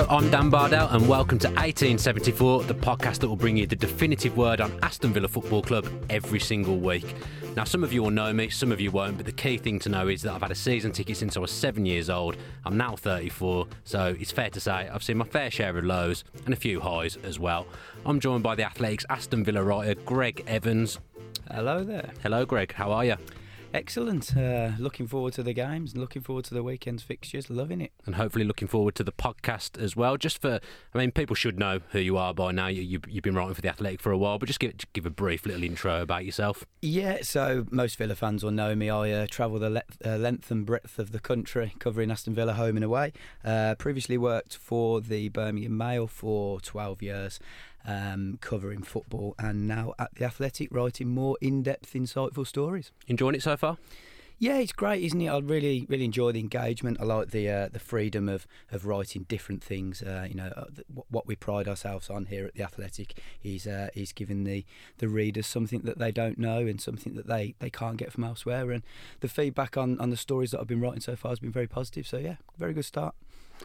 Hello, 0.00 0.16
I'm 0.16 0.30
Dan 0.30 0.48
Bardell, 0.48 0.88
and 0.88 1.06
welcome 1.06 1.38
to 1.40 1.48
1874, 1.48 2.62
the 2.62 2.74
podcast 2.74 3.18
that 3.18 3.28
will 3.28 3.36
bring 3.36 3.58
you 3.58 3.66
the 3.66 3.76
definitive 3.76 4.34
word 4.34 4.62
on 4.62 4.72
Aston 4.82 5.12
Villa 5.12 5.28
Football 5.28 5.60
Club 5.60 5.86
every 6.08 6.40
single 6.40 6.78
week. 6.78 7.14
Now, 7.54 7.64
some 7.64 7.84
of 7.84 7.92
you 7.92 8.02
will 8.02 8.10
know 8.10 8.32
me, 8.32 8.48
some 8.48 8.72
of 8.72 8.80
you 8.80 8.90
won't, 8.90 9.18
but 9.18 9.26
the 9.26 9.32
key 9.32 9.58
thing 9.58 9.78
to 9.80 9.90
know 9.90 10.08
is 10.08 10.22
that 10.22 10.32
I've 10.32 10.40
had 10.40 10.52
a 10.52 10.54
season 10.54 10.90
ticket 10.90 11.18
since 11.18 11.36
I 11.36 11.40
was 11.40 11.50
seven 11.50 11.84
years 11.84 12.08
old. 12.08 12.38
I'm 12.64 12.78
now 12.78 12.96
34, 12.96 13.66
so 13.84 14.16
it's 14.18 14.32
fair 14.32 14.48
to 14.48 14.58
say 14.58 14.88
I've 14.90 15.02
seen 15.02 15.18
my 15.18 15.26
fair 15.26 15.50
share 15.50 15.76
of 15.76 15.84
lows 15.84 16.24
and 16.46 16.54
a 16.54 16.56
few 16.56 16.80
highs 16.80 17.18
as 17.22 17.38
well. 17.38 17.66
I'm 18.06 18.20
joined 18.20 18.42
by 18.42 18.54
the 18.54 18.62
Athletic's 18.62 19.04
Aston 19.10 19.44
Villa 19.44 19.62
writer 19.62 20.00
Greg 20.06 20.42
Evans. 20.46 20.98
Hello 21.50 21.84
there. 21.84 22.08
Hello, 22.22 22.46
Greg. 22.46 22.72
How 22.72 22.90
are 22.92 23.04
you? 23.04 23.16
Excellent. 23.72 24.36
Uh, 24.36 24.72
looking 24.78 25.06
forward 25.06 25.32
to 25.34 25.42
the 25.42 25.52
games. 25.52 25.96
Looking 25.96 26.22
forward 26.22 26.44
to 26.46 26.54
the 26.54 26.62
weekend's 26.62 27.02
fixtures. 27.02 27.48
Loving 27.48 27.80
it. 27.80 27.92
And 28.04 28.16
hopefully 28.16 28.44
looking 28.44 28.66
forward 28.66 28.94
to 28.96 29.04
the 29.04 29.12
podcast 29.12 29.80
as 29.80 29.94
well. 29.94 30.16
Just 30.16 30.40
for, 30.40 30.60
I 30.92 30.98
mean, 30.98 31.12
people 31.12 31.36
should 31.36 31.58
know 31.58 31.80
who 31.90 32.00
you 32.00 32.16
are 32.16 32.34
by 32.34 32.50
now. 32.50 32.66
You, 32.66 32.82
you, 32.82 33.00
you've 33.08 33.22
been 33.22 33.34
writing 33.36 33.54
for 33.54 33.60
the 33.60 33.68
Athletic 33.68 34.00
for 34.00 34.10
a 34.10 34.18
while, 34.18 34.38
but 34.38 34.46
just 34.46 34.60
give 34.60 34.74
give 34.92 35.06
a 35.06 35.10
brief 35.10 35.46
little 35.46 35.62
intro 35.62 36.02
about 36.02 36.24
yourself. 36.24 36.66
Yeah. 36.82 37.18
So 37.22 37.66
most 37.70 37.96
Villa 37.96 38.16
fans 38.16 38.42
will 38.42 38.50
know 38.50 38.74
me. 38.74 38.90
I 38.90 39.12
uh, 39.12 39.26
travel 39.30 39.58
the 39.60 39.70
le- 39.70 39.82
uh, 40.04 40.16
length 40.16 40.50
and 40.50 40.66
breadth 40.66 40.98
of 40.98 41.12
the 41.12 41.20
country, 41.20 41.74
covering 41.78 42.10
Aston 42.10 42.34
Villa 42.34 42.54
home 42.54 42.76
and 42.76 42.84
away. 42.84 43.12
Uh, 43.44 43.76
previously 43.76 44.18
worked 44.18 44.56
for 44.56 45.00
the 45.00 45.28
Birmingham 45.28 45.76
Mail 45.76 46.06
for 46.08 46.60
12 46.60 47.02
years 47.02 47.40
um, 47.86 48.38
covering 48.40 48.82
football, 48.82 49.34
and 49.38 49.66
now 49.66 49.94
at 49.98 50.14
the 50.14 50.24
Athletic, 50.24 50.68
writing 50.70 51.08
more 51.08 51.36
in-depth, 51.40 51.92
insightful 51.92 52.46
stories. 52.46 52.92
Enjoying 53.06 53.34
it 53.34 53.42
so 53.42 53.56
far? 53.56 53.78
Yeah, 54.42 54.56
it's 54.56 54.72
great, 54.72 55.02
isn't 55.02 55.20
it? 55.20 55.28
I 55.28 55.36
really, 55.36 55.84
really 55.90 56.06
enjoy 56.06 56.32
the 56.32 56.40
engagement. 56.40 56.96
I 56.98 57.04
like 57.04 57.30
the 57.30 57.46
uh, 57.50 57.68
the 57.68 57.78
freedom 57.78 58.26
of, 58.26 58.46
of 58.72 58.86
writing 58.86 59.26
different 59.28 59.62
things. 59.62 60.00
Uh, 60.00 60.26
you 60.26 60.34
know, 60.34 60.50
uh, 60.56 60.64
what 61.10 61.26
we 61.26 61.36
pride 61.36 61.68
ourselves 61.68 62.08
on 62.08 62.24
here 62.24 62.46
at 62.46 62.54
the 62.54 62.62
Athletic 62.62 63.20
is 63.42 63.66
uh, 63.66 63.90
is 63.94 64.14
giving 64.14 64.44
the, 64.44 64.64
the 64.96 65.08
readers 65.08 65.46
something 65.46 65.80
that 65.82 65.98
they 65.98 66.10
don't 66.10 66.38
know 66.38 66.60
and 66.66 66.80
something 66.80 67.16
that 67.16 67.26
they, 67.26 67.54
they 67.58 67.68
can't 67.68 67.98
get 67.98 68.12
from 68.12 68.24
elsewhere. 68.24 68.70
And 68.70 68.82
the 69.20 69.28
feedback 69.28 69.76
on, 69.76 70.00
on 70.00 70.08
the 70.08 70.16
stories 70.16 70.52
that 70.52 70.60
I've 70.60 70.66
been 70.66 70.80
writing 70.80 71.02
so 71.02 71.16
far 71.16 71.32
has 71.32 71.38
been 71.38 71.52
very 71.52 71.68
positive. 71.68 72.06
So 72.06 72.16
yeah, 72.16 72.36
very 72.56 72.72
good 72.72 72.86
start. 72.86 73.14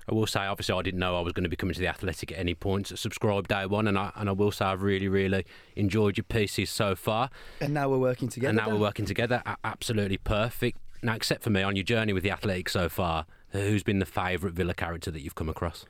I 0.10 0.14
will 0.14 0.28
say, 0.28 0.42
obviously, 0.42 0.76
I 0.78 0.82
didn't 0.82 1.00
know 1.00 1.18
I 1.18 1.22
was 1.22 1.34
going 1.34 1.44
to 1.44 1.50
be 1.50 1.56
coming 1.56 1.74
to 1.74 1.80
the 1.80 1.88
Athletic 1.88 2.32
at 2.32 2.38
any 2.38 2.54
point. 2.54 2.88
So 2.88 2.96
subscribe 2.96 3.48
day 3.48 3.66
one, 3.66 3.88
and 3.88 3.98
I 3.98 4.12
and 4.16 4.30
I 4.30 4.32
will 4.32 4.52
say 4.52 4.66
I've 4.66 4.82
really, 4.82 5.08
really 5.08 5.46
enjoyed 5.76 6.18
your 6.18 6.24
pieces 6.24 6.70
so 6.70 6.96
far. 6.96 7.30
And 7.62 7.74
now 7.74 7.90
we're 7.90 7.98
working 7.98 8.30
together. 8.30 8.50
And 8.50 8.58
now 8.58 8.70
we're 8.70 8.80
working 8.80 9.06
together. 9.06 9.42
Absolutely 9.64 10.18
perfect. 10.18 10.78
Now, 11.02 11.16
except 11.16 11.44
for 11.44 11.50
me, 11.50 11.62
on 11.62 11.76
your 11.76 11.84
journey 11.84 12.14
with 12.14 12.24
the 12.24 12.32
Athletic 12.32 12.70
so 12.70 12.90
far, 12.90 13.26
who's 13.50 13.84
been 13.84 14.00
the 14.00 14.06
favourite 14.06 14.56
Villa 14.56 14.74
character 14.74 15.12
that 15.12 15.22
you've 15.22 15.36
come 15.36 15.50
across? 15.50 15.86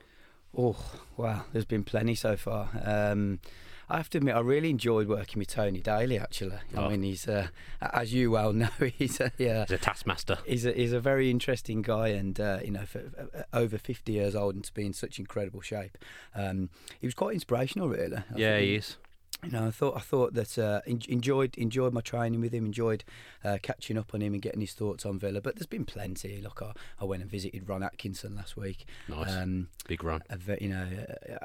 Oh, 0.56 0.76
wow, 1.16 1.44
there's 1.52 1.64
been 1.64 1.84
plenty 1.84 2.14
so 2.14 2.36
far. 2.36 2.70
Um, 2.82 3.40
I 3.88 3.96
have 3.98 4.10
to 4.10 4.18
admit, 4.18 4.34
I 4.34 4.40
really 4.40 4.70
enjoyed 4.70 5.08
working 5.08 5.38
with 5.38 5.48
Tony 5.48 5.80
Daley. 5.80 6.18
Actually, 6.18 6.58
oh. 6.76 6.84
I 6.84 6.88
mean, 6.88 7.02
he's 7.02 7.28
uh, 7.28 7.48
as 7.80 8.12
you 8.12 8.30
well 8.30 8.52
know, 8.52 8.68
he's 8.98 9.20
a 9.20 9.32
yeah, 9.38 9.62
he's 9.62 9.72
a 9.72 9.78
taskmaster. 9.78 10.38
He's 10.44 10.66
a 10.66 10.72
he's 10.72 10.92
a 10.92 11.00
very 11.00 11.30
interesting 11.30 11.82
guy, 11.82 12.08
and 12.08 12.38
uh, 12.40 12.58
you 12.64 12.72
know, 12.72 12.84
for, 12.84 13.02
uh, 13.34 13.42
over 13.52 13.78
fifty 13.78 14.12
years 14.12 14.34
old 14.34 14.54
and 14.54 14.64
to 14.64 14.74
be 14.74 14.86
in 14.86 14.92
such 14.92 15.18
incredible 15.18 15.60
shape, 15.60 15.98
um, 16.34 16.70
he 17.00 17.06
was 17.06 17.14
quite 17.14 17.34
inspirational, 17.34 17.88
really. 17.88 18.16
I 18.16 18.22
yeah, 18.36 18.58
he 18.58 18.74
is 18.76 18.96
you 19.44 19.50
know, 19.50 19.66
I 19.66 19.70
thought 19.70 19.96
I 19.96 20.00
thought 20.00 20.34
that 20.34 20.58
uh, 20.58 20.80
enjoyed 20.86 21.56
enjoyed 21.56 21.92
my 21.92 22.00
training 22.00 22.40
with 22.40 22.52
him, 22.52 22.66
enjoyed 22.66 23.04
uh, 23.44 23.58
catching 23.62 23.98
up 23.98 24.14
on 24.14 24.22
him 24.22 24.32
and 24.32 24.42
getting 24.42 24.60
his 24.60 24.72
thoughts 24.72 25.04
on 25.04 25.18
Villa. 25.18 25.40
But 25.40 25.56
there's 25.56 25.66
been 25.66 25.84
plenty. 25.84 26.40
Look, 26.40 26.62
I, 26.62 26.72
I 27.00 27.04
went 27.04 27.22
and 27.22 27.30
visited 27.30 27.68
Ron 27.68 27.82
Atkinson 27.82 28.34
last 28.34 28.56
week. 28.56 28.86
Nice, 29.08 29.32
um, 29.32 29.68
big 29.86 30.02
Ron. 30.02 30.22
A, 30.30 30.38
you 30.60 30.68
know, 30.68 30.88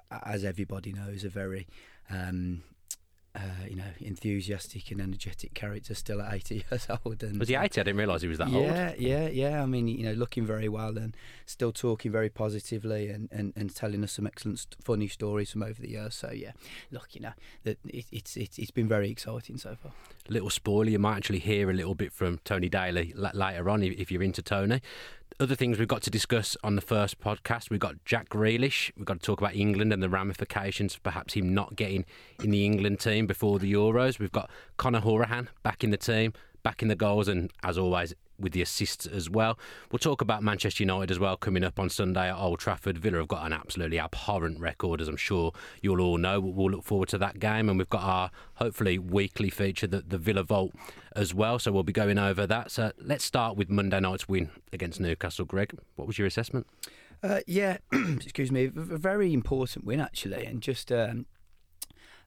uh, 0.09 0.19
as 0.23 0.43
everybody 0.43 0.93
knows, 0.93 1.23
a 1.23 1.29
very 1.29 1.67
um, 2.11 2.63
uh, 3.33 3.39
you 3.69 3.77
know, 3.77 3.83
enthusiastic 4.01 4.91
and 4.91 4.99
energetic 4.99 5.53
character 5.53 5.93
still 5.93 6.21
at 6.21 6.33
80 6.33 6.65
years 6.71 6.87
old. 7.05 7.23
And 7.23 7.39
was 7.39 7.47
he 7.47 7.55
80? 7.55 7.63
I 7.63 7.83
didn't 7.83 7.97
realise 7.97 8.21
he 8.21 8.27
was 8.27 8.39
that 8.39 8.49
yeah, 8.49 8.57
old. 8.57 8.67
Yeah, 8.67 8.93
yeah, 8.97 9.27
yeah. 9.29 9.63
I 9.63 9.65
mean, 9.65 9.87
you 9.87 10.03
know, 10.03 10.11
looking 10.11 10.45
very 10.45 10.67
well 10.67 10.97
and 10.97 11.15
still 11.45 11.71
talking 11.71 12.11
very 12.11 12.29
positively 12.29 13.07
and, 13.07 13.29
and, 13.31 13.53
and 13.55 13.73
telling 13.73 14.03
us 14.03 14.11
some 14.13 14.27
excellent, 14.27 14.75
funny 14.81 15.07
stories 15.07 15.51
from 15.51 15.63
over 15.63 15.81
the 15.81 15.91
years. 15.91 16.13
So 16.13 16.31
yeah, 16.31 16.51
look, 16.91 17.15
you 17.15 17.21
know, 17.21 17.31
that 17.63 17.77
it, 17.85 18.05
it's 18.11 18.35
it's 18.35 18.59
it's 18.59 18.71
been 18.71 18.89
very 18.89 19.09
exciting 19.09 19.57
so 19.57 19.75
far. 19.75 19.93
Little 20.27 20.49
spoiler, 20.49 20.89
you 20.89 20.99
might 20.99 21.17
actually 21.17 21.39
hear 21.39 21.69
a 21.69 21.73
little 21.73 21.95
bit 21.95 22.11
from 22.11 22.39
Tony 22.43 22.67
Daley 22.67 23.13
later 23.15 23.69
on 23.69 23.81
if 23.81 24.11
you're 24.11 24.23
into 24.23 24.41
Tony 24.41 24.81
other 25.41 25.55
things 25.55 25.79
we've 25.79 25.87
got 25.87 26.03
to 26.03 26.11
discuss 26.11 26.55
on 26.63 26.75
the 26.75 26.81
first 26.81 27.19
podcast. 27.19 27.69
We've 27.69 27.79
got 27.79 28.03
Jack 28.05 28.29
Grealish. 28.29 28.91
We've 28.95 29.05
got 29.05 29.19
to 29.19 29.25
talk 29.25 29.41
about 29.41 29.55
England 29.55 29.91
and 29.91 30.01
the 30.01 30.09
ramifications, 30.09 30.95
of 30.95 31.03
perhaps 31.03 31.33
him 31.33 31.53
not 31.53 31.75
getting 31.75 32.05
in 32.43 32.51
the 32.51 32.65
England 32.65 32.99
team 32.99 33.25
before 33.25 33.57
the 33.57 33.71
Euros. 33.71 34.19
We've 34.19 34.31
got 34.31 34.49
Conor 34.77 35.01
Hourihane 35.01 35.47
back 35.63 35.83
in 35.83 35.89
the 35.89 35.97
team, 35.97 36.33
back 36.63 36.81
in 36.81 36.89
the 36.89 36.95
goals, 36.95 37.27
and 37.27 37.51
as 37.63 37.77
always, 37.77 38.13
with 38.41 38.53
the 38.53 38.61
assists 38.61 39.05
as 39.05 39.29
well. 39.29 39.57
We'll 39.91 39.99
talk 39.99 40.21
about 40.21 40.43
Manchester 40.43 40.83
United 40.83 41.11
as 41.11 41.19
well 41.19 41.37
coming 41.37 41.63
up 41.63 41.79
on 41.79 41.89
Sunday 41.89 42.29
at 42.29 42.37
Old 42.37 42.59
Trafford. 42.59 42.97
Villa 42.97 43.19
have 43.19 43.27
got 43.27 43.45
an 43.45 43.53
absolutely 43.53 43.99
abhorrent 43.99 44.59
record, 44.59 45.01
as 45.01 45.07
I'm 45.07 45.17
sure 45.17 45.53
you'll 45.81 46.01
all 46.01 46.17
know. 46.17 46.39
We'll 46.39 46.71
look 46.71 46.83
forward 46.83 47.09
to 47.09 47.17
that 47.19 47.39
game, 47.39 47.69
and 47.69 47.77
we've 47.77 47.89
got 47.89 48.03
our 48.03 48.31
hopefully 48.55 48.97
weekly 48.99 49.49
feature, 49.49 49.87
the, 49.87 50.01
the 50.01 50.17
Villa 50.17 50.43
Vault, 50.43 50.73
as 51.15 51.33
well. 51.33 51.59
So 51.59 51.71
we'll 51.71 51.83
be 51.83 51.93
going 51.93 52.17
over 52.17 52.47
that. 52.47 52.71
So 52.71 52.91
let's 52.99 53.23
start 53.23 53.55
with 53.55 53.69
Monday 53.69 53.99
night's 53.99 54.27
win 54.27 54.49
against 54.73 54.99
Newcastle. 54.99 55.45
Greg, 55.45 55.77
what 55.95 56.07
was 56.07 56.17
your 56.17 56.27
assessment? 56.27 56.67
Uh, 57.23 57.39
yeah, 57.45 57.77
excuse 57.91 58.51
me, 58.51 58.65
a 58.65 58.69
very 58.69 59.33
important 59.33 59.85
win 59.85 59.99
actually, 59.99 60.45
and 60.45 60.61
just 60.61 60.91
um, 60.91 61.27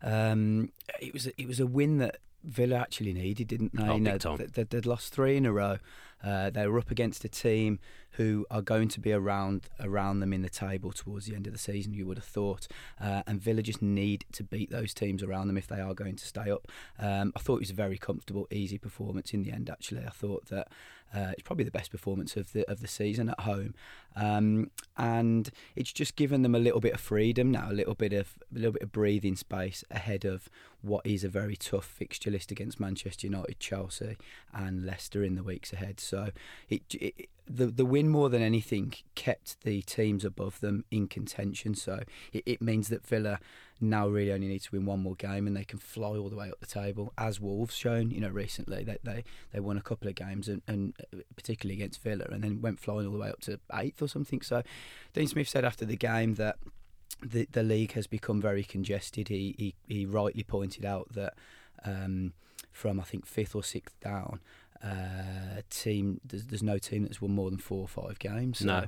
um, 0.03 0.71
it 1.01 1.13
was 1.13 1.27
it 1.27 1.49
was 1.49 1.59
a 1.59 1.67
win 1.67 1.99
that 1.99 2.19
Villa 2.45 2.77
actually 2.77 3.13
needed, 3.13 3.49
didn't 3.49 3.75
they? 3.75 3.83
Oh, 3.83 3.95
you 3.95 4.01
know, 4.01 4.19
they, 4.19 4.65
would 4.71 4.87
lost 4.87 5.15
three 5.15 5.37
in 5.37 5.47
a 5.47 5.53
row. 5.53 5.79
Uh, 6.23 6.51
they 6.51 6.67
were 6.67 6.79
up 6.79 6.91
against 6.91 7.25
a 7.25 7.29
team 7.29 7.79
who 8.17 8.47
are 8.51 8.63
going 8.63 8.89
to 8.89 9.01
be 9.01 9.13
around 9.13 9.69
around 9.81 10.21
them 10.21 10.33
in 10.33 10.43
the 10.43 10.49
table 10.49 10.93
towards 10.93 11.27
the 11.27 11.35
end 11.35 11.47
of 11.47 11.53
the 11.53 11.59
season. 11.59 11.95
You 11.95 12.07
would 12.07 12.19
have 12.19 12.27
thought, 12.27 12.69
uh, 13.01 13.23
and 13.27 13.41
Villa 13.41 13.63
just 13.63 13.83
need 13.83 14.25
to 14.33 14.43
beat 14.45 14.71
those 14.71 14.95
teams 14.95 15.23
around 15.23 15.49
them 15.49 15.57
if 15.57 15.67
they 15.67 15.81
are 15.81 15.95
going 15.95 16.17
to 16.17 16.27
stay 16.27 16.51
up. 16.51 16.69
Um, 16.99 17.33
I 17.37 17.41
thought 17.41 17.57
it 17.57 17.61
was 17.61 17.71
a 17.71 17.75
very 17.75 17.99
comfortable, 17.99 18.47
easy 18.51 18.79
performance 18.79 19.35
in 19.35 19.43
the 19.43 19.53
end. 19.53 19.69
Actually, 19.69 20.05
I 20.07 20.11
thought 20.11 20.47
that 20.47 20.69
uh, 21.15 21.33
it's 21.33 21.43
probably 21.43 21.65
the 21.65 21.71
best 21.71 21.91
performance 21.91 22.37
of 22.37 22.53
the 22.53 22.69
of 22.71 22.81
the 22.81 22.89
season 22.89 23.29
at 23.29 23.41
home, 23.41 23.75
um, 24.17 24.71
and 24.97 25.51
it's 25.77 25.93
just 25.93 26.17
given 26.17 26.43
them 26.43 26.55
a 26.55 26.59
little 26.59 26.81
bit 26.81 26.95
of 26.95 27.01
freedom 27.01 27.51
now, 27.51 27.71
a 27.71 27.73
little 27.73 27.95
bit 27.95 28.13
of 28.13 28.35
a 28.55 28.59
little 28.59 28.73
bit 28.73 28.83
of 28.83 28.93
breathing 28.93 29.37
space 29.37 29.85
ahead 29.91 30.25
of 30.25 30.49
what 30.83 31.07
is 31.07 31.25
a 31.25 31.29
very 31.29 31.57
tough 31.57 31.87
fixture 31.87 32.31
list 32.31 32.51
against 32.51 32.79
Manchester 32.79 33.27
United, 33.27 33.59
Chelsea, 33.59 34.17
and 34.53 34.85
Leicester 34.85 35.23
in 35.23 35.35
the 35.35 35.43
weeks 35.43 35.73
ahead. 35.73 35.99
So 35.99 36.31
it, 36.69 36.83
it 36.95 37.29
the 37.47 37.67
the 37.67 37.85
win 37.85 38.09
more 38.09 38.29
than 38.31 38.43
anything 38.43 38.95
kept 39.15 39.63
the 39.63 39.83
teams 39.83 40.25
above 40.25 40.61
them 40.61 40.85
in 40.91 41.09
contention. 41.09 41.75
So 41.75 42.01
it, 42.33 42.43
it 42.47 42.63
means 42.63 42.89
that 42.89 43.07
Villa 43.07 43.39
now 43.81 44.09
really 44.09 44.33
only 44.33 44.49
need 44.49 44.63
to 44.63 44.73
win 44.73 44.87
one 44.87 45.01
more 45.01 45.15
game 45.15 45.47
and 45.47 45.57
they 45.57 45.65
can 45.65 45.79
fly 45.79 46.17
all 46.17 46.31
the 46.31 46.37
way 46.37 46.49
up 46.49 46.61
the 46.61 46.67
table. 46.67 47.13
As 47.19 47.41
Wolves 47.41 47.75
shown, 47.75 48.11
you 48.11 48.21
know, 48.21 48.31
recently 48.31 48.85
they 48.85 48.99
they, 49.03 49.25
they 49.53 49.61
won 49.61 49.77
a 49.77 49.83
couple 49.83 50.09
of 50.09 50.15
games 50.15 50.49
and, 50.49 50.63
and 50.67 50.95
uh, 51.13 51.19
particularly 51.37 51.81
against 51.81 52.03
Villa 52.03 52.27
and 52.31 52.43
then 52.43 52.61
went 52.63 52.81
flying 52.81 53.07
all 53.07 53.13
the 53.13 53.19
way 53.19 53.31
up 53.31 53.41
to 53.43 53.61
eighth 53.75 54.01
or 54.01 54.09
something. 54.09 54.41
So 54.41 54.63
Dean 55.13 55.27
Smith 55.27 55.49
said 55.49 55.65
after 55.65 55.85
the 55.85 55.97
game 55.97 56.35
that 56.35 56.57
the 57.23 57.47
the 57.53 57.63
league 57.63 57.93
has 57.93 58.07
become 58.07 58.41
very 58.41 58.65
congested. 58.65 59.29
He 59.29 59.55
he, 59.59 59.75
he 59.87 60.07
rightly 60.07 60.45
pointed 60.45 60.85
out 60.85 61.13
that 61.13 61.35
um, 61.85 62.33
from 62.73 62.99
I 62.99 63.05
think 63.05 63.27
fifth 63.27 63.55
or 63.55 63.63
sixth 63.63 63.99
down 64.01 64.41
uh, 64.85 65.63
team. 65.71 66.21
There's, 66.25 66.47
there's 66.47 66.63
no 66.63 66.79
team 66.79 67.03
that's 67.03 67.21
won 67.21 67.33
more 67.33 67.51
than 67.51 67.59
four 67.59 67.83
or 67.83 67.89
five 67.89 68.19
games. 68.19 68.59
So 68.59 68.67
no. 68.67 68.85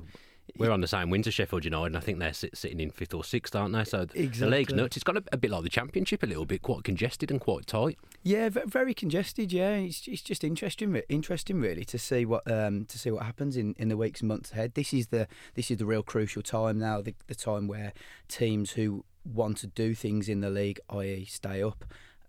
We're 0.55 0.71
on 0.71 0.79
the 0.79 0.87
same 0.87 1.09
win 1.09 1.23
to 1.23 1.31
Sheffield 1.31 1.65
United, 1.65 1.87
and 1.87 1.97
I 1.97 1.99
think 1.99 2.19
they're 2.19 2.33
sit, 2.33 2.55
sitting 2.55 2.79
in 2.79 2.89
fifth 2.89 3.13
or 3.13 3.23
sixth, 3.23 3.53
aren't 3.53 3.73
they? 3.73 3.83
So 3.83 4.03
exactly. 4.13 4.27
the 4.27 4.47
league's 4.47 4.73
nuts. 4.73 4.95
It's 4.95 5.03
got 5.03 5.17
a, 5.17 5.23
a, 5.33 5.37
bit 5.37 5.51
like 5.51 5.63
the 5.63 5.69
Championship, 5.69 6.23
a 6.23 6.25
little 6.25 6.45
bit 6.45 6.61
quite 6.61 6.83
congested 6.85 7.29
and 7.31 7.41
quite 7.41 7.67
tight. 7.67 7.99
Yeah, 8.23 8.49
very 8.49 8.93
congested. 8.93 9.51
Yeah, 9.51 9.71
it's, 9.71 10.07
it's 10.07 10.21
just 10.21 10.43
interesting, 10.45 10.95
interesting 11.09 11.59
really 11.59 11.83
to 11.85 11.97
see 11.97 12.25
what 12.25 12.49
um, 12.49 12.85
to 12.85 12.97
see 12.97 13.11
what 13.11 13.23
happens 13.23 13.57
in, 13.57 13.75
in 13.77 13.89
the 13.89 13.97
weeks 13.97 14.21
and 14.21 14.29
months 14.29 14.51
ahead. 14.53 14.73
This 14.75 14.93
is 14.93 15.07
the 15.07 15.27
this 15.55 15.69
is 15.69 15.77
the 15.77 15.85
real 15.85 16.03
crucial 16.03 16.41
time 16.41 16.79
now, 16.79 17.01
the, 17.01 17.13
the 17.27 17.35
time 17.35 17.67
where 17.67 17.91
teams 18.29 18.71
who 18.71 19.03
want 19.25 19.57
to 19.57 19.67
do 19.67 19.93
things 19.93 20.29
in 20.29 20.39
the 20.39 20.49
league, 20.49 20.79
i.e., 20.89 21.25
stay 21.25 21.61
up, 21.61 21.83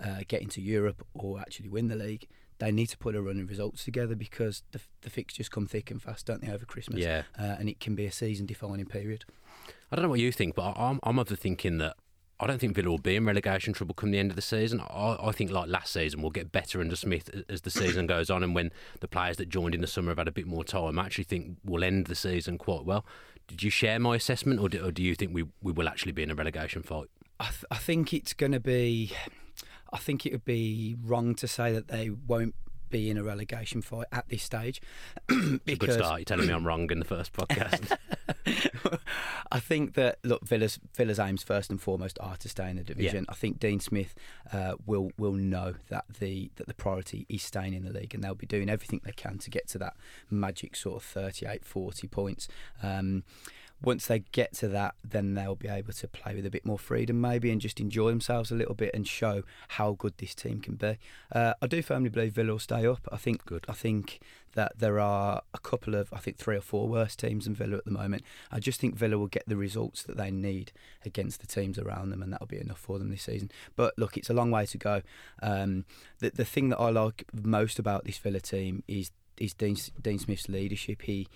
uh, 0.04 0.22
get 0.26 0.42
into 0.42 0.60
Europe, 0.60 1.06
or 1.14 1.38
actually 1.38 1.68
win 1.68 1.86
the 1.86 1.96
league 1.96 2.26
they 2.58 2.72
need 2.72 2.86
to 2.88 2.98
put 2.98 3.14
a 3.14 3.22
run 3.22 3.40
of 3.40 3.48
results 3.48 3.84
together 3.84 4.14
because 4.14 4.62
the, 4.72 4.80
the 5.02 5.10
fixtures 5.10 5.48
come 5.48 5.66
thick 5.66 5.90
and 5.90 6.02
fast, 6.02 6.26
don't 6.26 6.42
they, 6.42 6.52
over 6.52 6.64
Christmas? 6.64 7.00
Yeah. 7.00 7.22
Uh, 7.38 7.56
and 7.58 7.68
it 7.68 7.80
can 7.80 7.94
be 7.94 8.06
a 8.06 8.12
season 8.12 8.46
defining 8.46 8.86
period. 8.86 9.24
I 9.90 9.96
don't 9.96 10.02
know 10.02 10.10
what 10.10 10.20
you 10.20 10.32
think, 10.32 10.54
but 10.54 10.72
I'm, 10.76 11.00
I'm 11.02 11.18
of 11.18 11.28
the 11.28 11.36
thinking 11.36 11.78
that 11.78 11.96
I 12.40 12.46
don't 12.46 12.60
think 12.60 12.76
Villa 12.76 12.90
will 12.90 12.98
be 12.98 13.16
in 13.16 13.24
relegation 13.24 13.72
trouble 13.72 13.94
come 13.94 14.12
the 14.12 14.18
end 14.18 14.30
of 14.30 14.36
the 14.36 14.42
season. 14.42 14.80
I, 14.80 15.16
I 15.20 15.32
think, 15.32 15.50
like 15.50 15.68
last 15.68 15.92
season, 15.92 16.22
we'll 16.22 16.30
get 16.30 16.52
better 16.52 16.80
under 16.80 16.94
Smith 16.94 17.30
as 17.48 17.62
the 17.62 17.70
season 17.70 18.06
goes 18.08 18.30
on, 18.30 18.44
and 18.44 18.54
when 18.54 18.70
the 19.00 19.08
players 19.08 19.38
that 19.38 19.48
joined 19.48 19.74
in 19.74 19.80
the 19.80 19.88
summer 19.88 20.10
have 20.10 20.18
had 20.18 20.28
a 20.28 20.32
bit 20.32 20.46
more 20.46 20.62
time, 20.62 20.98
I 20.98 21.04
actually 21.04 21.24
think 21.24 21.56
we'll 21.64 21.82
end 21.82 22.06
the 22.06 22.14
season 22.14 22.56
quite 22.56 22.84
well. 22.84 23.04
Did 23.48 23.62
you 23.62 23.70
share 23.70 23.98
my 23.98 24.14
assessment, 24.14 24.60
or 24.60 24.68
do, 24.68 24.84
or 24.84 24.92
do 24.92 25.02
you 25.02 25.16
think 25.16 25.34
we, 25.34 25.44
we 25.62 25.72
will 25.72 25.88
actually 25.88 26.12
be 26.12 26.22
in 26.22 26.30
a 26.30 26.34
relegation 26.34 26.82
fight? 26.82 27.08
I, 27.40 27.46
th- 27.46 27.64
I 27.70 27.76
think 27.76 28.12
it's 28.12 28.34
going 28.34 28.52
to 28.52 28.60
be. 28.60 29.12
I 29.92 29.98
think 29.98 30.26
it 30.26 30.32
would 30.32 30.44
be 30.44 30.96
wrong 31.02 31.34
to 31.36 31.48
say 31.48 31.72
that 31.72 31.88
they 31.88 32.10
won't 32.10 32.54
be 32.90 33.10
in 33.10 33.18
a 33.18 33.22
relegation 33.22 33.82
fight 33.82 34.06
at 34.12 34.28
this 34.28 34.42
stage. 34.42 34.80
because 35.26 35.78
good 35.78 35.92
start. 35.92 36.20
You're 36.20 36.24
telling 36.24 36.46
me 36.46 36.52
I'm 36.52 36.66
wrong 36.66 36.90
in 36.90 36.98
the 36.98 37.04
first 37.04 37.32
podcast. 37.32 37.96
I 39.52 39.60
think 39.60 39.94
that 39.94 40.18
look, 40.22 40.46
Villa's 40.46 40.78
Villa's 40.94 41.18
aims 41.18 41.42
first 41.42 41.70
and 41.70 41.80
foremost 41.80 42.18
are 42.20 42.36
to 42.36 42.48
stay 42.48 42.70
in 42.70 42.76
the 42.76 42.84
division. 42.84 43.24
Yeah. 43.28 43.32
I 43.32 43.34
think 43.34 43.58
Dean 43.58 43.80
Smith 43.80 44.14
uh, 44.52 44.74
will 44.86 45.12
will 45.18 45.32
know 45.32 45.74
that 45.88 46.04
the 46.20 46.50
that 46.56 46.66
the 46.66 46.74
priority 46.74 47.26
is 47.28 47.42
staying 47.42 47.74
in 47.74 47.84
the 47.84 47.92
league, 47.92 48.14
and 48.14 48.22
they'll 48.22 48.34
be 48.34 48.46
doing 48.46 48.68
everything 48.68 49.00
they 49.04 49.12
can 49.12 49.38
to 49.38 49.50
get 49.50 49.68
to 49.68 49.78
that 49.78 49.94
magic 50.30 50.76
sort 50.76 50.96
of 50.96 51.02
38, 51.02 51.64
40 51.64 52.06
points. 52.08 52.48
Um, 52.82 53.24
once 53.80 54.06
they 54.06 54.20
get 54.32 54.52
to 54.54 54.68
that, 54.68 54.94
then 55.04 55.34
they'll 55.34 55.54
be 55.54 55.68
able 55.68 55.92
to 55.92 56.08
play 56.08 56.34
with 56.34 56.44
a 56.44 56.50
bit 56.50 56.66
more 56.66 56.78
freedom, 56.78 57.20
maybe, 57.20 57.50
and 57.50 57.60
just 57.60 57.80
enjoy 57.80 58.10
themselves 58.10 58.50
a 58.50 58.54
little 58.54 58.74
bit 58.74 58.90
and 58.92 59.06
show 59.06 59.42
how 59.68 59.92
good 59.92 60.14
this 60.18 60.34
team 60.34 60.60
can 60.60 60.74
be. 60.74 60.98
Uh, 61.32 61.54
I 61.62 61.66
do 61.66 61.80
firmly 61.82 62.10
believe 62.10 62.32
Villa 62.32 62.52
will 62.52 62.58
stay 62.58 62.86
up. 62.86 63.06
I 63.12 63.16
think. 63.16 63.44
Good. 63.44 63.64
I 63.68 63.72
think 63.72 64.20
that 64.54 64.78
there 64.78 64.98
are 64.98 65.42
a 65.54 65.58
couple 65.58 65.94
of, 65.94 66.12
I 66.12 66.18
think, 66.18 66.38
three 66.38 66.56
or 66.56 66.60
four 66.60 66.88
worse 66.88 67.14
teams 67.14 67.44
than 67.44 67.54
Villa 67.54 67.76
at 67.76 67.84
the 67.84 67.92
moment. 67.92 68.24
I 68.50 68.58
just 68.58 68.80
think 68.80 68.96
Villa 68.96 69.16
will 69.16 69.28
get 69.28 69.44
the 69.46 69.56
results 69.56 70.02
that 70.02 70.16
they 70.16 70.30
need 70.30 70.72
against 71.04 71.40
the 71.40 71.46
teams 71.46 71.78
around 71.78 72.10
them, 72.10 72.22
and 72.22 72.32
that'll 72.32 72.46
be 72.46 72.60
enough 72.60 72.80
for 72.80 72.98
them 72.98 73.10
this 73.10 73.22
season. 73.22 73.50
But 73.76 73.94
look, 73.96 74.16
it's 74.16 74.30
a 74.30 74.34
long 74.34 74.50
way 74.50 74.66
to 74.66 74.78
go. 74.78 75.02
Um, 75.40 75.84
the 76.18 76.30
the 76.30 76.44
thing 76.44 76.70
that 76.70 76.80
I 76.80 76.90
like 76.90 77.24
most 77.32 77.78
about 77.78 78.04
this 78.04 78.18
Villa 78.18 78.40
team 78.40 78.82
is 78.88 79.12
is 79.36 79.54
Dean, 79.54 79.76
Dean 80.00 80.18
Smith's 80.18 80.48
leadership. 80.48 81.02
He 81.02 81.28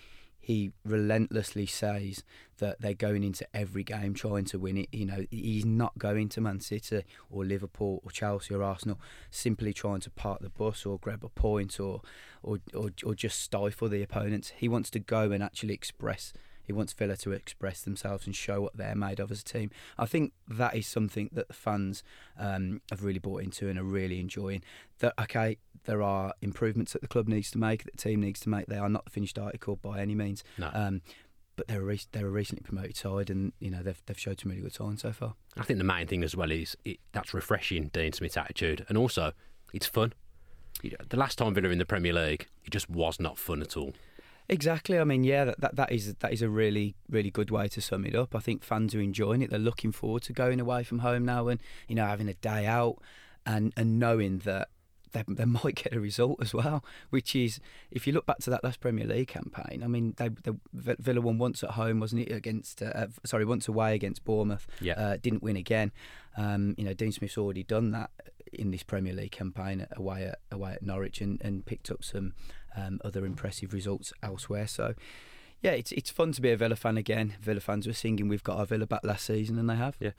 he 0.43 0.73
relentlessly 0.85 1.67
says 1.67 2.25
that 2.59 2.81
they're 2.81 2.95
going 2.95 3.23
into 3.23 3.47
every 3.55 3.85
game 3.85 4.13
trying 4.13 4.45
to 4.47 4.59
win 4.59 4.77
it. 4.77 4.89
You 4.93 5.07
know, 5.07 5.25
he's 5.31 5.65
not 5.65 5.97
going 5.99 6.29
to 6.31 6.41
Man 6.41 6.59
City 6.61 7.05
or 7.31 7.45
Liverpool 7.45 8.01
or 8.05 8.11
Chelsea 8.11 8.53
or 8.53 8.63
Arsenal 8.63 9.01
simply 9.31 9.73
trying 9.73 10.01
to 10.01 10.11
park 10.11 10.41
the 10.41 10.51
bus 10.51 10.85
or 10.85 10.99
grab 10.99 11.25
a 11.25 11.29
point 11.29 11.79
or 11.79 12.03
or 12.43 12.59
or, 12.75 12.91
or 13.07 13.15
just 13.15 13.41
stifle 13.41 13.89
the 13.89 14.03
opponents. 14.03 14.53
He 14.57 14.69
wants 14.69 14.91
to 14.91 14.99
go 14.99 15.31
and 15.31 15.45
actually 15.45 15.75
express 15.75 16.33
he 16.65 16.73
wants 16.73 16.93
Villa 16.93 17.17
to 17.19 17.33
express 17.33 17.83
themselves 17.83 18.27
and 18.27 18.35
show 18.35 18.61
what 18.61 18.77
they're 18.77 18.95
made 18.95 19.21
of 19.21 19.31
as 19.31 19.41
a 19.41 19.45
team. 19.45 19.71
I 19.99 20.07
think 20.07 20.33
that 20.49 20.77
is 20.77 20.87
something 20.87 21.29
that 21.33 21.49
the 21.49 21.55
fans 21.55 22.03
um, 22.39 22.81
have 22.91 23.03
really 23.03 23.19
bought 23.19 23.43
into 23.43 23.69
and 23.69 23.79
are 23.79 23.85
really 23.85 24.21
enjoying. 24.21 24.63
That 25.01 25.15
okay, 25.21 25.59
there 25.85 26.03
are 26.03 26.35
improvements 26.41 26.93
that 26.93 27.03
the 27.03 27.09
club 27.09 27.29
needs 27.29 27.51
to 27.53 27.59
make, 27.59 27.85
that 27.85 27.93
the 27.93 28.03
team 28.03 28.21
needs 28.21 28.41
to 28.41 28.49
make. 28.49 28.67
They 28.67 28.79
are 28.79 28.89
not 28.89 29.05
the 29.05 29.11
finished 29.11 29.39
article 29.39 29.77
by 29.77 30.01
any 30.01 30.15
means. 30.15 30.45
No. 30.59 30.71
Um, 30.73 31.03
but 31.57 31.69
they're 31.69 31.83
a 31.83 31.85
re- 31.85 32.01
they're 32.13 32.27
a 32.27 32.31
recently 32.31 32.63
promoted 32.63 32.97
side, 32.97 33.31
and 33.31 33.53
you 33.61 33.71
know 33.71 33.83
they've 33.83 34.01
they've 34.07 34.19
showed 34.19 34.41
some 34.41 34.51
really 34.51 34.63
good 34.63 34.73
signs 34.73 35.03
so 35.03 35.13
far. 35.13 35.35
I 35.57 35.63
think 35.63 35.79
the 35.79 35.85
main 35.85 36.07
thing 36.07 36.23
as 36.23 36.35
well 36.35 36.51
is 36.51 36.77
it, 36.85 36.99
that's 37.13 37.35
refreshing 37.35 37.89
Dean 37.89 38.13
Smith's 38.13 38.37
attitude, 38.37 38.87
and 38.89 38.97
also 38.97 39.33
it's 39.73 39.87
fun. 39.87 40.15
The 40.83 41.17
last 41.17 41.39
time 41.39 41.55
Villa 41.55 41.69
in 41.69 41.79
the 41.79 41.85
Premier 41.85 42.13
League, 42.13 42.49
it 42.65 42.71
just 42.71 42.89
was 42.91 43.21
not 43.21 43.39
fun 43.39 43.61
at 43.61 43.77
all. 43.77 43.93
Exactly. 44.49 44.99
I 44.99 45.05
mean, 45.05 45.23
yeah, 45.23 45.45
that, 45.45 45.61
that, 45.61 45.77
that 45.77 45.93
is 45.93 46.15
that 46.15 46.33
is 46.33 46.43
a 46.43 46.49
really 46.49 46.95
really 47.09 47.31
good 47.31 47.51
way 47.51 47.69
to 47.69 47.81
sum 47.81 48.05
it 48.05 48.15
up. 48.15 48.35
I 48.35 48.41
think 48.41 48.65
fans 48.65 48.95
are 48.95 49.01
enjoying 49.01 49.43
it. 49.43 49.51
They're 49.51 49.59
looking 49.59 49.93
forward 49.93 50.23
to 50.25 50.33
going 50.33 50.61
away 50.61 50.85
from 50.85 51.01
home 51.01 51.25
now 51.25 51.49
and 51.49 51.61
you 51.87 51.95
know 51.95 52.07
having 52.07 52.29
a 52.29 52.35
day 52.35 52.67
out 52.67 52.97
and 53.47 53.73
and 53.77 53.99
knowing 53.99 54.39
that 54.39 54.69
they, 55.13 55.25
they 55.29 55.45
might 55.65 55.77
get 55.77 55.95
a 55.95 56.01
result 56.01 56.39
as 56.43 56.53
well. 56.53 56.85
Which 57.11 57.35
is, 57.35 57.61
if 57.91 58.07
you 58.07 58.13
look 58.13 58.27
back 58.27 58.39
to 58.41 58.51
that 58.51 58.65
last 58.65 58.81
Premier 58.81 59.07
League 59.07 59.29
campaign, 59.29 59.83
I 59.83 59.87
mean, 59.87 60.15
they, 60.17 60.29
they 60.29 60.53
Villa 60.73 61.21
won 61.21 61.39
once 61.39 61.63
at 61.63 61.71
home, 61.71 62.01
wasn't 62.01 62.23
it? 62.23 62.33
Against 62.33 62.83
uh, 62.83 62.93
uh, 62.95 63.07
sorry, 63.25 63.45
once 63.45 63.69
away 63.69 63.95
against 63.95 64.25
Bournemouth. 64.25 64.67
Yeah, 64.81 64.95
uh, 64.95 65.17
didn't 65.21 65.43
win 65.43 65.57
again. 65.57 65.93
Um, 66.37 66.75
you 66.77 66.85
know, 66.85 66.95
Dean 66.95 67.13
Smith's 67.13 67.39
already 67.39 67.63
done 67.63 67.91
that 67.93 68.11
in 68.53 68.71
this 68.71 68.83
Premier 68.83 69.13
League 69.13 69.33
campaign 69.33 69.87
away 69.97 70.27
at 70.27 70.39
away 70.51 70.73
at 70.73 70.83
Norwich 70.83 71.21
and, 71.21 71.41
and 71.43 71.65
picked 71.65 71.91
up 71.91 72.05
some 72.05 72.35
um, 72.77 73.01
other 73.05 73.25
impressive 73.25 73.73
results 73.73 74.13
elsewhere. 74.23 74.67
So, 74.67 74.95
yeah, 75.63 75.73
it's 75.73 75.93
it's 75.93 76.11
fun 76.11 76.33
to 76.33 76.41
be 76.41 76.51
a 76.51 76.57
Villa 76.57 76.77
fan 76.77 76.97
again. 76.97 77.35
Villa 77.41 77.61
fans 77.61 77.87
were 77.87 77.93
singing 77.93 78.29
"We've 78.29 78.43
got 78.43 78.59
our 78.59 78.67
Villa 78.67 78.87
back" 78.87 79.05
last 79.05 79.27
season, 79.27 79.59
and 79.59 79.69
they 79.69 79.77
have. 79.77 79.97
Yeah, 80.01 80.11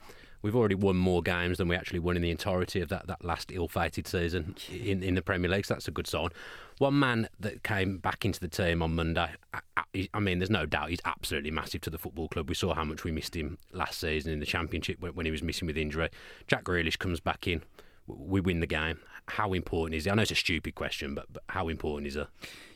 we've 0.44 0.56
already 0.56 0.76
won 0.76 0.96
more 0.96 1.24
games 1.24 1.58
than 1.58 1.68
we 1.68 1.76
actually 1.76 1.98
won 1.98 2.16
in 2.16 2.22
the 2.22 2.30
entirety 2.30 2.82
of 2.82 2.90
that, 2.90 3.08
that 3.08 3.26
last 3.26 3.52
ill-fated 3.52 4.08
season 4.08 4.56
in 4.70 5.02
in 5.02 5.16
the 5.16 5.24
Premier 5.24 5.50
League. 5.50 5.66
So 5.66 5.74
that's 5.74 5.88
a 5.88 5.92
good 5.92 6.06
sign. 6.06 6.30
One 6.78 7.00
man 7.00 7.28
that 7.40 7.64
came 7.64 7.98
back 7.98 8.26
into 8.26 8.40
the 8.40 8.48
team 8.48 8.84
on 8.84 8.96
Monday. 8.96 9.32
I, 9.76 10.10
I 10.14 10.20
mean, 10.20 10.40
there's 10.40 10.50
no 10.50 10.66
doubt 10.66 10.90
he's 10.90 11.02
absolutely 11.06 11.52
massive 11.52 11.82
to 11.82 11.90
the 11.90 11.98
football 11.98 12.28
club. 12.28 12.50
We 12.50 12.56
saw 12.56 12.76
how 12.76 12.84
much 12.84 13.04
we 13.04 13.12
missed 13.12 13.36
him 13.36 13.58
last 13.72 14.00
season 14.00 14.32
in 14.32 14.40
the 14.40 14.46
Championship 14.46 15.00
when, 15.00 15.16
when 15.16 15.26
he 15.26 15.32
was 15.32 15.42
missing 15.42 15.66
with 15.66 15.78
injury. 15.78 16.10
Jack 16.48 16.66
Grealish 16.66 17.00
comes 17.00 17.20
back 17.20 17.48
in 17.48 17.64
we 18.08 18.42
win 18.42 18.60
the 18.60 18.68
game. 18.68 19.00
How 19.28 19.54
important 19.54 19.96
is 19.96 20.06
it? 20.06 20.12
I 20.12 20.16
know 20.16 20.24
it's 20.24 20.32
a 20.32 20.36
stupid 20.36 20.76
question, 20.76 21.16
but, 21.16 21.28
but 21.32 21.44
how 21.48 21.70
important 21.70 22.08
is 22.08 22.16
it? 22.16 22.28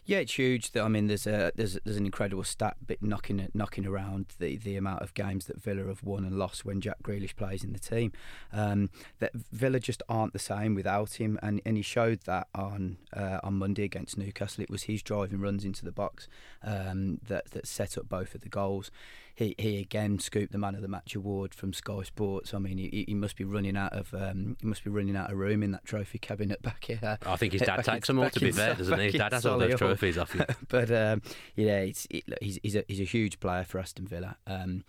Yeah, 0.07 0.19
it's 0.19 0.37
huge. 0.37 0.71
I 0.77 0.87
mean, 0.87 1.07
there's 1.07 1.27
a 1.27 1.51
there's 1.53 1.77
there's 1.83 1.97
an 1.97 2.05
incredible 2.05 2.45
stat 2.45 2.77
bit 2.87 3.03
knocking 3.03 3.49
knocking 3.53 3.85
around 3.85 4.27
the, 4.39 4.55
the 4.55 4.77
amount 4.77 5.01
of 5.01 5.13
games 5.13 5.47
that 5.47 5.61
Villa 5.61 5.85
have 5.87 6.01
won 6.01 6.23
and 6.23 6.39
lost 6.39 6.63
when 6.63 6.79
Jack 6.79 7.03
Grealish 7.03 7.35
plays 7.35 7.61
in 7.61 7.73
the 7.73 7.79
team. 7.79 8.13
Um, 8.53 8.89
that 9.19 9.33
Villa 9.33 9.81
just 9.81 10.01
aren't 10.07 10.31
the 10.31 10.39
same 10.39 10.75
without 10.75 11.19
him, 11.19 11.37
and, 11.43 11.61
and 11.65 11.75
he 11.75 11.83
showed 11.83 12.21
that 12.21 12.47
on 12.55 12.95
uh, 13.11 13.39
on 13.43 13.55
Monday 13.55 13.83
against 13.83 14.17
Newcastle. 14.17 14.63
It 14.63 14.69
was 14.69 14.83
his 14.83 15.03
driving 15.03 15.41
runs 15.41 15.65
into 15.65 15.83
the 15.83 15.91
box 15.91 16.29
um, 16.63 17.19
that 17.27 17.51
that 17.51 17.67
set 17.67 17.97
up 17.97 18.07
both 18.07 18.33
of 18.33 18.39
the 18.39 18.49
goals 18.49 18.91
he, 19.37 19.53
he 19.59 19.77
again 19.77 20.17
scooped 20.17 20.51
the 20.51 20.57
man 20.57 20.73
of 20.73 20.81
the 20.81 20.87
match 20.87 21.13
award 21.13 21.53
from 21.53 21.71
Sky 21.71 22.01
Sports. 22.01 22.55
I 22.55 22.57
mean, 22.57 22.79
he, 22.79 23.05
he 23.07 23.13
must 23.13 23.35
be 23.35 23.43
running 23.43 23.77
out 23.77 23.93
of 23.93 24.11
um, 24.15 24.57
he 24.59 24.65
must 24.65 24.83
be 24.83 24.89
running 24.89 25.15
out 25.15 25.31
of 25.31 25.37
room 25.37 25.61
in 25.61 25.71
that 25.73 25.85
trophy 25.85 26.17
cabinet 26.17 26.63
back 26.63 26.85
here. 26.85 27.19
I 27.23 27.35
think 27.35 27.53
his 27.53 27.61
dad 27.65 27.83
takes 27.83 28.07
them 28.07 28.17
all. 28.17 28.31
To 28.31 28.39
be 28.39 28.51
fair, 28.51 28.73
doesn't 28.73 28.97
he? 28.97 29.05
His 29.05 29.13
dad 29.13 29.33
has 29.33 29.45
all 29.45 29.59
those 29.59 29.75
trophies 29.75 29.96
off 30.17 30.33
you. 30.35 30.45
but 30.67 30.91
um, 30.91 31.21
yeah, 31.55 31.79
it, 31.79 32.05
he's 32.41 32.59
he's 32.63 32.75
a, 32.75 32.83
he's 32.87 32.99
a 32.99 33.05
huge 33.05 33.39
player 33.39 33.63
for 33.63 33.79
Aston 33.79 34.07
Villa. 34.07 34.37
Um, 34.45 34.83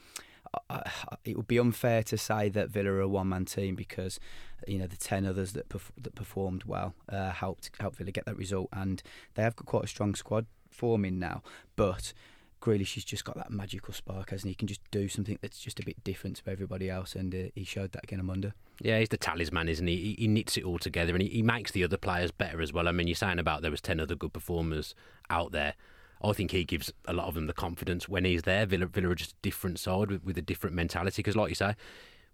it 1.25 1.37
would 1.37 1.46
be 1.46 1.58
unfair 1.58 2.02
to 2.02 2.16
say 2.16 2.49
that 2.49 2.70
Villa 2.70 2.90
are 2.90 3.00
a 3.00 3.08
one-man 3.08 3.44
team 3.44 3.75
because 3.75 4.19
you 4.66 4.78
know 4.78 4.87
the 4.87 4.96
ten 4.96 5.26
others 5.26 5.52
that 5.52 5.69
perf- 5.69 5.90
that 6.00 6.14
performed 6.14 6.64
well 6.64 6.94
uh, 7.08 7.31
helped 7.31 7.70
helped 7.81 7.97
Villa 7.97 8.11
get 8.11 8.26
that 8.26 8.37
result, 8.37 8.68
and 8.73 9.02
they 9.35 9.42
have 9.42 9.56
got 9.56 9.66
quite 9.66 9.85
a 9.85 9.88
strong 9.88 10.14
squad 10.14 10.47
forming 10.71 11.18
now. 11.18 11.42
But 11.76 12.12
Grealish 12.61 12.95
has 12.95 13.05
just 13.05 13.25
got 13.25 13.37
that 13.37 13.50
magical 13.50 13.95
spark, 13.95 14.31
hasn't 14.31 14.49
he? 14.49 14.50
He 14.50 14.55
can 14.55 14.69
just 14.69 14.81
do 14.91 15.09
something 15.09 15.38
that's 15.41 15.61
just 15.61 15.79
a 15.81 15.85
bit 15.85 16.03
different 16.05 16.37
to 16.37 16.50
everybody 16.50 16.91
else, 16.91 17.15
and 17.15 17.35
uh, 17.35 17.38
he 17.55 17.65
showed 17.65 17.93
that 17.93 18.05
again 18.05 18.21
on 18.21 18.27
Monday. 18.27 18.53
Yeah, 18.81 18.99
he's 18.99 19.09
the 19.09 19.17
talisman, 19.17 19.69
isn't 19.69 19.87
he? 19.87 19.97
He, 19.97 20.15
he 20.19 20.29
knits 20.29 20.57
it 20.57 20.65
all 20.65 20.79
together, 20.79 21.12
and 21.12 21.23
he, 21.23 21.29
he 21.29 21.43
makes 21.43 21.71
the 21.71 21.85
other 21.85 21.97
players 21.97 22.31
better 22.31 22.61
as 22.61 22.73
well. 22.73 22.88
I 22.88 22.93
mean, 22.93 23.07
you're 23.07 23.15
saying 23.15 23.38
about 23.38 23.62
there 23.62 23.71
was 23.71 23.81
ten 23.81 24.00
other 24.00 24.15
good 24.15 24.33
performers 24.33 24.95
out 25.31 25.53
there. 25.53 25.75
I 26.23 26.33
think 26.33 26.50
he 26.50 26.65
gives 26.65 26.93
a 27.07 27.12
lot 27.12 27.29
of 27.29 27.35
them 27.35 27.47
the 27.47 27.53
confidence 27.53 28.09
when 28.09 28.25
he's 28.25 28.43
there. 28.43 28.67
Villa, 28.67 28.87
Villa 28.87 29.11
are 29.11 29.15
just 29.15 29.33
a 29.33 29.43
different 29.43 29.79
side 29.79 30.11
with, 30.11 30.25
with 30.25 30.37
a 30.37 30.43
different 30.43 30.75
mentality. 30.75 31.21
Because, 31.21 31.37
like 31.37 31.49
you 31.49 31.55
say, 31.55 31.75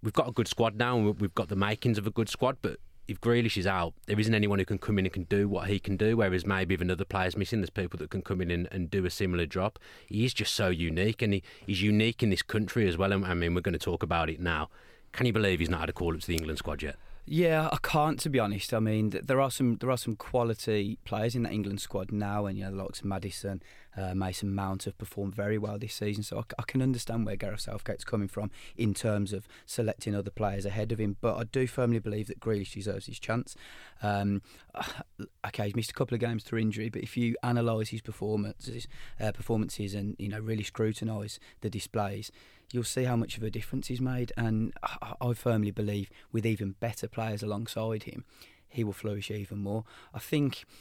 we've 0.03 0.15
got 0.15 0.29
a 0.29 0.33
good 0.33 0.49
squad 0.49 0.77
now, 0.77 0.97
and 0.97 1.21
we've 1.21 1.35
got 1.35 1.49
the 1.49 1.57
makings 1.57 1.99
of 1.99 2.07
a 2.07 2.11
good 2.11 2.31
squad, 2.31 2.57
but 2.63 2.79
if 3.07 3.21
Grealish 3.21 3.57
is 3.57 3.67
out, 3.67 3.95
there 4.07 4.19
isn't 4.19 4.35
anyone 4.35 4.59
who 4.59 4.65
can 4.65 4.79
come 4.79 4.99
in 4.99 5.05
and 5.05 5.13
can 5.13 5.25
do 5.25 5.49
what 5.49 5.69
he 5.69 5.79
can 5.79 5.97
do. 5.97 6.17
Whereas 6.17 6.47
maybe 6.47 6.75
if 6.75 6.81
another 6.81 7.05
player's 7.05 7.37
missing, 7.37 7.61
there's 7.61 7.71
people 7.71 7.99
that 7.99 8.11
can 8.11 8.23
come 8.23 8.41
in 8.41 8.51
and, 8.51 8.69
and 8.73 8.91
do 8.91 9.05
a 9.05 9.11
similar 9.11 9.47
job. 9.47 9.79
He 10.07 10.25
is 10.25 10.33
just 10.33 10.55
so 10.55 10.69
unique, 10.69 11.21
and 11.21 11.35
he, 11.35 11.43
he's 11.67 11.83
unique 11.83 12.23
in 12.23 12.31
this 12.31 12.43
country 12.43 12.89
as 12.89 12.97
well. 12.97 13.13
I 13.13 13.35
mean, 13.35 13.55
we're 13.55 13.61
going 13.61 13.75
to 13.75 13.79
talk 13.79 14.03
about 14.03 14.31
it 14.31 14.41
now. 14.41 14.71
Can 15.13 15.27
you 15.27 15.33
believe 15.33 15.61
he's 15.61 15.71
not 15.71 15.81
had 15.81 15.91
a 15.91 15.93
call 15.93 16.15
up 16.15 16.21
to 16.21 16.27
the 16.27 16.35
England 16.35 16.59
squad 16.59 16.83
yet? 16.83 16.97
Yeah, 17.27 17.71
I 17.73 17.79
can't 17.83 18.21
to 18.21 18.29
be 18.29 18.39
honest. 18.39 18.75
I 18.75 18.81
mean, 18.81 19.09
there 19.11 19.41
are 19.41 19.51
some 19.51 19.77
there 19.77 19.91
are 19.91 19.97
some 19.97 20.15
quality 20.15 20.99
players 21.07 21.35
in 21.35 21.45
that 21.45 21.53
England 21.53 21.81
squad 21.81 22.13
now, 22.13 22.45
and 22.45 22.59
you 22.59 22.65
know, 22.65 22.71
the 22.71 22.83
likes 22.83 23.01
of 23.01 23.07
Maddison, 23.07 23.63
uh, 23.97 24.15
Mason 24.15 24.55
Mount 24.55 24.85
have 24.85 24.99
performed 24.99 25.35
very 25.35 25.57
well 25.57 25.79
this 25.79 25.95
season. 25.95 26.23
So 26.23 26.41
I, 26.41 26.43
I, 26.59 26.63
can 26.65 26.83
understand 26.83 27.25
where 27.25 27.37
Gareth 27.37 27.61
Southgate's 27.61 28.05
coming 28.05 28.29
from 28.29 28.51
in 28.77 28.93
terms 28.93 29.33
of 29.33 29.49
selecting 29.65 30.15
other 30.15 30.31
players 30.31 30.67
ahead 30.67 30.93
of 30.93 31.01
him. 31.01 31.17
But 31.23 31.37
I 31.37 31.45
do 31.45 31.67
firmly 31.67 31.99
believe 31.99 32.27
that 32.27 32.41
Grealish 32.41 32.75
deserves 32.75 33.07
his 33.07 33.19
chance. 33.19 33.57
Um, 34.03 34.43
okay, 35.47 35.65
he's 35.65 35.77
missed 35.77 35.93
a 35.93 35.95
couple 35.95 36.15
of 36.15 36.21
games 36.21 36.45
through 36.45 36.59
injury, 36.59 36.91
but 36.91 37.03
if 37.03 37.17
you 37.17 37.37
analyse 37.43 37.89
his 37.89 38.03
performances, 38.03 38.87
uh, 39.19 39.33
performances, 39.33 39.95
and 39.95 40.15
you 40.19 40.29
know 40.29 40.41
really 40.41 40.65
scrutinise 40.65 41.41
the 41.63 41.71
displays 41.71 42.31
you'll 42.73 42.85
see 42.85 43.05
how 43.05 43.17
much 43.17 43.37
of 43.37 43.43
a 43.43 43.51
difference 43.51 43.89
he's 43.89 44.01
made. 44.01 44.33
And 44.37 44.73
I, 44.83 45.15
I 45.21 45.33
firmly 45.35 45.71
believe 45.71 46.11
with 46.33 46.47
even 46.47 46.77
better 46.81 47.09
players 47.09 47.43
alongside 47.43 48.05
him, 48.05 48.25
he 48.69 48.85
will 48.85 48.93
flourish 48.93 49.31
even 49.31 49.59
more. 49.59 49.85
I 50.13 50.19
think. 50.19 50.65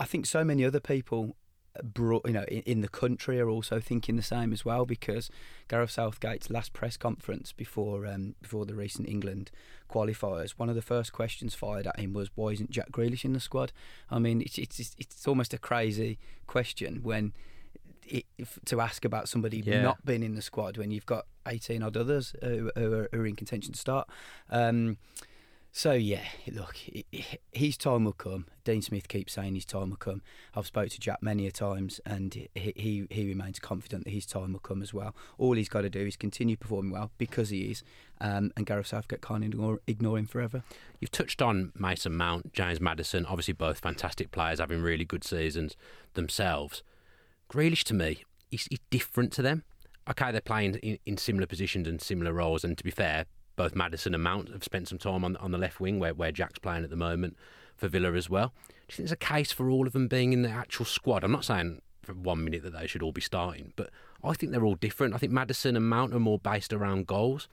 I 0.00 0.06
think 0.06 0.24
so 0.24 0.44
many 0.44 0.64
other 0.64 0.80
people 0.80 1.36
brought, 1.82 2.26
you 2.26 2.32
know, 2.32 2.44
in, 2.44 2.60
in, 2.60 2.80
the 2.80 2.88
country 2.88 3.40
are 3.40 3.48
also 3.48 3.80
thinking 3.80 4.16
the 4.16 4.22
same 4.22 4.52
as 4.52 4.64
well 4.64 4.86
because 4.86 5.30
Gareth 5.68 5.90
Southgate's 5.90 6.50
last 6.50 6.72
press 6.72 6.96
conference 6.96 7.52
before 7.52 8.06
um, 8.06 8.34
before 8.40 8.64
the 8.64 8.74
recent 8.74 9.08
England 9.08 9.50
qualifiers, 9.90 10.52
one 10.52 10.68
of 10.68 10.76
the 10.76 10.82
first 10.82 11.12
questions 11.12 11.54
fired 11.54 11.86
at 11.86 11.98
him 11.98 12.12
was, 12.12 12.30
"Why 12.34 12.50
isn't 12.50 12.70
Jack 12.70 12.92
Grealish 12.92 13.24
in 13.24 13.32
the 13.32 13.40
squad?" 13.40 13.72
I 14.10 14.18
mean, 14.18 14.40
it's 14.40 14.58
it's 14.58 14.94
it's 14.98 15.26
almost 15.26 15.52
a 15.52 15.58
crazy 15.58 16.18
question 16.46 17.00
when 17.02 17.32
it, 18.06 18.24
to 18.66 18.80
ask 18.80 19.04
about 19.04 19.28
somebody 19.28 19.58
Yeah. 19.58 19.82
not 19.82 20.04
being 20.04 20.22
in 20.22 20.34
the 20.34 20.42
squad 20.42 20.76
when 20.78 20.90
you've 20.90 21.06
got 21.06 21.26
18 21.46 21.82
odd 21.82 21.96
others 21.96 22.34
who, 22.42 22.70
who, 22.76 22.92
are, 22.92 23.08
who 23.12 23.20
are 23.20 23.26
in 23.26 23.36
contention 23.36 23.72
to 23.72 23.78
start. 23.78 24.08
Um, 24.50 24.98
so 25.76 25.90
yeah, 25.92 26.22
look, 26.52 26.76
his 27.50 27.76
time 27.76 28.04
will 28.04 28.12
come. 28.12 28.46
Dean 28.62 28.80
Smith 28.80 29.08
keeps 29.08 29.32
saying 29.32 29.56
his 29.56 29.64
time 29.64 29.90
will 29.90 29.96
come. 29.96 30.22
I've 30.54 30.66
spoke 30.68 30.88
to 30.90 31.00
Jack 31.00 31.20
many 31.20 31.48
a 31.48 31.50
times, 31.50 32.00
and 32.06 32.32
he 32.54 32.72
he, 32.76 33.06
he 33.10 33.26
remains 33.26 33.58
confident 33.58 34.04
that 34.04 34.10
his 34.12 34.24
time 34.24 34.52
will 34.52 34.60
come 34.60 34.82
as 34.82 34.94
well. 34.94 35.16
All 35.36 35.54
he's 35.54 35.68
got 35.68 35.80
to 35.80 35.90
do 35.90 36.06
is 36.06 36.16
continue 36.16 36.56
performing 36.56 36.92
well 36.92 37.10
because 37.18 37.48
he 37.50 37.62
is, 37.72 37.82
um, 38.20 38.52
and 38.56 38.66
Gareth 38.66 38.86
Southgate 38.86 39.20
can't 39.20 39.42
ignore, 39.42 39.80
ignore 39.88 40.16
him 40.16 40.26
forever. 40.26 40.62
You've 41.00 41.10
touched 41.10 41.42
on 41.42 41.72
Mason 41.76 42.16
Mount, 42.16 42.52
James 42.52 42.80
Maddison, 42.80 43.26
obviously 43.26 43.54
both 43.54 43.80
fantastic 43.80 44.30
players 44.30 44.60
having 44.60 44.80
really 44.80 45.04
good 45.04 45.24
seasons 45.24 45.76
themselves. 46.14 46.84
Grealish 47.50 47.84
to 47.84 47.94
me, 47.94 48.24
he's, 48.50 48.68
different 48.90 49.32
to 49.32 49.42
them. 49.42 49.64
Okay, 50.10 50.32
they're 50.32 50.40
playing 50.40 50.76
in, 50.76 50.98
in 51.06 51.16
similar 51.16 51.46
positions 51.46 51.88
and 51.88 52.00
similar 52.00 52.32
roles, 52.32 52.64
and 52.64 52.76
to 52.76 52.84
be 52.84 52.90
fair, 52.90 53.26
both 53.56 53.74
Maddison 53.74 54.14
and 54.14 54.22
Mount 54.22 54.50
have 54.50 54.64
spent 54.64 54.88
some 54.88 54.98
time 54.98 55.24
on 55.24 55.36
on 55.36 55.50
the 55.52 55.58
left 55.58 55.80
wing 55.80 55.98
where, 55.98 56.14
where 56.14 56.32
Jack's 56.32 56.58
playing 56.58 56.84
at 56.84 56.90
the 56.90 56.96
moment 56.96 57.36
for 57.76 57.88
Villa 57.88 58.12
as 58.12 58.28
well. 58.28 58.52
Do 58.68 58.74
you 58.74 58.96
think 58.96 59.08
there's 59.08 59.12
a 59.12 59.16
case 59.16 59.52
for 59.52 59.70
all 59.70 59.86
of 59.86 59.92
them 59.92 60.08
being 60.08 60.32
in 60.32 60.42
the 60.42 60.50
actual 60.50 60.84
squad? 60.84 61.24
I'm 61.24 61.32
not 61.32 61.44
saying 61.44 61.80
for 62.02 62.12
one 62.12 62.44
minute 62.44 62.62
that 62.62 62.72
they 62.72 62.86
should 62.86 63.02
all 63.02 63.12
be 63.12 63.20
starting, 63.20 63.72
but 63.76 63.90
I 64.22 64.34
think 64.34 64.52
they're 64.52 64.64
all 64.64 64.74
different. 64.74 65.14
I 65.14 65.18
think 65.18 65.32
Maddison 65.32 65.76
and 65.76 65.88
Mount 65.88 66.14
are 66.14 66.20
more 66.20 66.38
based 66.38 66.72
around 66.72 67.06
goals. 67.06 67.48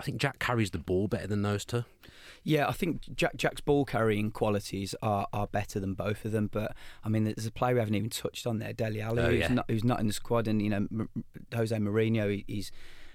I 0.00 0.04
think 0.04 0.20
Jack 0.20 0.38
carries 0.38 0.70
the 0.70 0.78
ball 0.78 1.08
better 1.08 1.26
than 1.26 1.42
those 1.42 1.64
two. 1.64 1.84
Yeah, 2.44 2.68
I 2.68 2.72
think 2.72 3.14
Jack 3.14 3.36
Jack's 3.36 3.60
ball 3.60 3.84
carrying 3.84 4.30
qualities 4.30 4.94
are, 5.02 5.26
are 5.32 5.46
better 5.46 5.78
than 5.80 5.94
both 5.94 6.24
of 6.24 6.32
them. 6.32 6.48
But 6.50 6.74
I 7.04 7.08
mean, 7.08 7.24
there's 7.24 7.46
a 7.46 7.50
player 7.52 7.74
we 7.74 7.80
haven't 7.80 7.94
even 7.94 8.10
touched 8.10 8.46
on 8.46 8.58
there, 8.58 8.72
Dele 8.72 9.00
Alli, 9.00 9.22
Oh, 9.22 9.30
who's, 9.30 9.40
yeah. 9.40 9.48
not, 9.52 9.64
who's 9.68 9.84
not 9.84 10.00
in 10.00 10.06
the 10.06 10.12
squad, 10.12 10.48
and 10.48 10.62
you 10.62 10.70
know, 10.70 10.86
M- 10.90 11.08
Jose 11.54 11.76
Mourinho 11.76 12.30
he- 12.30 12.44
he's 12.46 12.72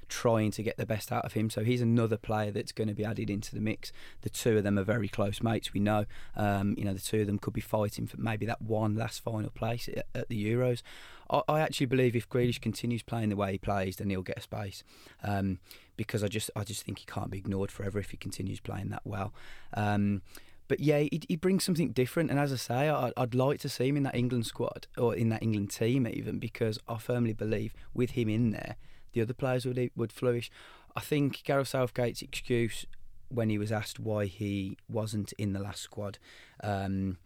trying 0.09 0.51
to 0.51 0.61
get 0.61 0.77
the 0.77 0.85
best 0.85 1.11
out 1.11 1.25
of 1.25 1.33
him. 1.33 1.49
So 1.49 1.63
he's 1.63 1.81
another 1.81 2.17
player 2.17 2.51
that's 2.51 2.71
going 2.71 2.89
to 2.89 2.93
be 2.93 3.05
added 3.05 3.29
into 3.31 3.55
the 3.55 3.61
mix. 3.61 3.91
The 4.21 4.29
two 4.29 4.57
of 4.57 4.63
them 4.63 4.77
are 4.77 4.83
very 4.83 5.07
close 5.07 5.41
mates. 5.41 5.73
We 5.73 5.79
know, 5.79 6.05
um, 6.35 6.75
you 6.77 6.83
know, 6.85 6.93
the 6.93 6.99
two 6.99 7.21
of 7.21 7.25
them 7.27 7.39
could 7.39 7.53
be 7.53 7.61
fighting 7.61 8.05
for 8.05 8.17
maybe 8.17 8.45
that 8.45 8.61
one 8.61 8.95
last 8.95 9.23
final 9.23 9.49
place 9.49 9.87
at, 9.87 10.05
at 10.13 10.29
the 10.29 10.45
Euros. 10.45 10.83
I, 11.31 11.41
I 11.47 11.59
actually 11.61 11.87
believe 11.87 12.15
if 12.15 12.29
Grealish 12.29 12.61
continues 12.61 13.01
playing 13.01 13.29
the 13.29 13.35
way 13.35 13.53
he 13.53 13.57
plays, 13.57 13.95
then 13.95 14.09
he'll 14.11 14.21
get 14.21 14.37
a 14.37 14.41
space. 14.41 14.83
Um, 15.23 15.59
because 15.97 16.23
I 16.23 16.27
just, 16.27 16.49
I 16.55 16.63
just 16.63 16.83
think 16.83 16.99
he 16.99 17.05
can't 17.05 17.29
be 17.29 17.37
ignored 17.37 17.71
forever 17.71 17.99
if 17.99 18.11
he 18.11 18.17
continues 18.17 18.59
playing 18.59 18.89
that 18.89 19.01
well. 19.05 19.33
Um, 19.73 20.21
but 20.67 20.79
yeah, 20.79 20.99
he, 20.99 21.21
he 21.27 21.35
brings 21.35 21.63
something 21.63 21.91
different. 21.91 22.29
And 22.29 22.39
as 22.39 22.51
I 22.51 22.55
say, 22.55 22.89
I, 22.89 23.11
I'd 23.17 23.35
like 23.35 23.59
to 23.61 23.69
see 23.69 23.89
him 23.89 23.97
in 23.97 24.03
that 24.03 24.15
England 24.15 24.45
squad 24.45 24.87
or 24.97 25.15
in 25.15 25.29
that 25.29 25.43
England 25.43 25.71
team 25.71 26.07
even 26.07 26.39
because 26.39 26.79
I 26.87 26.97
firmly 26.97 27.33
believe 27.33 27.73
with 27.93 28.11
him 28.11 28.29
in 28.29 28.51
there, 28.51 28.75
the 29.11 29.21
other 29.21 29.33
players 29.33 29.65
would 29.65 29.91
would 29.95 30.11
flourish. 30.11 30.49
I 30.95 31.01
think 31.01 31.43
Gareth 31.43 31.69
Southgate's 31.69 32.21
excuse 32.21 32.85
when 33.29 33.49
he 33.49 33.57
was 33.57 33.71
asked 33.71 33.99
why 33.99 34.25
he 34.25 34.77
wasn't 34.87 35.33
in 35.33 35.53
the 35.53 35.59
last 35.59 35.81
squad 35.81 36.19
um, 36.63 37.17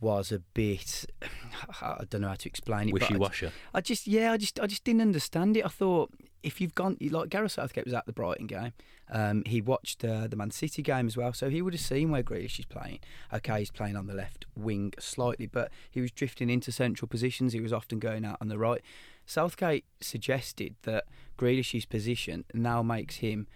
was 0.00 0.32
a 0.32 0.40
bit. 0.40 1.06
I 1.80 2.04
don't 2.08 2.22
know 2.22 2.28
how 2.28 2.34
to 2.34 2.48
explain 2.48 2.88
it. 2.88 2.92
Wishy 2.92 3.16
washy. 3.16 3.50
I 3.74 3.80
just 3.80 4.06
yeah, 4.06 4.32
I 4.32 4.36
just 4.36 4.60
I 4.60 4.66
just 4.66 4.84
didn't 4.84 5.02
understand 5.02 5.56
it. 5.56 5.64
I 5.64 5.68
thought 5.68 6.10
if 6.46 6.60
you've 6.60 6.76
gone 6.76 6.96
like 7.10 7.28
Gareth 7.28 7.52
Southgate 7.52 7.84
was 7.84 7.92
at 7.92 8.06
the 8.06 8.12
Brighton 8.12 8.46
game, 8.46 8.72
um, 9.10 9.42
he 9.46 9.60
watched 9.60 10.04
uh, 10.04 10.28
the 10.28 10.36
Man 10.36 10.52
City 10.52 10.80
game 10.80 11.08
as 11.08 11.16
well, 11.16 11.32
so 11.32 11.50
he 11.50 11.60
would 11.60 11.74
have 11.74 11.80
seen 11.80 12.12
where 12.12 12.22
Grealish 12.22 12.60
is 12.60 12.64
playing. 12.64 13.00
Okay, 13.34 13.58
he's 13.58 13.72
playing 13.72 13.96
on 13.96 14.06
the 14.06 14.14
left 14.14 14.46
wing 14.54 14.94
slightly, 14.96 15.46
but 15.46 15.72
he 15.90 16.00
was 16.00 16.12
drifting 16.12 16.48
into 16.48 16.70
central 16.70 17.08
positions. 17.08 17.52
He 17.52 17.60
was 17.60 17.72
often 17.72 17.98
going 17.98 18.24
out 18.24 18.38
on 18.40 18.46
the 18.46 18.58
right. 18.58 18.80
Southgate 19.26 19.84
suggested 20.00 20.76
that 20.82 21.06
Grealish's 21.36 21.84
position 21.84 22.44
now 22.54 22.80
makes 22.80 23.16
him 23.16 23.48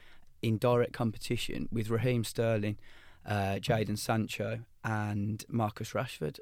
in 0.42 0.58
direct 0.58 0.92
competition 0.92 1.68
with 1.70 1.90
Raheem 1.90 2.24
Sterling, 2.24 2.76
uh, 3.24 3.60
Jadon 3.60 3.98
Sancho, 3.98 4.62
and 4.82 5.44
Marcus 5.48 5.92
Rashford. 5.92 6.40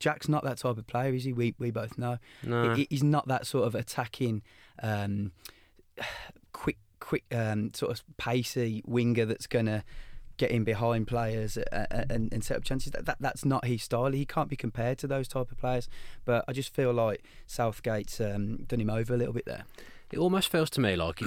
Jack's 0.00 0.28
not 0.28 0.42
that 0.44 0.58
type 0.58 0.76
of 0.78 0.86
player, 0.88 1.14
is 1.14 1.22
he? 1.24 1.32
We 1.32 1.54
we 1.58 1.70
both 1.70 1.96
know. 1.98 2.18
No. 2.42 2.74
He- 2.74 2.88
He's 2.90 3.04
not 3.04 3.28
that 3.28 3.46
sort 3.46 3.66
of 3.66 3.74
attacking, 3.76 4.42
um, 4.82 5.30
quick, 6.52 6.78
quick, 6.98 7.24
um, 7.32 7.72
sort 7.74 7.92
of 7.92 8.02
pacey 8.16 8.82
winger 8.86 9.24
that's 9.26 9.46
gonna 9.46 9.84
get 10.36 10.50
in 10.50 10.64
behind 10.64 11.06
players 11.06 11.58
uh, 11.58 11.86
uh, 11.90 12.04
and, 12.08 12.32
and 12.32 12.42
set 12.42 12.56
up 12.56 12.64
chances. 12.64 12.92
That, 12.92 13.04
that 13.06 13.18
that's 13.20 13.44
not 13.44 13.66
his 13.66 13.82
style. 13.82 14.10
He 14.12 14.24
can't 14.24 14.48
be 14.48 14.56
compared 14.56 14.98
to 14.98 15.06
those 15.06 15.28
type 15.28 15.50
of 15.52 15.58
players. 15.58 15.88
But 16.24 16.44
I 16.48 16.52
just 16.52 16.74
feel 16.74 16.92
like 16.92 17.22
Southgate's 17.46 18.20
um, 18.20 18.64
done 18.64 18.80
him 18.80 18.90
over 18.90 19.14
a 19.14 19.16
little 19.18 19.34
bit 19.34 19.44
there. 19.46 19.64
It 20.10 20.18
almost 20.18 20.48
feels 20.50 20.70
to 20.70 20.80
me 20.80 20.96
like 20.96 21.20
a 21.20 21.26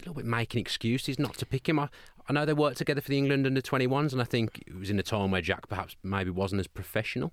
little 0.00 0.14
bit 0.14 0.24
making 0.24 0.60
excuses 0.60 1.18
not 1.18 1.34
to 1.34 1.46
pick 1.46 1.68
him. 1.68 1.78
I, 1.78 1.88
I 2.28 2.32
know 2.32 2.44
they 2.44 2.54
worked 2.54 2.78
together 2.78 3.00
for 3.00 3.10
the 3.10 3.18
England 3.18 3.46
under 3.46 3.60
21s, 3.60 4.12
and 4.12 4.20
I 4.20 4.24
think 4.24 4.64
it 4.66 4.74
was 4.74 4.90
in 4.90 4.98
a 4.98 5.02
time 5.02 5.30
where 5.30 5.42
Jack 5.42 5.68
perhaps 5.68 5.94
maybe 6.02 6.30
wasn't 6.30 6.58
as 6.60 6.66
professional 6.66 7.32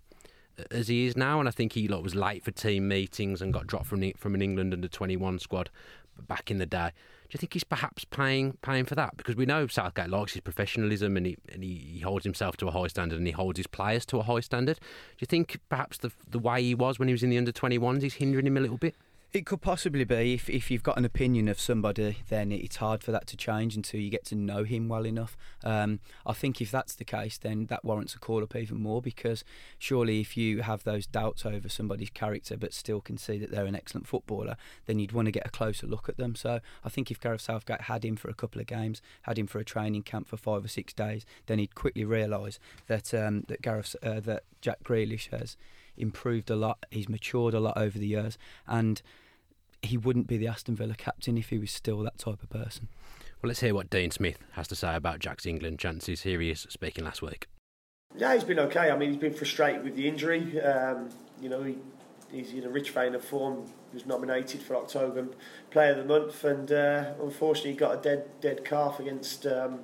as 0.72 0.88
he 0.88 1.06
is 1.06 1.16
now. 1.16 1.40
And 1.40 1.48
I 1.48 1.52
think 1.52 1.74
he 1.74 1.88
like, 1.88 2.04
was 2.04 2.16
late 2.16 2.44
for 2.44 2.52
team 2.52 2.88
meetings 2.88 3.42
and 3.42 3.54
got 3.54 3.68
dropped 3.68 3.88
from 3.88 4.00
the, 4.00 4.16
from 4.18 4.36
an 4.36 4.42
England 4.42 4.74
under 4.74 4.88
21 4.88 5.40
squad 5.40 5.70
back 6.28 6.52
in 6.52 6.58
the 6.58 6.66
day. 6.66 6.92
Do 7.24 7.36
you 7.36 7.40
think 7.40 7.54
he's 7.54 7.64
perhaps 7.64 8.06
paying 8.06 8.58
paying 8.62 8.86
for 8.86 8.94
that? 8.94 9.18
Because 9.18 9.36
we 9.36 9.48
know 9.48 9.66
Southgate 9.66 10.10
likes 10.10 10.34
his 10.34 10.42
professionalism 10.42 11.18
and 11.18 11.26
he 11.26 11.38
and 11.52 11.64
he, 11.64 11.94
he 11.94 12.00
holds 12.00 12.24
himself 12.24 12.58
to 12.58 12.68
a 12.68 12.72
high 12.72 12.88
standard 12.88 13.18
and 13.18 13.26
he 13.26 13.34
holds 13.34 13.58
his 13.58 13.66
players 13.66 14.06
to 14.08 14.20
a 14.20 14.24
high 14.24 14.42
standard. 14.42 14.80
Do 14.80 15.18
you 15.20 15.26
think 15.26 15.60
perhaps 15.70 15.98
the 15.98 16.12
the 16.30 16.38
way 16.38 16.62
he 16.62 16.76
was 16.76 17.00
when 17.00 17.08
he 17.08 17.14
was 17.14 17.24
in 17.24 17.32
the 17.32 17.38
under 17.40 17.52
21s 17.52 18.04
is 18.04 18.16
hindering 18.16 18.46
him 18.46 18.58
a 18.58 18.62
little 18.62 18.78
bit? 18.78 18.96
It 19.34 19.48
could 19.48 19.62
possibly 19.62 20.04
be 20.04 20.36
if, 20.36 20.48
if 20.48 20.70
you've 20.70 20.84
got 20.84 21.00
an 21.00 21.06
opinion 21.06 21.48
of 21.48 21.60
somebody, 21.60 22.20
then 22.30 22.52
it's 22.52 22.76
hard 22.76 23.04
for 23.04 23.12
that 23.12 23.26
to 23.26 23.36
change 23.36 23.76
until 23.76 24.00
you 24.00 24.12
get 24.12 24.26
to 24.26 24.36
know 24.36 24.64
him 24.64 24.88
well 24.88 25.08
enough. 25.08 25.36
Um, 25.64 26.02
I 26.24 26.34
think 26.34 26.62
if 26.62 26.70
that's 26.70 26.94
the 26.94 27.04
case, 27.04 27.40
then 27.40 27.66
that 27.66 27.84
warrants 27.84 28.14
a 28.14 28.20
call 28.20 28.44
up 28.44 28.56
even 28.56 28.78
more 28.78 29.02
because 29.02 29.44
surely 29.80 30.22
if 30.22 30.38
you 30.38 30.62
have 30.62 30.84
those 30.84 31.08
doubts 31.08 31.48
over 31.48 31.68
somebody's 31.68 32.12
character 32.12 32.58
but 32.58 32.76
still 32.76 33.02
can 33.02 33.18
see 33.18 33.40
that 33.40 33.50
they're 33.50 33.66
an 33.66 33.76
excellent 33.76 34.06
footballer, 34.06 34.56
then 34.86 35.00
you'd 35.00 35.14
want 35.14 35.26
to 35.26 35.32
get 35.32 35.48
a 35.48 35.50
closer 35.50 35.88
look 35.88 36.08
at 36.08 36.18
them. 36.18 36.36
So 36.36 36.60
I 36.86 36.90
think 36.90 37.10
if 37.10 37.20
Gareth 37.20 37.42
Southgate 37.42 37.82
had 37.82 38.06
him 38.06 38.16
for 38.16 38.30
a 38.30 38.36
couple 38.36 38.62
of 38.62 38.68
games, 38.68 39.02
had 39.24 39.40
him 39.40 39.48
for 39.48 39.58
a 39.58 39.66
training 39.66 40.04
camp 40.04 40.28
for 40.28 40.38
five 40.38 40.64
or 40.64 40.68
six 40.68 40.94
days, 40.94 41.26
then 41.48 41.58
he'd 41.58 41.74
quickly 41.74 42.06
realise 42.06 42.60
that 42.86 43.12
um, 43.16 43.46
that 43.48 43.64
Gareth 43.64 43.96
uh, 44.04 44.20
that 44.20 44.44
Jack 44.62 44.84
Grealish 44.84 45.32
has 45.32 45.58
improved 45.98 46.50
a 46.50 46.56
lot. 46.56 46.86
He's 46.92 47.10
matured 47.10 47.54
a 47.54 47.60
lot 47.60 47.78
over 47.78 47.98
the 47.98 48.08
years, 48.08 48.38
and 48.68 49.02
he 49.82 49.98
wouldn't 49.98 50.28
be 50.28 50.38
the 50.38 50.48
Aston 50.48 50.76
Villa 50.76 50.96
captain 50.96 51.38
if 51.38 51.50
he 51.50 51.58
was 51.58 51.72
still 51.72 52.00
that 52.00 52.18
type 52.18 52.42
of 52.42 52.50
person. 52.50 52.88
Well, 53.42 53.50
let's 53.50 53.60
hear 53.60 53.74
what 53.74 53.90
Dean 53.90 54.12
Smith 54.12 54.38
has 54.54 54.68
to 54.70 54.76
say 54.76 54.96
about 54.96 55.20
Jack's 55.20 55.46
England 55.46 55.80
chances. 55.80 56.22
Here 56.22 56.40
he 56.40 56.50
is 56.50 56.62
speaking 56.70 57.04
last 57.04 57.22
week. 57.22 57.48
Yeah, 58.16 58.34
he's 58.34 58.44
been 58.44 58.60
okay. 58.60 58.90
I 58.90 58.98
mean, 58.98 59.10
he's 59.10 59.20
been 59.20 59.34
frustrated 59.34 59.84
with 59.84 59.96
the 59.96 60.08
injury. 60.08 60.62
Um, 60.62 61.10
you 61.42 61.50
know, 61.50 61.64
he, 61.64 61.78
he's 62.32 62.54
in 62.54 62.64
a 62.64 62.70
rich 62.70 62.92
vein 62.92 63.16
of 63.16 63.26
form. 63.26 63.66
He 63.92 63.96
was 63.96 64.06
nominated 64.06 64.62
for 64.62 64.76
October 64.76 65.28
Player 65.72 65.92
of 65.92 65.98
the 65.98 66.06
Month, 66.06 66.44
and 66.44 66.72
uh, 66.72 67.14
unfortunately, 67.22 67.72
he 67.72 67.78
got 67.78 68.00
a 68.00 68.02
dead 68.02 68.40
dead 68.40 68.64
calf 68.64 69.00
against 69.00 69.46
um, 69.46 69.82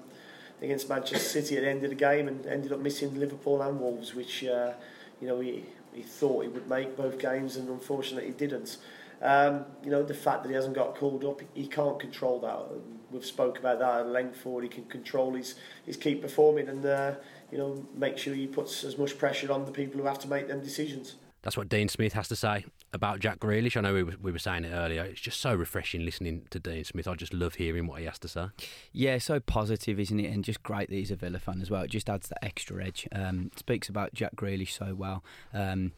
against 0.62 0.88
Manchester 0.88 1.42
City 1.42 1.58
at 1.58 1.64
the 1.64 1.70
end 1.70 1.84
of 1.84 1.90
the 1.90 1.96
game, 1.96 2.28
and 2.28 2.46
ended 2.46 2.72
up 2.72 2.80
missing 2.80 3.20
Liverpool 3.20 3.62
and 3.62 3.80
Wolves, 3.80 4.14
which 4.14 4.46
uh, 4.46 4.74
you 5.20 5.28
know 5.28 5.40
he, 5.40 5.66
he 6.00 6.06
thought 6.06 6.44
he 6.44 6.48
would 6.48 6.70
make 6.70 6.96
both 6.96 7.20
games, 7.20 7.58
and 7.58 7.68
unfortunately, 7.68 8.28
he 8.28 8.34
didn't. 8.34 8.78
Um, 9.22 9.66
you 9.84 9.92
know, 9.92 10.02
the 10.02 10.14
fact 10.14 10.44
that 10.44 10.50
he 10.50 10.56
hasn't 10.56 10.76
got 10.76 10.96
called 10.96 11.26
up, 11.26 11.42
he 11.54 11.68
can't 11.68 12.00
control 12.00 12.40
that. 12.40 12.58
We've 13.12 13.26
spoke 13.26 13.60
about 13.60 13.80
that 13.80 14.02
at 14.02 14.08
length. 14.08 14.38
Forward, 14.38 14.64
he 14.64 14.70
can 14.70 14.86
control 14.86 15.34
his 15.34 15.56
his 15.86 15.98
keep 15.98 16.22
performing, 16.22 16.70
and 16.70 16.86
uh, 16.86 17.16
you 17.52 17.58
know, 17.58 17.86
make 17.94 18.18
sure 18.18 18.34
he 18.34 18.48
puts 18.48 18.86
as 18.86 18.98
much 18.98 19.18
pressure 19.18 19.52
on 19.52 19.66
the 19.66 19.72
people 19.72 20.00
who 20.00 20.08
have 20.08 20.20
to 20.20 20.30
make 20.30 20.48
them 20.48 20.62
decisions. 20.62 21.16
That's 21.42 21.58
what 21.58 21.68
Dean 21.68 21.90
Smith 21.90 22.14
has 22.14 22.30
to 22.30 22.36
say 22.36 22.66
about 22.94 23.20
Jack 23.20 23.40
Grealish. 23.40 23.78
I 23.78 23.82
know 23.82 23.94
we 23.94 24.04
were, 24.04 24.16
we 24.22 24.32
were 24.32 24.40
saying 24.40 24.66
it 24.66 24.72
earlier. 24.72 25.04
It's 25.04 25.22
just 25.22 25.40
so 25.40 25.54
refreshing 25.54 26.06
listening 26.06 26.48
to 26.50 26.60
Dean 26.60 26.84
Smith. 26.84 27.08
I 27.08 27.16
just 27.16 27.34
love 27.34 27.56
hearing 27.56 27.88
what 27.88 28.00
he 28.00 28.06
has 28.06 28.20
to 28.20 28.28
say. 28.28 28.48
Yeah, 28.92 29.18
so 29.20 29.40
positive, 29.40 30.00
isn't 30.00 30.20
it? 30.20 30.32
And 30.32 30.44
just 30.44 30.64
great 30.64 30.90
that 30.90 30.96
he's 30.96 31.12
a 31.12 31.16
Villa 31.16 31.40
fan 31.40 31.62
as 31.62 31.70
well. 31.70 31.84
It 31.84 31.92
just 31.92 32.10
adds 32.10 32.30
that 32.30 32.44
extra 32.44 32.84
edge. 32.84 33.08
Um, 33.12 33.52
speaks 33.56 33.90
about 33.90 34.14
Jack 34.14 34.36
Grealish 34.36 34.78
so 34.78 34.96
well. 34.96 35.24
Um, 35.54 35.92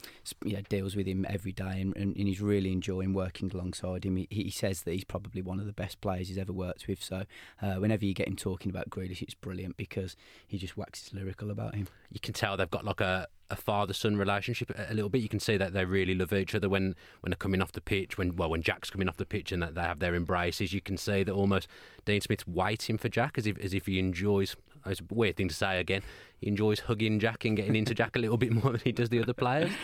yeah, 0.44 0.62
deals 0.68 0.96
with 0.96 1.08
him 1.08 1.26
every 1.30 1.52
day, 1.52 1.82
and, 1.82 1.96
and, 1.96 2.16
and 2.16 2.28
he's 2.28 2.42
really 2.42 2.72
enjoying 2.72 3.14
working 3.14 3.52
alongside 3.54 4.06
him. 4.06 4.18
He, 4.18 4.28
he 4.30 4.50
says 4.50 4.84
that 4.84 4.92
he's 4.92 5.04
probably 5.04 5.42
one 5.42 5.60
of 5.60 5.66
the 5.66 5.74
best 5.74 6.02
players 6.02 6.28
he's 6.28 6.38
ever 6.38 6.54
worked 6.54 6.88
with. 6.88 7.02
So 7.04 7.24
uh, 7.62 7.76
whenever 7.76 8.06
you 8.06 8.14
get 8.14 8.28
him 8.28 8.36
talking 8.36 8.70
about 8.70 8.90
Grealish, 8.90 9.22
it's 9.22 9.34
brilliant 9.34 9.78
because 9.78 10.16
he 10.48 10.58
just 10.58 10.78
waxes 10.78 11.14
lyrical 11.14 11.52
about 11.52 11.76
him. 11.76 11.88
You 12.12 12.20
can 12.20 12.34
tell 12.34 12.58
they've 12.58 12.70
got 12.70 12.84
like 12.84 13.02
a, 13.02 13.28
a 13.52 13.56
father 13.56 13.94
son 13.94 14.16
relationship 14.16 14.72
a, 14.76 14.94
little 14.94 15.10
bit. 15.10 15.22
You 15.22 15.30
can 15.30 15.40
see 15.40 15.58
that 15.58 15.74
they 15.74 15.86
really 15.86 16.16
love 16.16 16.34
each 16.34 16.56
other 16.56 16.70
when, 16.70 16.96
when 17.20 17.32
they're 17.32 17.36
coming 17.36 17.62
off 17.62 17.74
the 17.74 17.82
pitch. 17.82 18.18
When 18.18 18.36
well, 18.36 18.50
when 18.50 18.64
Jack's 18.64 18.90
coming 18.90 19.10
off 19.10 19.18
the 19.18 19.26
pitch 19.26 19.52
and 19.52 19.62
that 19.62 19.76
they 19.76 19.82
have 19.82 20.00
their 20.00 20.16
embraces, 20.16 20.74
you 20.74 20.82
can 20.82 20.98
see 20.98 21.24
that 21.24 21.32
almost 21.32 21.68
Dean 22.06 22.22
Smith's 22.22 22.48
waiting 22.48 22.98
for 22.98 23.10
Jack 23.10 23.38
as 23.38 23.46
if 23.46 23.60
as 23.60 23.74
if 23.74 23.86
he 23.86 24.00
enjoys 24.00 24.56
It's 24.86 25.02
a 25.02 25.14
weird 25.14 25.38
thing 25.38 25.50
to 25.50 25.56
say 25.56 25.80
again. 25.80 26.02
He 26.40 26.48
enjoys 26.48 26.80
hugging 26.82 27.20
Jack 27.20 27.46
and 27.46 27.56
getting 27.56 27.76
into 27.76 27.94
Jack 27.94 28.16
a 28.16 28.20
little 28.20 28.38
bit 28.38 28.52
more 28.64 28.72
than 28.72 28.82
he 28.84 28.92
does 28.92 29.10
the 29.10 29.22
other 29.22 29.34
players. 29.34 29.72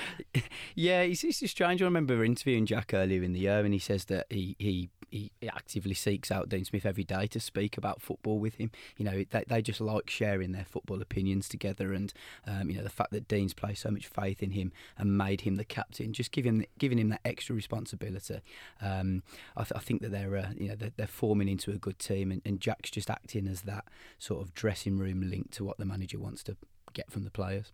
Yeah, 0.76 1.02
it's, 1.02 1.24
it's 1.24 1.50
strange. 1.50 1.82
I 1.82 1.86
remember 1.86 2.24
interviewing 2.24 2.68
Jack 2.68 2.94
earlier 2.94 3.24
in 3.24 3.34
the 3.34 3.40
year, 3.40 3.60
and 3.60 3.74
he 3.74 3.80
says 3.80 4.06
that 4.06 4.28
he, 4.30 4.56
he 4.60 4.90
he 5.10 5.32
actively 5.48 5.94
seeks 5.94 6.32
out 6.32 6.50
Dean 6.50 6.66
Smith 6.66 6.86
every 6.86 7.04
day 7.04 7.28
to 7.28 7.40
speak 7.40 7.78
about 7.78 8.02
football 8.02 8.40
with 8.40 8.56
him. 8.56 8.72
You 8.98 9.06
know, 9.06 9.24
they, 9.30 9.44
they 9.48 9.62
just 9.62 9.82
like 9.82 10.10
sharing 10.10 10.52
their 10.52 10.66
football 10.66 11.02
opinions 11.02 11.48
together, 11.48 11.94
and 11.94 12.14
um, 12.46 12.70
you 12.70 12.78
know 12.78 12.84
the 12.84 12.90
fact 12.90 13.12
that 13.12 13.28
Dean's 13.28 13.54
placed 13.54 13.82
so 13.82 13.92
much 13.92 14.08
faith 14.08 14.44
in 14.44 14.52
him 14.52 14.72
and 14.98 15.18
made 15.18 15.42
him 15.42 15.56
the 15.56 15.66
captain, 15.66 16.14
just 16.14 16.32
giving 16.32 16.66
giving 16.78 17.00
him 17.00 17.10
that 17.10 17.22
extra 17.26 17.56
responsibility. 17.56 18.40
Um, 18.82 19.24
I, 19.56 19.64
th- 19.64 19.74
I, 19.76 19.80
think 19.80 20.02
that 20.02 20.12
they're 20.12 20.38
uh, 20.38 20.50
you 20.58 20.70
know 20.70 20.76
they're, 20.76 20.94
they're, 20.96 21.08
forming 21.08 21.48
into 21.48 21.72
a 21.72 21.78
good 21.78 22.00
team, 22.00 22.32
and, 22.32 22.42
and 22.46 22.60
Jack's 22.60 22.92
just 22.92 23.10
acting 23.10 23.48
as 23.48 23.62
that 23.62 23.86
sort 24.20 24.42
of 24.42 24.54
dressing 24.54 24.98
room 24.98 25.30
link 25.30 25.52
to 25.52 25.64
what 25.64 25.78
the 25.78 25.86
manager 25.86 26.20
wants 26.20 26.44
to 26.44 26.58
get 26.94 27.12
from 27.12 27.24
the 27.24 27.32
players. 27.32 27.72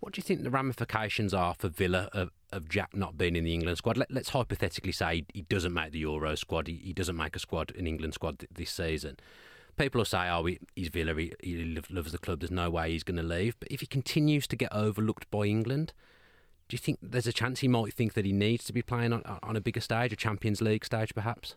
What 0.00 0.12
do 0.12 0.18
you 0.18 0.22
think 0.22 0.42
the 0.42 0.50
ramifications 0.50 1.32
are 1.32 1.54
for 1.54 1.68
Villa 1.68 2.08
of, 2.12 2.30
of 2.52 2.68
Jack 2.68 2.94
not 2.94 3.16
being 3.16 3.34
in 3.34 3.44
the 3.44 3.54
England 3.54 3.78
squad? 3.78 3.96
Let, 3.96 4.10
us 4.14 4.28
hypothetically 4.28 4.92
say 4.92 5.24
he 5.32 5.42
doesn't 5.42 5.72
make 5.72 5.92
the 5.92 6.00
Euro 6.00 6.34
squad, 6.34 6.68
he, 6.68 6.74
he 6.76 6.92
doesn't 6.92 7.16
make 7.16 7.34
a 7.34 7.38
squad, 7.38 7.74
an 7.76 7.86
England 7.86 8.14
squad 8.14 8.40
th- 8.40 8.50
this 8.54 8.70
season. 8.70 9.16
People 9.76 10.00
will 10.00 10.06
say, 10.06 10.28
oh, 10.30 10.48
he's 10.74 10.88
Villa, 10.88 11.14
he, 11.14 11.32
he 11.42 11.80
loves 11.90 12.12
the 12.12 12.18
club, 12.18 12.40
there's 12.40 12.50
no 12.50 12.70
way 12.70 12.90
he's 12.90 13.04
going 13.04 13.16
to 13.16 13.22
leave. 13.22 13.56
But 13.58 13.70
if 13.70 13.80
he 13.80 13.86
continues 13.86 14.46
to 14.48 14.56
get 14.56 14.72
overlooked 14.72 15.30
by 15.30 15.44
England, 15.44 15.92
do 16.68 16.74
you 16.74 16.78
think 16.78 16.98
there's 17.02 17.26
a 17.26 17.32
chance 17.32 17.60
he 17.60 17.68
might 17.68 17.92
think 17.92 18.14
that 18.14 18.24
he 18.24 18.32
needs 18.32 18.64
to 18.64 18.72
be 18.72 18.82
playing 18.82 19.12
on, 19.12 19.22
on 19.42 19.56
a 19.56 19.60
bigger 19.60 19.80
stage, 19.80 20.12
a 20.12 20.16
Champions 20.16 20.60
League 20.60 20.84
stage 20.84 21.14
perhaps? 21.14 21.54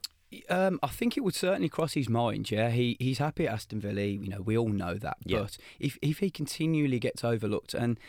Um, 0.48 0.80
I 0.84 0.88
think 0.88 1.18
it 1.18 1.22
would 1.22 1.34
certainly 1.34 1.70
cross 1.70 1.94
his 1.94 2.08
mind. 2.08 2.52
Yeah, 2.52 2.70
he 2.70 2.96
he's 3.00 3.18
happy 3.18 3.48
at 3.48 3.54
Aston 3.54 3.80
Villa. 3.80 4.02
You 4.02 4.30
know, 4.30 4.42
we 4.42 4.56
all 4.56 4.70
know 4.70 4.94
that. 4.94 5.18
Yeah. 5.26 5.40
But 5.40 5.58
if 5.80 5.98
if 6.04 6.20
he 6.20 6.30
continually 6.30 7.00
gets 7.00 7.24
overlooked, 7.24 7.74
and 7.74 8.00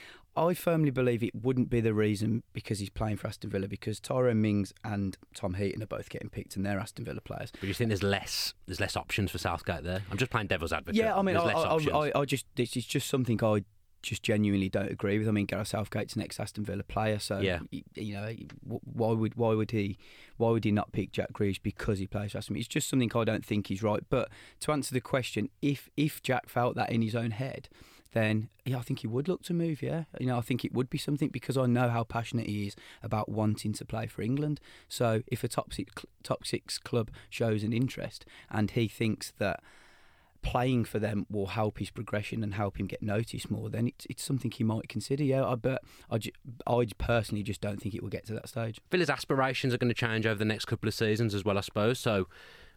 I 0.40 0.54
firmly 0.54 0.90
believe 0.90 1.22
it 1.22 1.34
wouldn't 1.34 1.68
be 1.68 1.80
the 1.80 1.92
reason 1.92 2.42
because 2.54 2.78
he's 2.78 2.88
playing 2.88 3.18
for 3.18 3.26
Aston 3.26 3.50
Villa 3.50 3.68
because 3.68 4.00
Tyrone 4.00 4.40
Mings 4.40 4.72
and 4.82 5.18
Tom 5.34 5.54
Heaton 5.54 5.82
are 5.82 5.86
both 5.86 6.08
getting 6.08 6.30
picked 6.30 6.56
and 6.56 6.64
they're 6.64 6.78
Aston 6.78 7.04
Villa 7.04 7.20
players. 7.20 7.52
But 7.52 7.64
you 7.64 7.74
think 7.74 7.88
there's 7.88 8.02
less 8.02 8.54
there's 8.66 8.80
less 8.80 8.96
options 8.96 9.30
for 9.30 9.36
Southgate 9.38 9.84
there? 9.84 10.02
I'm 10.10 10.16
just 10.16 10.30
playing 10.30 10.46
devil's 10.46 10.72
advocate. 10.72 10.96
Yeah, 10.96 11.14
I 11.16 11.20
mean, 11.20 11.36
I, 11.36 11.42
I, 11.42 11.76
I, 11.76 12.12
I, 12.20 12.24
just 12.24 12.46
this 12.54 12.74
is 12.74 12.86
just 12.86 13.08
something 13.08 13.42
I 13.44 13.64
just 14.02 14.22
genuinely 14.22 14.70
don't 14.70 14.90
agree 14.90 15.18
with. 15.18 15.28
I 15.28 15.30
mean, 15.30 15.44
Gareth 15.44 15.68
Southgate's 15.68 16.16
an 16.16 16.22
ex 16.22 16.40
Aston 16.40 16.64
Villa 16.64 16.84
player, 16.84 17.18
so 17.18 17.40
yeah. 17.40 17.58
you 17.94 18.14
know 18.14 18.34
why 18.62 19.12
would 19.12 19.34
why 19.34 19.52
would 19.52 19.72
he 19.72 19.98
why 20.38 20.50
would 20.50 20.64
he 20.64 20.72
not 20.72 20.92
pick 20.92 21.12
Jack 21.12 21.34
Grealish 21.34 21.60
because 21.62 21.98
he 21.98 22.06
plays 22.06 22.32
for 22.32 22.38
Aston 22.38 22.54
Villa? 22.54 22.60
It's 22.60 22.68
just 22.68 22.88
something 22.88 23.10
I 23.14 23.24
don't 23.24 23.44
think 23.44 23.66
he's 23.66 23.82
right. 23.82 24.02
But 24.08 24.30
to 24.60 24.72
answer 24.72 24.94
the 24.94 25.02
question, 25.02 25.50
if 25.60 25.90
if 25.98 26.22
Jack 26.22 26.48
felt 26.48 26.76
that 26.76 26.90
in 26.90 27.02
his 27.02 27.14
own 27.14 27.32
head, 27.32 27.68
then 28.12 28.48
yeah, 28.64 28.78
I 28.78 28.82
think 28.82 29.00
he 29.00 29.06
would 29.06 29.28
look 29.28 29.42
to 29.44 29.54
move. 29.54 29.82
Yeah, 29.82 30.04
you 30.18 30.26
know, 30.26 30.38
I 30.38 30.40
think 30.40 30.64
it 30.64 30.72
would 30.72 30.90
be 30.90 30.98
something 30.98 31.28
because 31.28 31.56
I 31.56 31.66
know 31.66 31.88
how 31.88 32.04
passionate 32.04 32.46
he 32.46 32.66
is 32.66 32.76
about 33.02 33.28
wanting 33.28 33.72
to 33.74 33.84
play 33.84 34.06
for 34.06 34.22
England. 34.22 34.60
So 34.88 35.22
if 35.26 35.44
a 35.44 35.48
top 35.48 35.72
six, 35.72 36.04
top 36.22 36.46
six 36.46 36.78
club 36.78 37.10
shows 37.28 37.62
an 37.62 37.72
interest 37.72 38.24
and 38.50 38.70
he 38.70 38.88
thinks 38.88 39.32
that 39.38 39.60
playing 40.42 40.84
for 40.84 40.98
them 40.98 41.26
will 41.30 41.48
help 41.48 41.78
his 41.78 41.90
progression 41.90 42.42
and 42.42 42.54
help 42.54 42.78
him 42.78 42.86
get 42.86 43.02
noticed 43.02 43.50
more, 43.50 43.68
then 43.68 43.88
it's, 43.88 44.06
it's 44.08 44.22
something 44.22 44.50
he 44.50 44.64
might 44.64 44.88
consider. 44.88 45.22
Yeah, 45.22 45.44
I 45.44 45.54
bet 45.54 45.82
I, 46.10 46.18
I 46.66 46.86
personally 46.98 47.42
just 47.42 47.60
don't 47.60 47.80
think 47.80 47.94
it 47.94 48.02
will 48.02 48.10
get 48.10 48.26
to 48.26 48.34
that 48.34 48.48
stage. 48.48 48.80
Villa's 48.90 49.10
aspirations 49.10 49.74
are 49.74 49.78
going 49.78 49.88
to 49.88 49.94
change 49.94 50.26
over 50.26 50.38
the 50.38 50.44
next 50.44 50.66
couple 50.66 50.88
of 50.88 50.94
seasons 50.94 51.34
as 51.34 51.44
well, 51.44 51.58
I 51.58 51.62
suppose. 51.62 51.98
So 51.98 52.26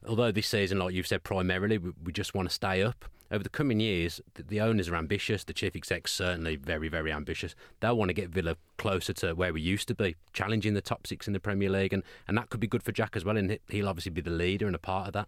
although 0.08 0.32
this 0.32 0.48
season, 0.48 0.80
like 0.80 0.94
you've 0.94 1.08
said, 1.08 1.24
primarily 1.24 1.78
we, 1.78 1.92
we 2.04 2.12
just 2.12 2.34
want 2.34 2.50
to 2.50 2.54
stay 2.54 2.84
up. 2.84 3.06
Over 3.34 3.44
the 3.44 3.50
coming 3.50 3.80
years, 3.80 4.22
the, 4.36 4.44
the, 4.44 4.62
owners 4.62 4.90
are 4.90 4.96
ambitious. 4.96 5.44
The 5.44 5.54
chief 5.54 5.76
exec's 5.76 6.12
certainly 6.14 6.56
very, 6.56 6.88
very 6.88 7.12
ambitious. 7.12 7.56
They'll 7.80 7.98
want 7.98 8.10
to 8.10 8.14
get 8.14 8.30
Villa 8.30 8.58
closer 8.78 9.12
to 9.14 9.34
where 9.34 9.52
we 9.52 9.60
used 9.60 9.88
to 9.88 9.96
be, 9.96 10.16
challenging 10.34 10.76
the 10.76 10.82
top 10.82 11.08
six 11.08 11.26
in 11.26 11.34
the 11.34 11.40
Premier 11.40 11.68
League, 11.68 11.94
and, 11.94 12.04
and 12.28 12.38
that 12.38 12.52
could 12.52 12.60
be 12.60 12.68
good 12.68 12.84
for 12.84 12.92
Jack 12.92 13.16
as 13.16 13.26
well. 13.26 13.36
And 13.36 13.58
he'll 13.70 13.90
obviously 13.90 14.12
be 14.12 14.22
the 14.22 14.30
leader 14.30 14.68
and 14.68 14.76
a 14.76 14.80
part 14.80 15.08
of 15.08 15.14
that. 15.14 15.28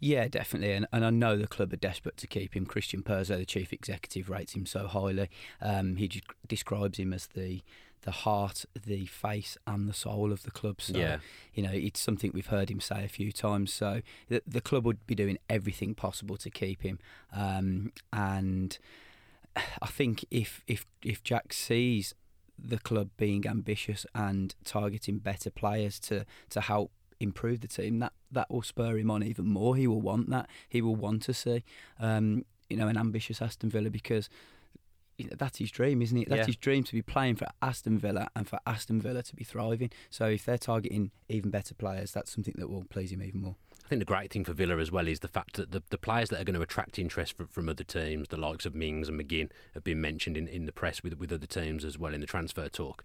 Yeah, 0.00 0.28
definitely. 0.28 0.72
And, 0.72 0.86
and 0.94 1.04
I 1.04 1.10
know 1.10 1.36
the 1.36 1.46
club 1.46 1.74
are 1.74 1.76
desperate 1.76 2.16
to 2.16 2.26
keep 2.26 2.56
him. 2.56 2.64
Christian 2.64 3.02
Purslow, 3.02 3.36
the 3.36 3.44
chief 3.44 3.70
executive, 3.70 4.30
rates 4.30 4.54
him 4.54 4.64
so 4.64 4.86
highly. 4.86 5.28
Um, 5.60 5.96
he 5.96 6.22
describes 6.48 6.98
him 6.98 7.12
as 7.12 7.26
the 7.26 7.62
the 8.02 8.10
heart, 8.10 8.64
the 8.86 9.06
face, 9.06 9.56
and 9.66 9.88
the 9.88 9.94
soul 9.94 10.32
of 10.32 10.42
the 10.42 10.50
club. 10.50 10.80
So, 10.80 10.98
yeah. 10.98 11.18
you 11.54 11.62
know, 11.62 11.72
it's 11.72 12.00
something 12.00 12.32
we've 12.34 12.46
heard 12.46 12.70
him 12.70 12.80
say 12.80 13.04
a 13.04 13.08
few 13.08 13.32
times. 13.32 13.72
So, 13.72 14.02
the, 14.28 14.42
the 14.46 14.60
club 14.60 14.84
would 14.84 15.06
be 15.06 15.14
doing 15.14 15.38
everything 15.48 15.94
possible 15.94 16.36
to 16.38 16.50
keep 16.50 16.82
him. 16.82 16.98
Um, 17.34 17.92
and 18.12 18.78
I 19.56 19.86
think 19.86 20.24
if 20.30 20.62
if 20.66 20.86
if 21.04 21.22
Jack 21.22 21.52
sees 21.52 22.14
the 22.58 22.78
club 22.78 23.10
being 23.16 23.46
ambitious 23.46 24.06
and 24.14 24.54
targeting 24.64 25.18
better 25.18 25.50
players 25.50 25.98
to 26.00 26.24
to 26.50 26.60
help 26.60 26.90
improve 27.20 27.60
the 27.60 27.68
team, 27.68 28.00
that 28.00 28.12
that 28.30 28.50
will 28.50 28.62
spur 28.62 28.98
him 28.98 29.10
on 29.10 29.22
even 29.22 29.46
more. 29.46 29.76
He 29.76 29.86
will 29.86 30.00
want 30.00 30.30
that. 30.30 30.48
He 30.68 30.82
will 30.82 30.96
want 30.96 31.22
to 31.22 31.34
see, 31.34 31.64
um, 32.00 32.44
you 32.68 32.76
know, 32.76 32.88
an 32.88 32.96
ambitious 32.96 33.40
Aston 33.40 33.70
Villa 33.70 33.90
because 33.90 34.28
that's 35.18 35.58
his 35.58 35.70
dream, 35.70 36.02
isn't 36.02 36.16
it? 36.16 36.28
That's 36.28 36.40
yeah. 36.40 36.46
his 36.46 36.56
dream 36.56 36.84
to 36.84 36.92
be 36.92 37.02
playing 37.02 37.36
for 37.36 37.46
Aston 37.60 37.98
Villa 37.98 38.28
and 38.34 38.48
for 38.48 38.58
Aston 38.66 39.00
Villa 39.00 39.22
to 39.22 39.36
be 39.36 39.44
thriving. 39.44 39.90
So 40.10 40.26
if 40.26 40.44
they're 40.44 40.58
targeting 40.58 41.10
even 41.28 41.50
better 41.50 41.74
players, 41.74 42.12
that's 42.12 42.30
something 42.30 42.54
that 42.58 42.70
will 42.70 42.84
please 42.84 43.12
him 43.12 43.22
even 43.22 43.42
more. 43.42 43.56
I 43.84 43.88
think 43.88 44.00
the 44.00 44.06
great 44.06 44.32
thing 44.32 44.44
for 44.44 44.52
Villa 44.52 44.78
as 44.78 44.90
well 44.90 45.08
is 45.08 45.20
the 45.20 45.28
fact 45.28 45.56
that 45.56 45.72
the, 45.72 45.82
the 45.90 45.98
players 45.98 46.30
that 46.30 46.40
are 46.40 46.44
going 46.44 46.54
to 46.54 46.62
attract 46.62 46.98
interest 46.98 47.36
from, 47.36 47.48
from 47.48 47.68
other 47.68 47.84
teams, 47.84 48.28
the 48.28 48.36
likes 48.36 48.64
of 48.64 48.74
Mings 48.74 49.08
and 49.08 49.20
McGinn, 49.20 49.50
have 49.74 49.84
been 49.84 50.00
mentioned 50.00 50.36
in, 50.36 50.48
in 50.48 50.66
the 50.66 50.72
press 50.72 51.02
with 51.02 51.18
with 51.18 51.32
other 51.32 51.46
teams 51.46 51.84
as 51.84 51.98
well 51.98 52.14
in 52.14 52.20
the 52.20 52.26
transfer 52.26 52.68
talk. 52.68 53.04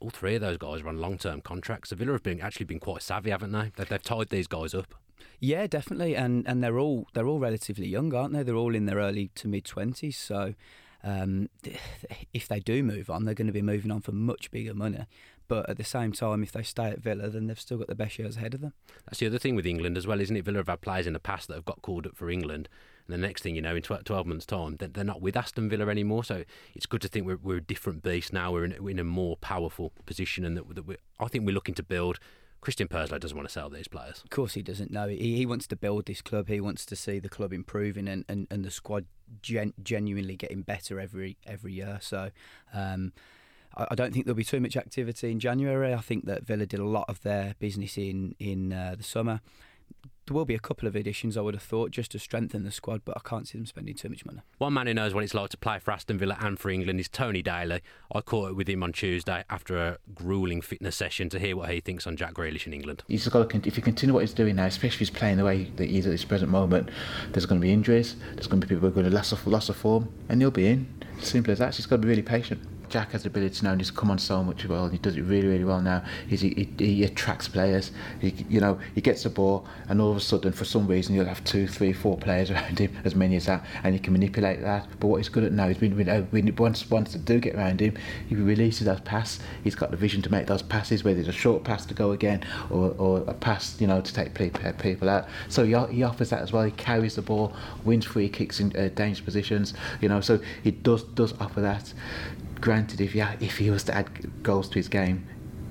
All 0.00 0.10
three 0.10 0.36
of 0.36 0.40
those 0.40 0.58
guys 0.58 0.82
are 0.82 0.88
on 0.88 0.98
long 0.98 1.18
term 1.18 1.40
contracts. 1.40 1.90
So 1.90 1.96
Villa 1.96 2.12
have 2.12 2.22
been 2.22 2.40
actually 2.40 2.66
been 2.66 2.80
quite 2.80 3.02
savvy, 3.02 3.30
haven't 3.30 3.52
they? 3.52 3.72
They've, 3.76 3.88
they've 3.88 4.02
tied 4.02 4.28
these 4.30 4.46
guys 4.46 4.74
up. 4.74 4.94
Yeah, 5.40 5.66
definitely, 5.66 6.16
and 6.16 6.46
and 6.48 6.62
they're 6.62 6.78
all 6.78 7.06
they're 7.14 7.26
all 7.26 7.38
relatively 7.38 7.86
young, 7.86 8.14
aren't 8.14 8.34
they? 8.34 8.42
They're 8.42 8.56
all 8.56 8.74
in 8.74 8.86
their 8.86 8.98
early 8.98 9.30
to 9.36 9.48
mid 9.48 9.64
twenties, 9.64 10.16
so 10.16 10.54
um, 11.08 11.48
if 12.34 12.48
they 12.48 12.60
do 12.60 12.82
move 12.82 13.08
on, 13.08 13.24
they're 13.24 13.34
going 13.34 13.46
to 13.46 13.52
be 13.52 13.62
moving 13.62 13.90
on 13.90 14.00
for 14.00 14.12
much 14.12 14.50
bigger 14.50 14.74
money. 14.74 15.06
But 15.46 15.70
at 15.70 15.78
the 15.78 15.84
same 15.84 16.12
time, 16.12 16.42
if 16.42 16.52
they 16.52 16.62
stay 16.62 16.90
at 16.90 17.00
Villa, 17.00 17.30
then 17.30 17.46
they've 17.46 17.58
still 17.58 17.78
got 17.78 17.86
the 17.86 17.94
best 17.94 18.18
years 18.18 18.36
ahead 18.36 18.52
of 18.52 18.60
them. 18.60 18.74
That's 19.06 19.18
the 19.18 19.26
other 19.26 19.38
thing 19.38 19.56
with 19.56 19.64
England 19.64 19.96
as 19.96 20.06
well, 20.06 20.20
isn't 20.20 20.36
it? 20.36 20.44
Villa 20.44 20.58
have 20.58 20.68
had 20.68 20.82
players 20.82 21.06
in 21.06 21.14
the 21.14 21.18
past 21.18 21.48
that 21.48 21.54
have 21.54 21.64
got 21.64 21.80
called 21.80 22.06
up 22.06 22.14
for 22.14 22.28
England. 22.28 22.68
And 23.06 23.14
the 23.14 23.26
next 23.26 23.42
thing 23.42 23.56
you 23.56 23.62
know, 23.62 23.74
in 23.74 23.80
12 23.80 24.26
months' 24.26 24.44
time, 24.44 24.76
they're 24.78 25.04
not 25.04 25.22
with 25.22 25.36
Aston 25.36 25.70
Villa 25.70 25.88
anymore. 25.88 26.24
So 26.24 26.44
it's 26.74 26.84
good 26.84 27.00
to 27.00 27.08
think 27.08 27.26
we're, 27.26 27.38
we're 27.42 27.56
a 27.56 27.62
different 27.62 28.02
beast 28.02 28.34
now. 28.34 28.52
We're 28.52 28.66
in, 28.66 28.88
in 28.88 28.98
a 28.98 29.04
more 29.04 29.38
powerful 29.38 29.92
position, 30.04 30.44
and 30.44 30.58
that, 30.58 30.74
that 30.74 31.00
I 31.18 31.28
think 31.28 31.46
we're 31.46 31.54
looking 31.54 31.74
to 31.76 31.82
build 31.82 32.18
Christian 32.60 32.88
Purslow 32.88 33.18
doesn't 33.18 33.36
want 33.36 33.48
to 33.48 33.52
sell 33.52 33.70
these 33.70 33.88
players. 33.88 34.22
Of 34.24 34.30
course, 34.30 34.54
he 34.54 34.62
doesn't. 34.62 34.90
know. 34.90 35.08
he, 35.08 35.36
he 35.36 35.46
wants 35.46 35.66
to 35.68 35.76
build 35.76 36.06
this 36.06 36.20
club. 36.20 36.48
He 36.48 36.60
wants 36.60 36.84
to 36.86 36.96
see 36.96 37.18
the 37.18 37.28
club 37.28 37.52
improving 37.52 38.08
and, 38.08 38.24
and, 38.28 38.46
and 38.50 38.64
the 38.64 38.70
squad 38.70 39.06
gen- 39.42 39.74
genuinely 39.82 40.36
getting 40.36 40.62
better 40.62 41.00
every 41.00 41.36
every 41.46 41.72
year. 41.72 41.98
So. 42.00 42.30
Um, 42.72 43.12
I, 43.76 43.94
don't 43.94 44.12
think 44.12 44.24
there'll 44.24 44.34
be 44.34 44.44
too 44.44 44.60
much 44.60 44.76
activity 44.76 45.30
in 45.30 45.38
January. 45.38 45.92
I 45.92 46.00
think 46.00 46.24
that 46.24 46.44
Villa 46.44 46.66
did 46.66 46.80
a 46.80 46.86
lot 46.86 47.04
of 47.06 47.22
their 47.22 47.54
business 47.60 47.96
in 47.96 48.34
in 48.40 48.72
uh, 48.72 48.94
the 48.96 49.04
summer 49.04 49.40
there 50.28 50.34
will 50.34 50.44
be 50.44 50.54
a 50.54 50.60
couple 50.60 50.86
of 50.86 50.94
additions, 50.94 51.36
I 51.36 51.40
would 51.40 51.54
have 51.54 51.62
thought, 51.62 51.90
just 51.90 52.10
to 52.12 52.18
strengthen 52.18 52.64
the 52.64 52.70
squad, 52.70 53.02
but 53.04 53.16
I 53.16 53.28
can't 53.28 53.48
see 53.48 53.58
them 53.58 53.66
spending 53.66 53.94
too 53.94 54.08
much 54.08 54.24
money. 54.26 54.40
One 54.58 54.74
man 54.74 54.86
who 54.86 54.94
knows 54.94 55.14
what 55.14 55.24
it's 55.24 55.34
like 55.34 55.50
to 55.50 55.56
play 55.56 55.78
for 55.78 55.90
Aston 55.90 56.18
Villa 56.18 56.36
and 56.40 56.58
for 56.58 56.70
England 56.70 57.00
is 57.00 57.08
Tony 57.08 57.42
Daley. 57.42 57.80
I 58.12 58.20
caught 58.20 58.50
it 58.50 58.56
with 58.56 58.68
him 58.68 58.82
on 58.82 58.92
Tuesday 58.92 59.44
after 59.48 59.76
a 59.78 59.98
grueling 60.14 60.60
fitness 60.60 60.96
session 60.96 61.28
to 61.30 61.38
hear 61.38 61.56
what 61.56 61.70
he 61.70 61.80
thinks 61.80 62.06
on 62.06 62.16
Jack 62.16 62.34
Grealish 62.34 62.66
in 62.66 62.74
England. 62.74 63.02
He's 63.08 63.26
got 63.28 63.48
to, 63.48 63.56
if 63.66 63.76
he 63.76 63.82
continue 63.82 64.14
what 64.14 64.20
he's 64.20 64.34
doing 64.34 64.56
now, 64.56 64.66
especially 64.66 64.96
if 64.96 64.98
he's 64.98 65.10
playing 65.10 65.38
the 65.38 65.44
way 65.44 65.64
that 65.76 65.88
he 65.88 65.98
is 65.98 66.06
at 66.06 66.10
this 66.10 66.24
present 66.24 66.50
moment, 66.50 66.90
there's 67.32 67.46
going 67.46 67.60
to 67.60 67.64
be 67.64 67.72
injuries, 67.72 68.16
there's 68.34 68.46
going 68.46 68.60
to 68.60 68.66
be 68.66 68.74
people 68.74 68.88
who 68.88 68.92
are 68.92 69.02
going 69.02 69.10
to 69.10 69.14
loss 69.14 69.32
of, 69.32 69.46
loss 69.46 69.68
of 69.68 69.76
form, 69.76 70.12
and 70.28 70.40
he'll 70.40 70.50
be 70.50 70.66
in. 70.66 70.86
Simple 71.20 71.52
as 71.52 71.58
that. 71.58 71.74
He's 71.74 71.86
got 71.86 71.96
to 71.96 72.02
be 72.02 72.08
really 72.08 72.22
patient. 72.22 72.60
Jack 72.88 73.12
has 73.12 73.22
the 73.22 73.28
ability 73.28 73.58
now 73.62 73.74
he's 73.76 73.90
come 73.90 74.10
on 74.10 74.18
so 74.18 74.42
much 74.42 74.64
well. 74.66 74.84
And 74.84 74.92
he 74.92 74.98
does 74.98 75.16
it 75.16 75.22
really, 75.22 75.48
really 75.48 75.64
well 75.64 75.80
now. 75.80 76.02
He, 76.28 76.36
he 76.78 77.04
attracts 77.04 77.48
players. 77.48 77.90
He, 78.20 78.34
you 78.48 78.60
know, 78.60 78.78
he 78.94 79.00
gets 79.00 79.22
the 79.22 79.30
ball, 79.30 79.66
and 79.88 80.00
all 80.00 80.10
of 80.10 80.16
a 80.16 80.20
sudden, 80.20 80.52
for 80.52 80.64
some 80.64 80.86
reason, 80.86 81.14
you'll 81.14 81.26
have 81.26 81.42
two, 81.44 81.66
three, 81.66 81.92
four 81.92 82.16
players 82.16 82.50
around 82.52 82.78
him, 82.78 82.96
as 83.04 83.14
many 83.14 83.36
as 83.36 83.46
that, 83.46 83.64
and 83.82 83.94
he 83.94 84.00
can 84.00 84.12
manipulate 84.12 84.60
that. 84.62 84.86
But 85.00 85.08
what 85.08 85.16
he's 85.18 85.28
good 85.28 85.44
at 85.44 85.52
now, 85.52 85.68
he's 85.68 85.78
been, 85.78 85.94
been 85.96 86.56
once 86.56 86.88
once 86.90 87.12
to 87.12 87.18
do 87.18 87.40
get 87.40 87.54
around 87.54 87.80
him, 87.80 87.96
he 88.28 88.34
releases 88.34 88.86
that 88.86 89.04
pass. 89.04 89.38
He's 89.64 89.74
got 89.74 89.90
the 89.90 89.96
vision 89.96 90.22
to 90.22 90.30
make 90.30 90.46
those 90.46 90.62
passes, 90.62 91.04
whether 91.04 91.18
it's 91.18 91.28
a 91.28 91.32
short 91.32 91.64
pass 91.64 91.86
to 91.86 91.94
go 91.94 92.12
again 92.12 92.44
or, 92.70 92.94
or 92.98 93.18
a 93.26 93.34
pass, 93.34 93.80
you 93.80 93.86
know, 93.86 94.00
to 94.00 94.14
take 94.14 94.34
people 94.34 95.08
out. 95.08 95.28
So 95.48 95.64
he, 95.64 95.94
he 95.94 96.02
offers 96.02 96.30
that 96.30 96.42
as 96.42 96.52
well. 96.52 96.64
He 96.64 96.70
carries 96.72 97.16
the 97.16 97.22
ball, 97.22 97.54
wins 97.84 98.04
free 98.04 98.28
kicks 98.28 98.60
in 98.60 98.74
uh, 98.76 98.88
dangerous 98.94 99.20
positions. 99.20 99.74
You 100.00 100.08
know, 100.08 100.20
so 100.20 100.40
he 100.62 100.70
does 100.70 101.02
does 101.02 101.34
offer 101.40 101.60
that 101.60 101.92
granted, 102.60 103.00
if 103.00 103.12
he, 103.12 103.20
if 103.20 103.58
he 103.58 103.70
was 103.70 103.84
to 103.84 103.94
add 103.94 104.42
goals 104.42 104.68
to 104.70 104.74
his 104.76 104.88
game, 104.88 105.26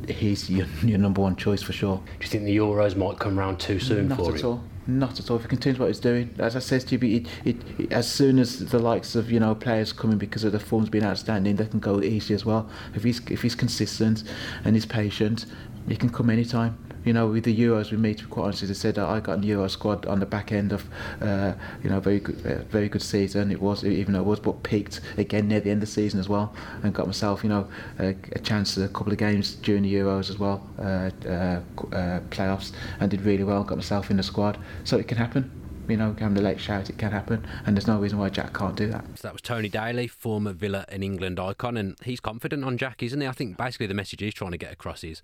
he's 0.08 0.50
your, 0.50 0.68
your 0.84 0.98
number 0.98 1.22
one 1.22 1.36
choice 1.36 1.62
for 1.62 1.74
sure. 1.74 1.98
Do 1.98 2.12
you 2.22 2.28
think 2.28 2.46
the 2.46 2.58
Euros 2.58 2.96
might 2.96 3.20
come 3.20 3.38
round 3.38 3.60
too 3.60 3.80
soon 3.80 4.10
Not 4.10 4.18
for 4.18 4.34
at 4.34 4.42
him? 4.42 4.48
all. 4.48 4.64
Not 4.90 5.20
at 5.20 5.30
all. 5.30 5.36
If 5.36 5.44
he 5.44 5.50
continues 5.50 5.80
what 5.80 5.88
he's 5.88 6.00
doing, 6.00 6.34
as 6.38 6.56
I 6.56 6.60
said 6.60 6.82
to 6.88 6.98
you, 6.98 7.18
it, 7.18 7.28
it, 7.44 7.58
it, 7.78 7.92
as 7.92 8.10
soon 8.10 8.40
as 8.40 8.60
the 8.70 8.80
likes 8.80 9.16
of 9.16 9.30
you 9.30 9.40
know 9.40 9.54
players 9.54 9.92
coming 9.92 10.18
because 10.18 10.46
of 10.46 10.54
the 10.54 10.62
form's 10.62 10.88
been 10.88 11.04
outstanding, 11.04 11.58
they 11.58 11.66
can 11.66 11.82
go 11.82 12.02
easy 12.02 12.34
as 12.34 12.46
well. 12.46 12.70
If 12.96 13.04
he's 13.04 13.20
if 13.30 13.42
he's 13.42 13.54
consistent 13.54 14.24
and 14.64 14.78
he's 14.78 14.86
patient, 14.86 15.46
he 15.90 15.98
can 15.98 16.10
come 16.10 16.30
anytime 16.30 16.78
you 17.08 17.14
know, 17.14 17.28
with 17.28 17.46
the 17.46 17.58
Euros, 17.58 17.90
we 17.90 17.98
meet 17.98 18.30
quite 18.30 18.44
honestly. 18.44 18.68
They 18.68 18.74
said 18.74 19.00
I 19.00 19.22
got 19.22 19.40
a 19.40 19.46
Euro 19.48 19.70
squad 19.70 20.06
on 20.06 20.20
the 20.20 20.26
back 20.26 20.52
end 20.52 20.74
of, 20.74 20.86
uh, 21.22 21.54
you 21.82 21.90
know, 21.90 22.02
very 22.02 22.20
good, 22.20 22.46
uh, 22.46 22.64
very 22.64 22.90
good 22.90 23.02
season. 23.02 23.50
It 23.50 23.62
was, 23.62 23.86
even 23.86 24.14
though 24.14 24.20
it 24.20 24.26
was, 24.26 24.42
but 24.42 24.62
peaked 24.64 25.00
again 25.16 25.48
near 25.48 25.62
the 25.62 25.72
end 25.72 25.82
of 25.82 25.88
the 25.88 25.94
season 25.94 26.20
as 26.20 26.28
well, 26.28 26.54
and 26.84 26.94
got 26.94 27.08
myself, 27.08 27.44
you 27.44 27.50
know, 27.50 27.70
a, 28.00 28.10
a 28.34 28.40
chance 28.40 28.76
a 28.78 28.90
couple 28.90 29.14
of 29.14 29.18
games 29.18 29.56
during 29.56 29.84
the 29.84 29.94
Euros 29.94 30.30
as 30.30 30.38
well, 30.38 30.70
uh, 30.80 31.10
uh, 31.26 31.62
uh, 31.96 32.20
playoffs, 32.30 32.74
and 33.00 33.10
did 33.10 33.22
really 33.22 33.46
well. 33.46 33.64
Got 33.64 33.78
myself 33.78 34.12
in 34.12 34.18
the 34.18 34.24
squad, 34.24 34.58
so 34.84 34.98
it 34.98 35.08
can 35.08 35.18
happen 35.18 35.50
you 35.88 35.96
know, 35.96 36.14
having 36.20 36.34
the 36.34 36.42
late 36.42 36.60
shout, 36.60 36.90
it 36.90 36.98
can 36.98 37.14
happen, 37.14 37.48
and 37.66 37.74
there's 37.74 37.88
no 37.88 37.98
reason 37.98 38.20
why 38.20 38.28
Jack 38.28 38.54
can't 38.54 38.76
do 38.76 38.88
that. 38.88 39.06
So 39.16 39.28
that 39.28 39.32
was 39.32 39.42
Tony 39.42 39.70
Daley, 39.70 40.08
former 40.08 40.52
Villa 40.52 40.84
and 40.90 41.02
England 41.02 41.40
icon, 41.40 41.78
and 41.78 41.96
he's 42.04 42.20
confident 42.20 42.66
on 42.66 42.78
Jack, 42.78 43.02
isn't 43.02 43.22
he? 43.22 43.26
I 43.26 43.32
think 43.32 43.56
basically 43.56 43.88
the 43.88 43.94
message 43.94 44.20
he's 44.20 44.34
trying 44.34 44.52
to 44.52 44.58
get 44.58 44.74
across 44.74 45.06
is 45.06 45.22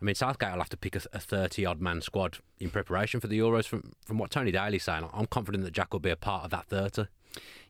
I 0.00 0.04
mean, 0.04 0.14
Southgate 0.14 0.52
will 0.52 0.58
have 0.58 0.70
to 0.70 0.76
pick 0.76 0.96
a, 0.96 1.00
30 1.00 1.66
odd 1.66 1.80
man 1.80 2.00
squad 2.00 2.38
in 2.58 2.70
preparation 2.70 3.20
for 3.20 3.26
the 3.26 3.38
Euros. 3.38 3.66
From 3.66 3.92
from 4.04 4.18
what 4.18 4.30
Tony 4.30 4.50
Daley's 4.50 4.84
saying, 4.84 5.08
I'm 5.12 5.26
confident 5.26 5.64
that 5.64 5.72
Jack 5.72 5.92
will 5.92 6.00
be 6.00 6.10
a 6.10 6.16
part 6.16 6.44
of 6.44 6.50
that 6.50 6.66
30. 6.66 7.06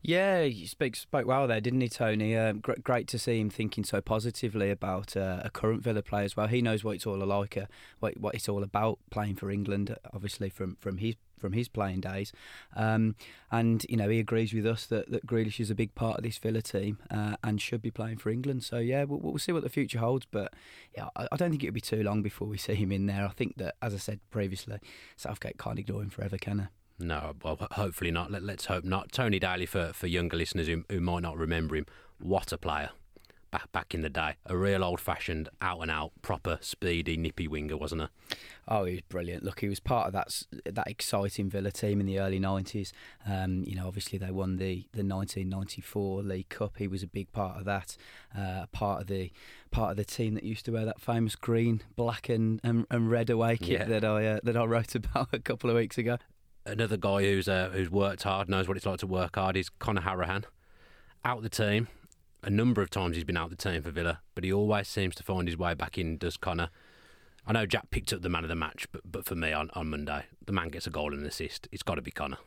Yeah, 0.03 0.45
he 0.45 0.67
spoke 0.67 0.97
spoke 0.97 1.27
well 1.27 1.47
there, 1.47 1.61
didn't 1.61 1.83
he, 1.83 1.89
Tony? 1.89 2.37
Uh, 2.37 2.53
great, 2.53 2.83
great 2.83 3.09
to 3.09 3.19
see 3.19 3.39
him 3.39 3.51
thinking 3.51 3.85
so 3.85 4.01
positively 4.01 4.71
about 4.71 5.17
uh, 5.17 5.41
a 5.45 5.51
current 5.51 5.83
Villa 5.83 6.03
player 6.03 6.25
as 6.25 6.37
well. 6.37 6.47
He 6.47 6.63
knows 6.63 6.83
what 6.83 6.95
it's 6.95 7.07
all 7.07 7.19
like, 7.19 7.57
uh, 7.57 7.67
what 7.99 8.19
what 8.19 8.35
it's 8.35 8.49
all 8.49 8.63
about 8.63 8.99
playing 9.11 9.37
for 9.37 9.51
England. 9.51 9.95
Obviously, 10.15 10.49
from 10.49 10.77
from 10.81 10.99
his 10.99 11.17
from 11.41 11.53
his 11.53 11.69
playing 11.69 12.01
days, 12.01 12.33
um, 12.77 13.17
and 13.51 13.85
you 13.89 13.97
know 13.97 14.09
he 14.09 14.19
agrees 14.19 14.53
with 14.53 14.67
us 14.67 14.87
that 14.87 15.11
that 15.11 15.27
Grealish 15.27 15.61
is 15.61 15.71
a 15.71 15.75
big 15.75 15.95
part 15.95 16.19
of 16.19 16.23
this 16.23 16.39
Villa 16.39 16.63
team 16.63 16.99
uh, 17.11 17.37
and 17.43 17.61
should 17.61 17.83
be 17.83 17.91
playing 17.91 18.19
for 18.19 18.31
England. 18.31 18.63
So 18.63 18.79
yeah, 18.79 19.05
we'll, 19.05 19.21
we'll 19.21 19.39
see 19.39 19.53
what 19.53 19.63
the 19.63 19.69
future 19.69 19.99
holds. 19.99 20.27
But 20.31 20.53
yeah, 20.97 21.09
I, 21.17 21.29
I 21.33 21.37
don't 21.37 21.51
think 21.51 21.65
it'll 21.65 21.75
be 21.75 21.81
too 21.81 22.03
long 22.03 22.23
before 22.23 22.49
we 22.49 22.59
see 22.67 22.75
him 22.75 22.93
in 22.93 23.07
there. 23.07 23.25
I 23.25 23.31
think 23.31 23.57
that, 23.57 23.77
as 23.83 23.95
I 23.95 23.99
said 23.99 24.21
previously, 24.31 24.79
Southgate 25.17 25.59
can't 25.59 25.79
ignore 25.79 26.03
him 26.03 26.11
forever, 26.11 26.39
can 26.39 26.59
he? 26.59 26.65
No, 27.05 27.35
well, 27.43 27.57
hopefully 27.73 28.11
not. 28.11 28.31
Let, 28.31 28.43
us 28.43 28.67
hope 28.67 28.85
not. 28.85 29.11
Tony 29.11 29.39
Daley, 29.39 29.65
for, 29.65 29.93
for 29.95 30.07
younger 30.07 30.37
listeners 30.37 30.67
who, 30.67 30.85
who 30.91 31.01
might 31.01 31.23
not 31.23 31.39
remember 31.39 31.75
him, 31.75 31.87
what 32.19 32.53
a 32.53 32.59
player 32.59 32.91
back 33.51 33.71
back 33.73 33.95
in 33.95 34.03
the 34.03 34.11
day. 34.11 34.37
A 34.47 34.57
real 34.57 34.85
old 34.85 35.01
fashioned, 35.01 35.49
out 35.61 35.81
and 35.81 35.91
out, 35.91 36.13
proper, 36.23 36.59
speedy, 36.61 37.17
nippy 37.17 37.49
winger, 37.49 37.77
wasn't 37.77 38.03
he? 38.03 38.37
Oh, 38.69 38.85
he 38.85 38.95
was 38.95 39.03
brilliant. 39.03 39.45
Look, 39.45 39.61
he 39.61 39.69
was 39.69 39.81
part 39.81 40.07
of 40.07 40.13
that 40.13 40.43
that 40.65 40.87
exciting 40.87 41.51
Villa 41.51 41.71
team 41.71 42.01
in 42.01 42.07
the 42.07 42.19
early 42.19 42.39
nineties. 42.39 42.93
Um, 43.27 43.65
you 43.67 43.75
know, 43.75 43.87
obviously 43.87 44.19
they 44.19 44.31
won 44.31 44.57
the 44.57 44.87
the 44.93 45.03
nineteen 45.03 45.49
ninety 45.49 45.81
four 45.81 46.23
League 46.23 46.49
Cup. 46.49 46.77
He 46.79 46.89
was 46.89 47.03
a 47.03 47.09
big 47.09 47.33
part 47.33 47.59
of 47.59 47.65
that. 47.65 47.97
Uh, 48.37 48.67
part 48.73 49.03
of 49.03 49.07
the 49.09 49.33
part 49.71 49.91
of 49.91 49.97
the 49.97 50.05
team 50.05 50.35
that 50.35 50.45
used 50.45 50.65
to 50.67 50.73
wear 50.73 50.85
that 50.85 51.01
famous 51.01 51.37
green, 51.37 51.83
black, 51.97 52.29
and 52.29 52.61
and, 52.63 52.87
and 52.91 53.11
red 53.11 53.31
away 53.31 53.57
kit 53.57 53.81
yeah. 53.81 53.85
that 53.85 54.05
I 54.05 54.27
uh, 54.27 54.41
that 54.43 54.57
I 54.57 54.65
wrote 54.65 54.95
about 54.95 55.29
a 55.33 55.39
couple 55.39 55.71
of 55.71 55.77
weeks 55.77 55.99
ago 55.99 56.19
another 56.67 56.97
guy 56.97 57.23
who's 57.23 57.49
uh, 57.49 57.71
who's 57.73 57.91
worked 57.91 58.23
hard, 58.23 58.49
knows 58.49 58.69
what 58.69 58.77
it's 58.77 58.87
like 58.87 58.99
to 59.01 59.07
work 59.07 59.37
hard, 59.37 59.57
is 59.57 59.69
Conor 59.69 60.03
Hourihane. 60.03 60.45
Out 61.25 61.43
the 61.43 61.49
team, 61.51 61.89
a 62.43 62.51
number 62.51 62.83
of 62.83 62.91
times 62.91 63.17
he's 63.17 63.25
been 63.25 63.37
out 63.37 63.51
the 63.51 63.57
team 63.57 63.83
for 63.83 63.91
Villa, 63.91 64.21
but 64.35 64.45
he 64.45 64.53
always 64.53 64.89
seems 64.89 65.15
to 65.17 65.23
find 65.23 65.47
his 65.49 65.57
way 65.57 65.75
back 65.75 65.99
in. 65.99 66.17
Does 66.19 66.37
Conor. 66.37 66.71
I 67.47 67.53
know 67.53 67.67
Jack 67.67 67.91
picked 67.91 68.13
up 68.13 68.23
the 68.23 68.29
man 68.29 68.45
of 68.45 68.49
the 68.49 68.55
match, 68.55 68.87
but 68.93 69.03
but 69.05 69.25
for 69.25 69.35
me 69.35 69.53
on, 69.53 69.71
on 69.75 69.91
Monday, 69.91 70.25
the 70.45 70.53
man 70.53 70.69
gets 70.69 70.87
a 70.87 70.91
goal 70.91 71.13
and 71.13 71.23
an 71.23 71.27
assist. 71.27 71.69
It's 71.73 71.83
got 71.83 71.97
to 71.97 72.03
be 72.03 72.11
Conor. 72.11 72.39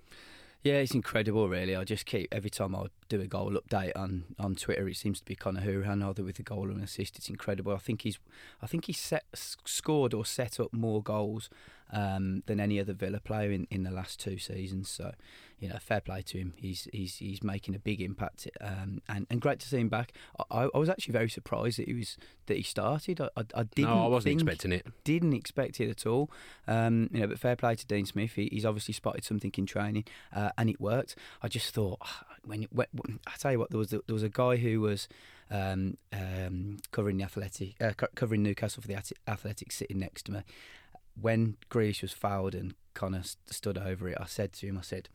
Yeah, 0.63 0.75
it's 0.75 0.93
incredible, 0.93 1.49
really. 1.49 1.75
I 1.75 1.83
just 1.83 2.05
keep 2.05 2.33
every 2.33 2.49
time 2.49 2.73
I 2.73 2.85
do 3.09 3.19
a 3.19 3.27
goal 3.27 3.51
update 3.51 3.91
on, 3.97 4.23
on 4.39 4.55
Twitter, 4.55 4.87
it 4.87 4.95
seems 4.95 5.19
to 5.19 5.25
be 5.25 5.35
Conor 5.35 5.59
Hourihane 5.59 6.07
either 6.07 6.23
with 6.23 6.39
a 6.39 6.43
goal 6.43 6.69
or 6.69 6.71
an 6.71 6.81
assist. 6.81 7.17
It's 7.17 7.29
incredible. 7.29 7.73
I 7.73 7.79
think 7.79 8.03
he's, 8.03 8.17
I 8.61 8.67
think 8.67 8.85
he's 8.85 8.97
set, 8.97 9.25
scored 9.33 10.13
or 10.13 10.25
set 10.25 10.61
up 10.61 10.71
more 10.71 11.03
goals 11.03 11.49
um, 11.93 12.41
than 12.47 12.59
any 12.59 12.79
other 12.79 12.93
Villa 12.93 13.19
player 13.19 13.51
in, 13.51 13.67
in 13.69 13.83
the 13.83 13.91
last 13.91 14.19
two 14.19 14.37
seasons. 14.37 14.89
So, 14.89 15.11
you 15.59 15.69
know, 15.69 15.77
fair 15.79 16.01
play 16.01 16.23
to 16.23 16.39
him. 16.39 16.53
He's 16.57 16.87
he's 16.91 17.17
he's 17.17 17.43
making 17.43 17.75
a 17.75 17.79
big 17.79 18.01
impact, 18.01 18.49
um, 18.59 19.01
and 19.07 19.27
and 19.29 19.39
great 19.39 19.59
to 19.59 19.67
see 19.67 19.77
him 19.77 19.89
back. 19.89 20.11
I, 20.51 20.67
I 20.73 20.77
was 20.77 20.89
actually 20.89 21.13
very 21.13 21.29
surprised 21.29 21.77
that 21.77 21.87
he 21.87 21.93
was 21.93 22.17
that 22.47 22.57
he 22.57 22.63
started. 22.63 23.21
I, 23.21 23.29
I, 23.37 23.43
I 23.55 23.63
didn't. 23.63 23.91
No, 23.91 24.05
I 24.05 24.07
wasn't 24.07 24.33
expecting 24.33 24.71
it. 24.71 24.87
Didn't 25.03 25.33
expect 25.33 25.79
it 25.79 25.89
at 25.89 26.05
all. 26.05 26.31
Um, 26.67 27.09
you 27.13 27.21
know, 27.21 27.27
but 27.27 27.39
fair 27.39 27.55
play 27.55 27.75
to 27.75 27.85
Dean 27.85 28.05
Smith. 28.05 28.33
He, 28.33 28.49
he's 28.51 28.65
obviously 28.65 28.95
spotted 28.95 29.23
something 29.23 29.53
in 29.55 29.65
training, 29.67 30.05
uh, 30.35 30.49
and 30.57 30.69
it 30.69 30.81
worked. 30.81 31.15
I 31.41 31.47
just 31.47 31.73
thought 31.73 31.99
ah, 32.01 32.25
when, 32.43 32.67
when, 32.71 32.87
when 32.91 33.19
I 33.27 33.33
tell 33.37 33.51
you 33.51 33.59
what, 33.59 33.69
there 33.69 33.79
was 33.79 33.89
there 33.89 34.01
was 34.09 34.23
a 34.23 34.29
guy 34.29 34.57
who 34.57 34.81
was. 34.81 35.07
Um, 35.51 35.97
um, 36.11 36.77
covering 36.91 37.17
the 37.17 37.25
athletic, 37.25 37.75
uh, 37.79 37.91
covering 38.15 38.41
Newcastle 38.41 38.81
for 38.81 38.87
the 38.87 38.95
Athletic, 39.27 39.71
sitting 39.71 39.99
next 39.99 40.23
to 40.23 40.31
me, 40.31 40.41
when 41.19 41.57
Grealish 41.69 42.01
was 42.01 42.11
fouled 42.11 42.55
and 42.55 42.73
Conor 42.93 43.23
st- 43.23 43.53
stood 43.53 43.77
over 43.77 44.07
it, 44.09 44.17
I 44.19 44.25
said 44.25 44.53
to 44.53 44.67
him, 44.67 44.77
I 44.77 44.81
said, 44.81 45.09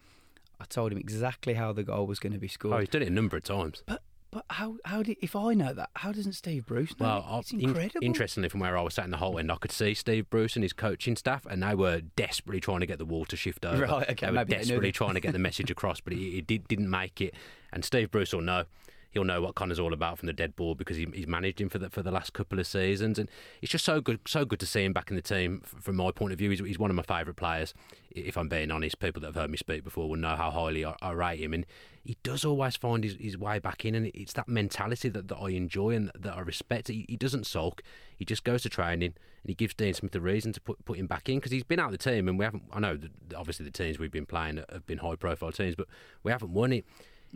I 0.61 0.65
told 0.65 0.93
him 0.93 0.99
exactly 0.99 1.55
how 1.55 1.73
the 1.73 1.85
goal 1.85 2.07
was 2.07 2.19
going 2.19 2.33
to 2.33 2.39
be 2.39 2.49
scored. 2.49 2.75
Oh, 2.75 2.79
he's 2.79 2.89
done 2.89 3.03
it 3.03 3.09
a 3.09 3.13
number 3.13 3.37
of 3.37 3.45
times. 3.45 3.83
But 3.87 4.03
but 4.31 4.45
how 4.51 4.77
how 4.85 5.03
did 5.03 5.17
if 5.23 5.35
I 5.35 5.55
know 5.55 5.73
that? 5.73 5.89
How 5.95 6.13
doesn't 6.13 6.35
Steve 6.35 6.67
Bruce 6.67 6.99
know? 6.99 7.25
Well, 7.27 7.39
it's 7.41 7.53
incredible. 7.53 7.99
In, 8.03 8.09
interestingly, 8.09 8.51
from 8.51 8.61
where 8.61 8.77
I 8.77 8.83
was 8.83 8.95
sat 8.95 9.07
in 9.07 9.11
the 9.11 9.17
Holte 9.17 9.39
End, 9.39 9.51
I 9.51 9.57
could 9.57 9.73
see 9.73 9.95
Steve 9.95 10.29
Bruce 10.29 10.55
and 10.55 10.63
his 10.63 10.75
coaching 10.75 11.17
staff, 11.17 11.47
and 11.47 11.63
they 11.63 11.75
were 11.75 12.01
desperately 12.01 12.61
trying 12.61 12.81
to 12.81 12.87
get 12.87 12.99
the 12.99 13.07
wall 13.07 13.25
to 13.27 13.37
shift 13.37 13.65
over. 13.65 13.87
Right, 13.87 14.11
okay, 14.11 14.27
they 14.27 14.33
were 14.33 14.45
desperately 14.45 14.93
trying 14.93 15.15
to 15.15 15.21
get 15.21 15.33
the 15.33 15.39
message 15.39 15.71
across, 15.71 16.01
but 16.01 16.13
it, 16.13 16.21
it 16.21 16.47
did, 16.47 16.69
didn't 16.69 16.91
make 16.91 17.21
it. 17.23 17.35
And 17.73 17.85
Steve 17.85 18.11
Bruce 18.11 18.33
will 18.35 18.43
know 18.43 18.65
he'll 19.11 19.25
know 19.25 19.41
what 19.41 19.55
Conor's 19.55 19.79
all 19.79 19.93
about 19.93 20.19
from 20.19 20.27
the 20.27 20.33
dead 20.33 20.55
ball 20.57 20.75
because 20.75 20.97
he, 20.97 21.07
he's 21.15 21.27
managed 21.27 21.61
him 21.61 21.69
for 21.69 21.79
the 21.79 21.91
for 21.91 22.03
the 22.03 22.11
last 22.11 22.33
couple 22.33 22.59
of 22.59 22.67
seasons, 22.67 23.19
and 23.19 23.29
it's 23.63 23.73
just 23.73 23.85
so 23.85 24.01
good 24.01 24.21
so 24.27 24.45
good 24.45 24.61
to 24.61 24.67
see 24.67 24.85
him 24.85 24.93
back 24.93 25.11
in 25.11 25.17
the 25.17 25.23
team. 25.23 25.63
From 25.65 25.97
my 25.97 26.11
point 26.11 26.33
of 26.33 26.39
view, 26.39 26.51
he's, 26.51 26.61
he's 26.61 26.79
one 26.79 26.91
of 26.91 26.97
my 26.97 27.03
favourite 27.03 27.37
players. 27.37 27.75
If 28.11 28.37
I'm 28.37 28.49
being 28.49 28.71
honest, 28.71 28.99
people 28.99 29.21
that 29.21 29.29
have 29.29 29.35
heard 29.37 29.51
me 29.51 29.57
speak 29.57 29.85
before 29.85 30.09
will 30.09 30.17
know 30.17 30.37
how 30.37 30.51
highly 30.51 30.85
I, 30.85 30.95
I 31.01 31.13
rate 31.13 31.41
him, 31.41 31.55
and 31.55 31.67
he 32.05 32.17
does 32.23 32.45
always 32.45 32.77
find 32.77 33.05
his, 33.05 33.17
his 33.21 33.37
way 33.37 33.59
back 33.59 33.85
in, 33.85 33.95
and 33.95 34.07
it's 34.15 34.33
that 34.35 34.49
mentality 34.49 35.09
that, 35.11 35.29
that 35.29 35.37
I 35.37 35.51
enjoy 35.51 35.91
and 35.91 36.11
that, 36.19 36.37
I 36.37 36.41
respect. 36.41 36.89
He, 36.89 37.05
he 37.09 37.17
doesn't 37.17 37.47
sulk; 37.47 37.83
he 38.17 38.25
just 38.25 38.45
goes 38.45 38.63
to 38.63 38.69
training 38.69 39.15
and 39.43 39.51
he 39.51 39.55
gives 39.55 39.75
Dean 39.75 39.95
Smith 39.95 40.13
the 40.13 40.21
reason 40.21 40.53
to 40.53 40.61
put 40.61 40.85
put 40.85 40.99
him 40.99 41.07
back 41.07 41.29
in 41.29 41.37
because 41.37 41.53
he's 41.53 41.65
been 41.65 41.79
out 41.81 41.93
of 41.93 41.99
the 41.99 42.11
team, 42.11 42.29
and 42.29 42.39
we 42.39 42.45
haven't. 42.45 42.65
I 42.73 42.81
know 42.81 42.99
obviously 43.37 43.65
the 43.65 43.73
teams 43.73 43.99
we've 43.99 44.11
been 44.11 44.27
playing 44.27 44.63
have 44.71 44.87
been 44.87 44.99
high 44.99 45.17
profile 45.17 45.53
teams, 45.53 45.75
but 45.75 45.87
we 46.23 46.33
haven't 46.33 46.53
won 46.53 46.73
it. 46.73 46.85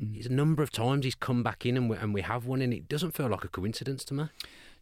Mm. 0.01 0.27
a 0.27 0.33
number 0.33 0.63
of 0.63 0.71
times 0.71 1.05
he's 1.05 1.15
come 1.15 1.43
back 1.43 1.67
in 1.67 1.77
and 1.77 1.91
we, 1.91 1.97
and 1.97 2.15
we 2.15 2.23
have 2.23 2.47
won, 2.47 2.63
and 2.63 2.73
it 2.73 2.89
doesn't 2.89 3.13
feel 3.13 3.29
like 3.29 3.45
a 3.45 3.49
coincidence 3.49 4.05
to 4.07 4.15
me. 4.15 4.29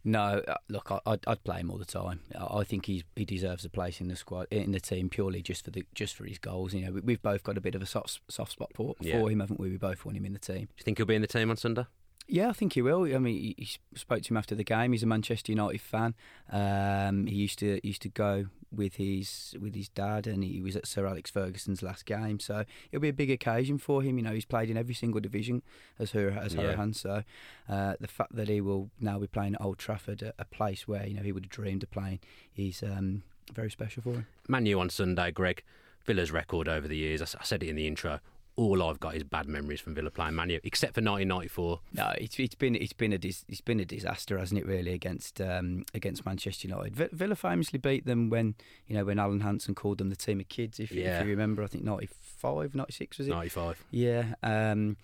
No, 0.03 0.41
uh, 0.47 0.55
look, 0.67 0.91
I, 0.91 0.99
would 1.05 1.23
I'd 1.27 1.43
play 1.43 1.59
him 1.59 1.69
all 1.69 1.77
the 1.77 1.85
time. 1.85 2.21
I 2.35 2.63
think 2.63 2.87
he's 2.87 3.03
he 3.15 3.23
deserves 3.23 3.63
a 3.65 3.69
place 3.69 4.01
in 4.01 4.07
the 4.07 4.15
squad, 4.15 4.47
in 4.49 4.71
the 4.71 4.79
team, 4.79 5.09
purely 5.09 5.41
just 5.41 5.63
for 5.63 5.71
the 5.71 5.85
just 5.93 6.15
for 6.15 6.25
his 6.25 6.39
goals. 6.39 6.73
You 6.73 6.85
know, 6.85 7.01
we've 7.03 7.21
both 7.21 7.43
got 7.43 7.57
a 7.57 7.61
bit 7.61 7.75
of 7.75 7.81
a 7.81 7.85
soft 7.85 8.19
soft 8.27 8.51
spot 8.51 8.71
for, 8.73 8.95
yeah. 8.99 9.19
for 9.19 9.29
him, 9.29 9.41
haven't 9.41 9.59
we? 9.59 9.69
We 9.69 9.77
both 9.77 10.03
want 10.03 10.17
him 10.17 10.25
in 10.25 10.33
the 10.33 10.39
team. 10.39 10.65
Do 10.65 10.73
you 10.77 10.83
think 10.83 10.97
he'll 10.97 11.05
be 11.05 11.15
in 11.15 11.21
the 11.21 11.27
team 11.27 11.51
on 11.51 11.57
Sunday? 11.57 11.85
Yeah, 12.27 12.49
I 12.49 12.53
think 12.53 12.73
he 12.73 12.81
will. 12.81 13.03
I 13.03 13.19
mean, 13.19 13.35
he, 13.35 13.55
he 13.57 13.77
spoke 13.95 14.23
to 14.23 14.33
him 14.33 14.37
after 14.37 14.55
the 14.55 14.63
game. 14.63 14.93
He's 14.93 15.03
a 15.03 15.07
Manchester 15.07 15.51
United 15.51 15.81
fan. 15.81 16.15
Um, 16.49 17.27
he 17.27 17.35
used 17.35 17.59
to 17.59 17.85
used 17.85 18.01
to 18.03 18.09
go 18.09 18.47
with 18.73 18.95
his 18.95 19.55
with 19.59 19.75
his 19.75 19.89
dad, 19.89 20.27
and 20.27 20.43
he 20.43 20.61
was 20.61 20.75
at 20.75 20.87
Sir 20.87 21.05
Alex 21.05 21.29
Ferguson's 21.29 21.83
last 21.83 22.05
game. 22.05 22.39
So 22.39 22.63
it'll 22.91 23.01
be 23.01 23.09
a 23.09 23.13
big 23.13 23.31
occasion 23.31 23.77
for 23.77 24.01
him. 24.01 24.17
You 24.17 24.23
know, 24.23 24.33
he's 24.33 24.45
played 24.45 24.69
in 24.69 24.77
every 24.77 24.93
single 24.93 25.19
division 25.19 25.61
as 25.99 26.11
her 26.11 26.29
as 26.29 26.53
yeah. 26.53 26.73
Hourihane. 26.73 26.95
So 26.95 27.23
uh, 27.69 27.95
the 27.99 28.07
fact 28.07 28.35
that 28.35 28.47
he 28.47 28.61
will 28.61 28.89
now 28.99 29.19
be 29.19 29.27
playing 29.27 29.55
at 29.55 29.61
Old 29.61 29.77
Trafford, 29.77 30.21
a, 30.21 30.33
a 30.39 30.45
place 30.45 30.87
where 30.87 31.05
you 31.05 31.15
know 31.15 31.23
he 31.23 31.31
would 31.31 31.45
have 31.45 31.51
dreamed 31.51 31.83
of 31.83 31.91
playing, 31.91 32.19
is 32.55 32.83
um, 32.83 33.23
very 33.53 33.69
special 33.69 34.03
for 34.03 34.13
him. 34.13 34.27
Man 34.47 34.65
U 34.65 34.79
on 34.79 34.89
Sunday, 34.89 35.31
Greg. 35.31 35.63
Villa's 36.03 36.31
record 36.31 36.67
over 36.67 36.87
the 36.87 36.97
years. 36.97 37.21
I, 37.21 37.25
I 37.39 37.43
said 37.43 37.61
it 37.61 37.69
in 37.69 37.75
the 37.75 37.85
intro 37.85 38.19
all 38.55 38.83
I've 38.83 38.99
got 38.99 39.15
is 39.15 39.23
bad 39.23 39.47
memories 39.47 39.79
from 39.79 39.95
Villa 39.95 40.11
playing 40.11 40.35
Man 40.35 40.49
U, 40.49 40.59
except 40.63 40.93
for 40.93 41.01
1994. 41.01 41.79
No, 41.93 42.13
it's, 42.17 42.39
it's 42.39 42.55
been 42.55 42.75
it's 42.75 42.93
been 42.93 43.13
a 43.13 43.17
dis, 43.17 43.45
it's 43.47 43.61
been 43.61 43.79
a 43.79 43.85
disaster, 43.85 44.37
hasn't 44.37 44.59
it? 44.59 44.65
Really 44.65 44.93
against 44.93 45.39
um, 45.41 45.85
against 45.93 46.25
Manchester 46.25 46.67
United. 46.67 46.95
Villa 46.95 47.35
famously 47.35 47.79
beat 47.79 48.05
them 48.05 48.29
when 48.29 48.55
you 48.87 48.95
know 48.95 49.05
when 49.05 49.19
Alan 49.19 49.41
Hansen 49.41 49.75
called 49.75 49.97
them 49.97 50.09
the 50.09 50.15
team 50.15 50.39
of 50.39 50.49
kids. 50.49 50.79
If, 50.79 50.91
yeah. 50.91 51.19
if 51.19 51.25
you 51.25 51.31
remember, 51.31 51.63
I 51.63 51.67
think 51.67 51.83
95, 51.83 52.75
96 52.75 53.17
was 53.17 53.27
it? 53.27 53.31
95. 53.31 53.85
Yeah. 53.91 54.35
Um, 54.43 54.97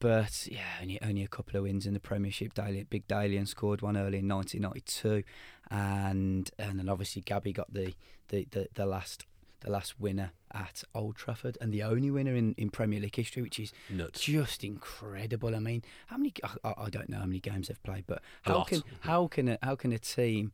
but 0.00 0.46
yeah, 0.50 0.60
only, 0.80 1.00
only 1.02 1.24
a 1.24 1.28
couple 1.28 1.56
of 1.56 1.64
wins 1.64 1.84
in 1.84 1.92
the 1.92 2.00
Premiership. 2.00 2.54
Daly, 2.54 2.84
Big 2.84 3.08
Dalian 3.08 3.48
scored 3.48 3.82
one 3.82 3.96
early 3.96 4.18
in 4.18 4.28
1992, 4.28 5.24
and 5.70 6.50
and 6.58 6.78
then 6.78 6.88
obviously 6.88 7.22
Gabby 7.22 7.52
got 7.52 7.72
the, 7.72 7.94
the, 8.28 8.46
the, 8.50 8.68
the 8.74 8.86
last 8.86 9.26
the 9.60 9.70
last 9.70 9.98
winner 9.98 10.32
at 10.52 10.84
Old 10.94 11.16
Trafford 11.16 11.58
and 11.60 11.72
the 11.72 11.82
only 11.82 12.10
winner 12.10 12.34
in, 12.34 12.54
in 12.56 12.70
Premier 12.70 13.00
League 13.00 13.16
history, 13.16 13.42
which 13.42 13.58
is 13.58 13.72
Nuts. 13.90 14.20
just 14.20 14.64
incredible. 14.64 15.54
I 15.54 15.58
mean, 15.58 15.82
how 16.06 16.16
many? 16.16 16.32
I, 16.64 16.74
I, 16.78 16.90
don't 16.90 17.08
know 17.08 17.18
how 17.18 17.26
many 17.26 17.40
games 17.40 17.68
they've 17.68 17.82
played, 17.82 18.04
but 18.06 18.22
how 18.42 18.62
can 18.64 18.82
how 19.00 19.26
can 19.26 19.48
a, 19.48 19.58
how 19.62 19.74
can 19.74 19.92
a 19.92 19.98
team 19.98 20.52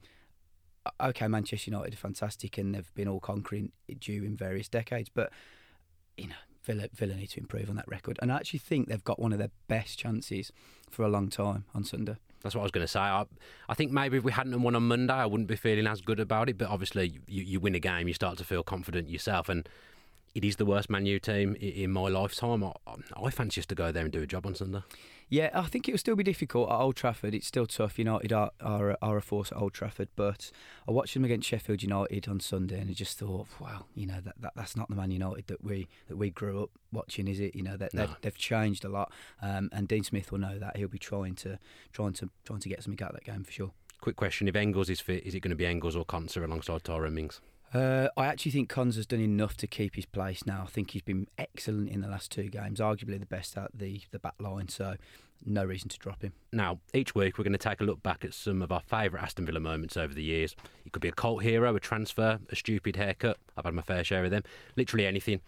okay, 1.01 1.29
Manchester 1.29 1.71
United 1.71 1.95
are 1.95 1.99
fantastic 1.99 2.59
and 2.59 2.75
they've 2.75 2.95
been 2.95 3.09
all 3.09 3.21
conquering 3.21 3.73
during 4.01 4.37
various 4.37 4.69
decades, 4.69 5.09
but 5.09 5.33
you 6.17 6.29
know, 6.29 6.35
Villa, 6.62 6.88
Villa 6.95 7.14
need 7.14 7.29
to 7.31 7.40
improve 7.40 7.69
on 7.69 7.77
that 7.77 7.88
record. 7.88 8.19
And 8.23 8.33
I 8.33 8.37
actually 8.37 8.61
think 8.61 8.88
they've 8.88 9.05
got 9.05 9.19
one 9.19 9.33
of 9.33 9.38
their 9.38 9.51
best 9.69 9.99
chances 9.99 10.53
for 10.90 11.05
a 11.05 11.09
long 11.09 11.29
time 11.29 11.64
on 11.75 11.85
Sunday. 11.85 12.17
That's 12.44 12.54
what 12.54 12.61
I 12.61 12.64
was 12.64 12.70
going 12.70 12.85
to 12.85 12.88
say. 12.88 13.00
I, 13.00 13.24
I 13.70 13.74
think 13.74 13.90
maybe 13.90 14.18
if 14.18 14.22
we 14.22 14.30
hadn't 14.30 14.62
won 14.62 14.76
on 14.76 14.87
Monday, 14.87 15.14
I 15.14 15.24
wouldn't 15.24 15.48
be 15.48 15.57
feeling 15.57 15.87
as 15.87 16.02
good 16.02 16.20
about 16.20 16.50
it. 16.50 16.59
But 16.59 16.68
obviously, 16.68 17.18
you, 17.26 17.42
you 17.42 17.59
win 17.59 17.74
a 17.74 17.80
game, 17.80 18.07
you 18.07 18.14
start 18.14 18.37
to 18.38 18.44
feel 18.44 18.62
confident 18.62 19.09
yourself. 19.09 19.48
And 19.48 19.66
it 20.35 20.44
is 20.44 20.57
the 20.57 20.66
worst 20.66 20.90
Man 20.90 21.07
U 21.07 21.18
team 21.18 21.57
in 21.57 21.90
my 21.90 22.09
lifetime. 22.09 22.62
I, 22.62 22.72
I 23.16 23.30
fancy 23.30 23.61
us 23.61 23.66
to 23.66 23.74
go 23.74 23.90
there 23.90 24.04
and 24.04 24.12
do 24.12 24.20
a 24.22 24.26
job 24.26 24.46
on 24.46 24.54
Sunday. 24.54 24.83
Yeah, 25.29 25.51
I 25.55 25.63
think 25.63 25.89
it 25.89 25.93
will 25.93 25.99
still 25.99 26.17
be 26.17 26.23
difficult 26.23 26.71
at 26.71 26.77
Old 26.77 26.97
Trafford. 26.97 27.35
It's 27.35 27.47
still 27.47 27.67
tough. 27.67 27.99
United 27.99 28.33
are, 28.33 28.51
are, 28.61 28.97
are 29.01 29.17
a 29.17 29.23
force 29.23 29.51
at 29.53 29.59
Old 29.59 29.73
Trafford, 29.73 30.09
but 30.17 30.51
I 30.87 30.93
watched 30.93 31.15
them 31.15 31.25
against 31.25 31.49
Sheffield 31.49 31.83
United 31.83 32.29
on 32.29 32.41
Sunday, 32.41 32.79
and 32.79 32.91
I 32.91 32.93
just 32.93 33.19
thought, 33.19 33.47
wow, 33.61 33.87
you 33.95 34.07
know 34.07 34.21
that, 34.21 34.35
that 34.41 34.53
that's 34.55 34.77
not 34.77 34.89
the 34.89 34.97
Man 34.97 35.11
United 35.11 35.47
that 35.49 35.65
we 35.65 35.89
that 36.09 36.17
we 36.17 36.31
grew 36.31 36.63
up 36.63 36.71
watching, 36.93 37.27
is 37.29 37.41
it? 37.41 37.55
You 37.55 37.63
know 37.63 37.77
that 37.77 37.95
no. 37.95 38.07
they've, 38.07 38.17
they've 38.23 38.39
changed 38.39 38.85
a 38.85 38.89
lot, 38.89 39.13
um, 39.43 39.71
and 39.73 39.89
Dean 39.89 40.05
Smith 40.05 40.31
will 40.31 40.41
know 40.41 40.59
that. 40.59 40.77
He'll 40.77 40.89
be 40.89 40.99
trying 40.99 41.35
to 41.37 41.59
trying 41.93 42.13
to 42.15 42.31
trying 42.45 42.61
to 42.61 42.69
get 42.69 42.83
something 42.83 43.03
out 43.05 43.11
of 43.11 43.17
that 43.17 43.25
game 43.25 43.45
for 43.45 43.53
sure. 43.53 43.71
Quick 44.01 44.17
question: 44.17 44.49
If 44.49 44.57
Engels 44.57 44.91
is 44.91 45.01
fit, 45.01 45.25
is 45.25 45.35
it 45.35 45.41
going 45.41 45.51
to 45.51 45.57
be 45.57 45.67
Engels 45.67 45.97
or 45.97 46.05
Konsa 46.05 46.45
alongside 46.45 46.85
Tyrone 46.85 47.15
Mings? 47.15 47.41
Uh, 47.72 48.09
I 48.16 48.27
actually 48.27 48.53
think 48.53 48.68
Cons 48.68 48.96
has 48.96 49.07
done 49.07 49.20
enough 49.20 49.57
to 49.57 49.66
keep 49.66 49.96
his 49.96 50.07
place 50.07 50.46
now. 50.46 50.62
I 50.62 50.70
think 50.70 50.92
he's 50.92 51.03
been 51.03 51.27
excellent 51.38 51.88
in 51.88 52.03
the 52.03 52.09
last 52.09 52.31
two 52.31 52.48
games, 52.48 52.79
arguably 52.79 53.18
the 53.18 53.27
best 53.27 53.57
at 53.57 53.70
the 53.74 54.00
the 54.12 54.20
back 54.20 54.35
line. 54.38 54.68
So 54.68 54.96
no 55.44 55.64
reason 55.64 55.88
to 55.88 55.98
drop 55.98 56.22
him. 56.22 56.33
Now, 56.53 56.79
each 56.92 57.14
week 57.14 57.37
we're 57.37 57.44
going 57.44 57.53
to 57.53 57.59
take 57.59 57.81
a 57.81 57.85
look 57.85 58.03
back 58.03 58.24
at 58.24 58.33
some 58.33 58.62
of 58.62 58.72
our 58.72 58.81
favourite 58.81 59.22
Aston 59.22 59.46
Villa 59.46 59.61
moments 59.61 59.96
over 59.96 60.14
the 60.14 60.22
years. 60.22 60.55
It 60.87 60.92
could 60.92 61.03
be 61.03 61.09
a 61.09 61.12
cult 61.12 61.42
hero, 61.42 61.74
a 61.74 61.81
transfer, 61.81 62.38
a 62.48 62.57
stupid 62.57 62.96
haircut. 62.96 63.38
I've 63.57 63.64
had 63.64 63.74
my 63.74 63.83
fair 63.83 64.05
share 64.05 64.24
of 64.24 64.31
them. 64.31 64.44
Literally 64.77 65.07
anything. 65.07 65.40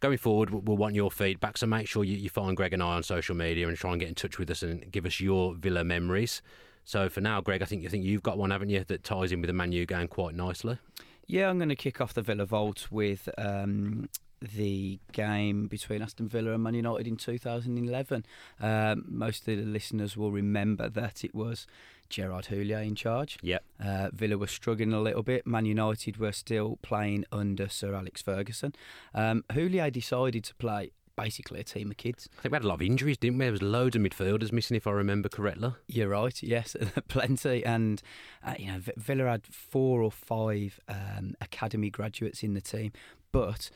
Going 0.00 0.18
forward, 0.18 0.50
we'll 0.50 0.76
want 0.76 0.94
your 0.94 1.10
feedback, 1.10 1.56
so 1.56 1.66
make 1.66 1.88
sure 1.88 2.04
you, 2.04 2.16
you 2.16 2.28
find 2.28 2.56
Greg 2.56 2.74
and 2.74 2.82
I 2.82 2.96
on 2.96 3.02
social 3.02 3.34
media 3.34 3.66
and 3.66 3.76
try 3.76 3.92
and 3.92 4.00
get 4.00 4.08
in 4.10 4.14
touch 4.14 4.38
with 4.38 4.50
us 4.50 4.62
and 4.62 4.90
give 4.92 5.06
us 5.06 5.20
your 5.20 5.54
Villa 5.54 5.84
memories. 5.84 6.42
So 6.84 7.08
for 7.08 7.20
now, 7.20 7.40
Greg, 7.40 7.62
I 7.62 7.64
think 7.64 7.82
you 7.82 7.88
think 7.88 8.04
you've 8.04 8.22
got 8.22 8.36
one, 8.36 8.50
haven't 8.50 8.68
you, 8.68 8.84
that 8.84 9.04
ties 9.04 9.32
in 9.32 9.40
with 9.40 9.48
the 9.48 9.54
Man 9.54 9.72
U 9.72 9.86
game 9.86 10.06
quite 10.06 10.34
nicely. 10.34 10.78
Yeah, 11.26 11.48
I'm 11.48 11.58
going 11.58 11.70
to 11.70 11.76
kick 11.76 12.00
off 12.00 12.14
the 12.14 12.22
Villa 12.22 12.46
Vault 12.46 12.86
with 12.90 13.28
um, 13.36 14.08
the 14.40 15.00
game 15.12 15.66
between 15.66 16.02
Aston 16.02 16.28
Villa 16.28 16.52
and 16.52 16.62
Man 16.62 16.74
United 16.74 17.06
in 17.06 17.16
2011. 17.16 18.24
Um, 18.60 19.04
most 19.08 19.48
of 19.48 19.56
the 19.56 19.64
listeners 19.64 20.16
will 20.16 20.30
remember 20.30 20.88
that 20.88 21.24
it 21.24 21.34
was 21.34 21.66
Gerard 22.08 22.46
Houllier 22.46 22.84
in 22.86 22.94
charge. 22.94 23.38
Yep. 23.42 23.64
Uh, 23.84 24.08
Villa 24.12 24.38
were 24.38 24.46
struggling 24.46 24.92
a 24.92 25.00
little 25.00 25.24
bit. 25.24 25.46
Man 25.46 25.66
United 25.66 26.18
were 26.18 26.32
still 26.32 26.78
playing 26.82 27.24
under 27.32 27.68
Sir 27.68 27.94
Alex 27.94 28.22
Ferguson. 28.22 28.74
Um, 29.12 29.44
Houllier 29.50 29.90
decided 29.90 30.44
to 30.44 30.54
play 30.54 30.92
basically 31.16 31.60
a 31.60 31.64
team 31.64 31.90
of 31.90 31.96
kids. 31.96 32.28
I 32.38 32.42
think 32.42 32.52
we 32.52 32.56
had 32.56 32.64
a 32.64 32.68
lot 32.68 32.74
of 32.74 32.82
injuries, 32.82 33.16
didn't 33.16 33.38
we? 33.38 33.46
There 33.46 33.52
was 33.52 33.62
loads 33.62 33.96
of 33.96 34.02
midfielders 34.02 34.52
missing, 34.52 34.76
if 34.76 34.86
I 34.86 34.92
remember 34.92 35.28
correctly. 35.28 35.72
You're 35.88 36.08
right. 36.08 36.40
Yes, 36.42 36.76
plenty. 37.08 37.64
And 37.64 38.00
uh, 38.44 38.54
you 38.58 38.66
know, 38.66 38.80
Villa 38.96 39.24
had 39.24 39.46
four 39.46 40.02
or 40.02 40.12
five 40.12 40.78
um, 40.88 41.34
academy 41.40 41.90
graduates 41.90 42.42
in 42.42 42.54
the 42.54 42.60
team, 42.60 42.92
but 43.32 43.70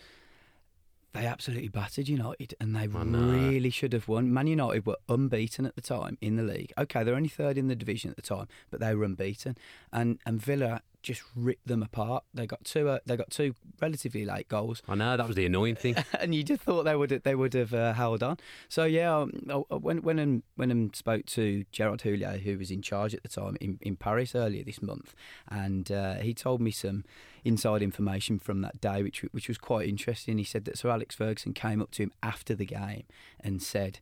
they 1.13 1.27
absolutely 1.27 1.69
battered 1.69 2.09
United 2.09 2.55
and 2.61 2.77
they 2.77 2.87
really 2.87 3.71
should 3.71 3.93
have 3.93 4.07
won. 4.07 4.33
Man 4.33 4.47
United 4.47 4.87
were 4.87 4.99
unbeaten 5.09 5.67
at 5.67 5.75
the 5.75 5.81
time 5.81 6.17
in 6.21 6.37
the 6.37 6.43
league. 6.43 6.73
Okay, 6.79 7.03
they're 7.03 7.17
only 7.17 7.29
third 7.29 7.59
in 7.59 7.67
the 7.67 7.75
division 7.75 8.11
at 8.11 8.17
the 8.17 8.23
time, 8.23 8.47
but 8.71 8.79
they 8.79 8.95
were 8.95 9.05
unbeaten. 9.05 9.57
And 9.93 10.21
and 10.25 10.41
Villa 10.41 10.83
just 11.03 11.23
ripped 11.35 11.67
them 11.67 11.83
apart. 11.83 12.25
They 12.35 12.47
got 12.47 12.65
two. 12.65 12.89
Uh, 12.89 12.99
they 13.07 13.17
got 13.17 13.31
two 13.31 13.55
relatively 13.81 14.25
late 14.25 14.49
goals. 14.49 14.83
I 14.89 14.95
know 14.95 15.17
that 15.17 15.27
was 15.27 15.37
the 15.37 15.47
annoying 15.47 15.77
thing. 15.77 15.97
and 16.21 16.35
you 16.35 16.43
just 16.43 16.63
thought 16.63 16.85
they 16.85 16.97
would 16.97 17.11
they 17.11 17.35
would 17.35 17.55
have 17.55 17.73
uh, 17.73 17.93
held 17.95 18.23
on. 18.23 18.39
So 18.69 18.85
yeah, 18.85 19.17
um, 19.17 19.31
when 19.71 20.03
when 20.03 20.21
I, 20.21 20.43
when 20.57 20.71
I 20.73 20.97
spoke 20.97 21.27
to 21.27 21.65
Gerard 21.73 22.03
Houllier, 22.03 22.41
who 22.41 22.59
was 22.59 22.71
in 22.71 22.83
charge 22.83 23.15
at 23.15 23.23
the 23.23 23.29
time 23.29 23.57
in, 23.61 23.79
in 23.81 23.97
Paris 23.97 24.35
earlier 24.35 24.65
this 24.65 24.83
month, 24.83 25.15
and 25.49 25.91
uh, 25.91 26.15
he 26.17 26.35
told 26.35 26.61
me 26.61 26.71
some 26.71 27.05
inside 27.45 27.83
information 27.83 28.39
from 28.39 28.61
that 28.61 28.81
day, 28.81 29.03
which 29.03 29.21
which 29.33 29.49
was 29.49 29.59
quite 29.59 29.89
interesting. 29.89 30.39
He 30.39 30.45
said 30.45 30.65
that 30.67 30.79
Sir 30.79 30.91
Alex 30.91 31.15
Ferguson 31.15 31.55
came 31.55 31.81
up 31.81 31.91
to 31.93 32.05
him 32.05 32.13
after 32.23 32.55
the 32.55 32.67
game 32.67 33.05
and 33.41 33.63
said, 33.63 34.01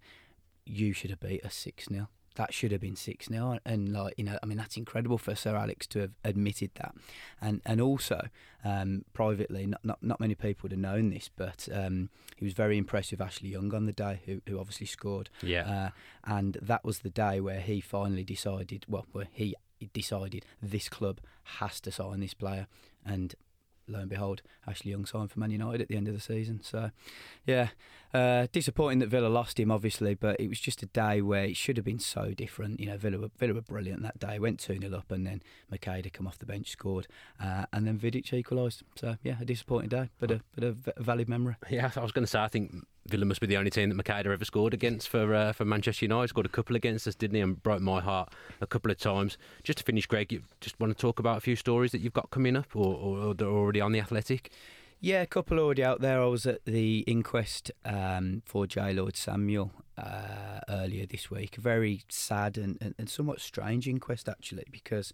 "You 0.66 0.92
should 0.92 1.10
have 1.10 1.20
beat 1.20 1.44
us 1.44 1.54
six 1.54 1.86
0 1.88 2.08
that 2.38 2.54
should 2.54 2.70
have 2.70 2.80
been 2.80 2.96
6 2.96 3.26
0. 3.26 3.58
And, 3.66 3.92
like, 3.92 4.14
you 4.16 4.22
know, 4.22 4.38
I 4.42 4.46
mean, 4.46 4.56
that's 4.56 4.76
incredible 4.76 5.18
for 5.18 5.34
Sir 5.34 5.56
Alex 5.56 5.86
to 5.88 5.98
have 5.98 6.12
admitted 6.24 6.70
that. 6.76 6.94
And 7.40 7.60
and 7.66 7.80
also, 7.80 8.28
um, 8.64 9.04
privately, 9.12 9.66
not, 9.66 9.84
not 9.84 10.02
not 10.02 10.20
many 10.20 10.36
people 10.36 10.60
would 10.62 10.72
have 10.72 10.80
known 10.80 11.10
this, 11.10 11.28
but 11.34 11.68
um, 11.72 12.10
he 12.36 12.44
was 12.44 12.54
very 12.54 12.78
impressed 12.78 13.10
with 13.10 13.20
Ashley 13.20 13.50
Young 13.50 13.74
on 13.74 13.86
the 13.86 13.92
day, 13.92 14.20
who, 14.24 14.40
who 14.48 14.58
obviously 14.58 14.86
scored. 14.86 15.30
Yeah. 15.42 15.68
Uh, 15.68 15.90
and 16.24 16.56
that 16.62 16.84
was 16.84 17.00
the 17.00 17.10
day 17.10 17.40
where 17.40 17.60
he 17.60 17.80
finally 17.80 18.24
decided, 18.24 18.86
well, 18.88 19.06
where 19.10 19.28
he 19.32 19.56
decided 19.92 20.44
this 20.62 20.88
club 20.88 21.20
has 21.58 21.80
to 21.80 21.90
sign 21.90 22.20
this 22.20 22.34
player. 22.34 22.68
And 23.04 23.34
lo 23.88 23.98
and 23.98 24.08
behold, 24.08 24.42
Ashley 24.66 24.92
Young 24.92 25.06
signed 25.06 25.32
for 25.32 25.40
Man 25.40 25.50
United 25.50 25.80
at 25.80 25.88
the 25.88 25.96
end 25.96 26.06
of 26.06 26.14
the 26.14 26.20
season. 26.20 26.60
So, 26.62 26.92
yeah, 27.46 27.70
uh, 28.14 28.46
disappointing 28.52 29.00
that 29.00 29.08
Villa 29.08 29.28
lost 29.28 29.60
him, 29.60 29.70
obviously, 29.70 30.14
but 30.14 30.40
it 30.40 30.48
was 30.48 30.60
just 30.60 30.82
a 30.82 30.86
day 30.86 31.20
where 31.20 31.44
it 31.44 31.56
should 31.56 31.76
have 31.76 31.84
been 31.84 31.98
so 31.98 32.32
different. 32.32 32.80
You 32.80 32.86
know, 32.86 32.96
Villa 32.96 33.18
were, 33.18 33.30
Villa 33.38 33.54
were 33.54 33.60
brilliant 33.60 34.02
that 34.02 34.18
day, 34.18 34.38
went 34.38 34.60
2 34.60 34.78
0 34.80 34.96
up, 34.96 35.10
and 35.10 35.26
then 35.26 35.42
Macheda 35.72 36.12
come 36.12 36.26
off 36.26 36.38
the 36.38 36.46
bench, 36.46 36.70
scored, 36.70 37.06
uh, 37.42 37.66
and 37.72 37.86
then 37.86 37.98
Vidic 37.98 38.32
equalised. 38.32 38.82
So, 38.96 39.16
yeah, 39.22 39.36
a 39.40 39.44
disappointing 39.44 39.90
day, 39.90 40.10
but 40.18 40.30
a, 40.30 40.40
but 40.54 40.64
a 40.64 41.02
valid 41.02 41.28
memory. 41.28 41.56
Yeah, 41.70 41.90
I 41.96 42.00
was 42.00 42.12
going 42.12 42.24
to 42.24 42.30
say, 42.30 42.40
I 42.40 42.48
think 42.48 42.74
Villa 43.08 43.24
must 43.24 43.40
be 43.40 43.46
the 43.46 43.56
only 43.56 43.70
team 43.70 43.90
that 43.90 44.04
Macheda 44.04 44.26
ever 44.26 44.44
scored 44.44 44.74
against 44.74 45.08
for 45.08 45.34
uh, 45.34 45.52
for 45.52 45.64
Manchester 45.64 46.04
United. 46.04 46.28
Scored 46.28 46.46
a 46.46 46.50
couple 46.50 46.76
against 46.76 47.06
us, 47.06 47.14
didn't 47.14 47.36
he? 47.36 47.40
And 47.40 47.62
broke 47.62 47.80
my 47.80 48.00
heart 48.00 48.32
a 48.60 48.66
couple 48.66 48.90
of 48.90 48.98
times. 48.98 49.38
Just 49.64 49.78
to 49.78 49.84
finish, 49.84 50.06
Greg, 50.06 50.32
you 50.32 50.42
just 50.60 50.78
want 50.78 50.96
to 50.96 51.00
talk 51.00 51.18
about 51.18 51.38
a 51.38 51.40
few 51.40 51.56
stories 51.56 51.92
that 51.92 52.00
you've 52.00 52.12
got 52.12 52.30
coming 52.30 52.56
up, 52.56 52.74
or, 52.74 52.94
or, 52.94 53.18
or 53.18 53.34
they're 53.34 53.48
already 53.48 53.80
on 53.80 53.92
the 53.92 54.00
Athletic. 54.00 54.50
Yeah, 55.00 55.22
a 55.22 55.26
couple 55.26 55.60
already 55.60 55.84
out 55.84 56.00
there. 56.00 56.20
I 56.20 56.26
was 56.26 56.44
at 56.44 56.64
the 56.64 57.00
inquest 57.00 57.70
um, 57.84 58.42
for 58.44 58.66
J. 58.66 58.92
Lloyd 58.92 59.16
Samuel 59.16 59.70
uh, 59.96 60.60
earlier 60.68 61.06
this 61.06 61.30
week. 61.30 61.56
A 61.56 61.60
very 61.60 62.02
sad 62.08 62.58
and, 62.58 62.76
and, 62.80 62.96
and, 62.98 63.08
somewhat 63.08 63.40
strange 63.40 63.86
inquest, 63.86 64.28
actually, 64.28 64.66
because 64.72 65.12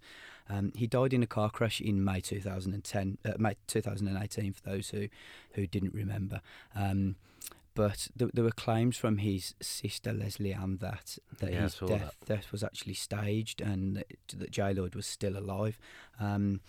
um, 0.49 0.71
he 0.75 0.87
died 0.87 1.13
in 1.13 1.21
a 1.21 1.27
car 1.27 1.51
crash 1.51 1.81
in 1.81 2.03
May 2.03 2.19
2010, 2.19 3.19
uh, 3.23 3.33
May 3.37 3.55
2018, 3.67 4.53
for 4.53 4.63
those 4.63 4.89
who, 4.89 5.07
who 5.51 5.67
didn't 5.67 5.93
remember. 5.93 6.41
Um, 6.75 7.15
but 7.75 8.07
th- 8.17 8.31
there 8.33 8.43
were 8.43 8.51
claims 8.51 8.97
from 8.97 9.19
his 9.19 9.53
sister 9.61 10.13
Leslie 10.13 10.53
Ann 10.53 10.77
that 10.77 11.17
that 11.39 11.51
yeah, 11.51 11.61
his 11.63 11.75
death, 11.75 12.15
that. 12.21 12.25
death 12.25 12.51
was 12.51 12.63
actually 12.63 12.93
staged 12.93 13.59
and 13.59 13.97
that, 13.97 14.07
that 14.33 14.49
J 14.49 14.73
Lloyd 14.73 14.95
was 14.95 15.05
still 15.05 15.37
alive. 15.37 15.77
Um, 16.17 16.61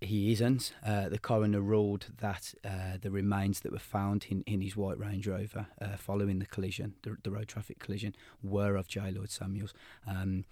he 0.00 0.32
isn't. 0.32 0.72
Uh, 0.84 1.08
the 1.08 1.18
coroner 1.18 1.60
ruled 1.60 2.06
that 2.20 2.54
uh, 2.64 2.96
the 3.00 3.10
remains 3.10 3.60
that 3.60 3.72
were 3.72 3.78
found 3.78 4.26
in, 4.30 4.42
in 4.46 4.62
his 4.62 4.76
white 4.76 4.98
Range 4.98 5.26
Rover 5.26 5.66
uh, 5.80 5.96
following 5.96 6.38
the 6.38 6.46
collision, 6.46 6.94
the, 7.02 7.16
the, 7.22 7.30
road 7.30 7.48
traffic 7.48 7.78
collision, 7.78 8.14
were 8.42 8.76
of 8.76 8.88
J. 8.88 9.10
Lloyd 9.10 9.30
Samuels. 9.30 9.74
Um, 10.06 10.44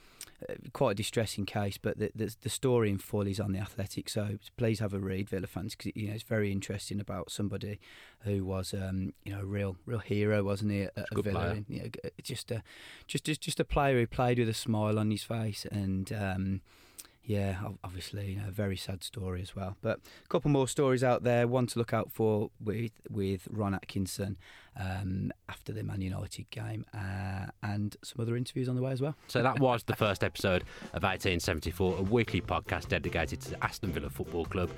uh, 0.48 0.54
quite 0.72 0.92
a 0.92 0.94
distressing 0.94 1.46
case, 1.46 1.78
but 1.78 1.98
the, 1.98 2.12
the, 2.14 2.36
the, 2.42 2.48
story 2.50 2.90
in 2.90 2.98
full 2.98 3.26
is 3.26 3.40
on 3.40 3.52
the 3.52 3.58
Athletic, 3.58 4.08
so 4.08 4.38
please 4.56 4.80
have 4.80 4.92
a 4.92 5.00
read, 5.00 5.28
Villa 5.30 5.46
fans, 5.46 5.74
because 5.74 5.92
you 5.96 6.08
know 6.08 6.14
it's 6.14 6.22
very 6.22 6.52
interesting 6.52 7.00
about 7.00 7.30
somebody 7.30 7.80
who 8.20 8.44
was 8.44 8.74
um, 8.74 9.14
you 9.24 9.32
know 9.32 9.40
a 9.40 9.46
real 9.46 9.76
real 9.86 9.98
hero, 9.98 10.44
wasn't 10.44 10.70
he? 10.70 10.82
At, 10.82 10.92
a 10.96 11.22
Villa, 11.22 11.48
and, 11.48 11.64
you 11.68 11.82
know, 11.82 12.10
just 12.22 12.50
a 12.50 12.62
just, 13.06 13.24
just 13.24 13.40
just 13.40 13.58
a 13.58 13.64
player 13.64 13.98
who 13.98 14.06
played 14.06 14.38
with 14.38 14.48
a 14.48 14.54
smile 14.54 14.98
on 14.98 15.10
his 15.10 15.22
face 15.22 15.66
and. 15.70 16.12
Um, 16.12 16.60
yeah, 17.28 17.58
obviously, 17.84 18.30
you 18.32 18.36
know, 18.38 18.48
a 18.48 18.50
very 18.50 18.76
sad 18.78 19.04
story 19.04 19.42
as 19.42 19.54
well. 19.54 19.76
But 19.82 20.00
a 20.24 20.28
couple 20.28 20.50
more 20.50 20.66
stories 20.66 21.04
out 21.04 21.24
there. 21.24 21.46
One 21.46 21.66
to 21.66 21.78
look 21.78 21.92
out 21.92 22.10
for 22.10 22.50
with 22.58 22.92
with 23.10 23.46
Ron 23.50 23.74
Atkinson 23.74 24.38
um, 24.78 25.32
after 25.48 25.72
the 25.72 25.82
Man 25.82 26.00
United 26.00 26.48
game, 26.50 26.84
uh, 26.94 27.46
and 27.62 27.96
some 28.02 28.20
other 28.20 28.36
interviews 28.36 28.68
on 28.68 28.76
the 28.76 28.82
way 28.82 28.92
as 28.92 29.00
well. 29.00 29.14
So 29.26 29.42
that 29.42 29.58
was 29.58 29.82
the 29.82 29.96
first 29.96 30.22
episode 30.24 30.62
of 30.94 31.02
1874, 31.02 31.96
a 31.98 32.02
weekly 32.02 32.40
podcast 32.40 32.88
dedicated 32.88 33.40
to 33.42 33.64
Aston 33.64 33.92
Villa 33.92 34.10
Football 34.10 34.44
Club. 34.46 34.70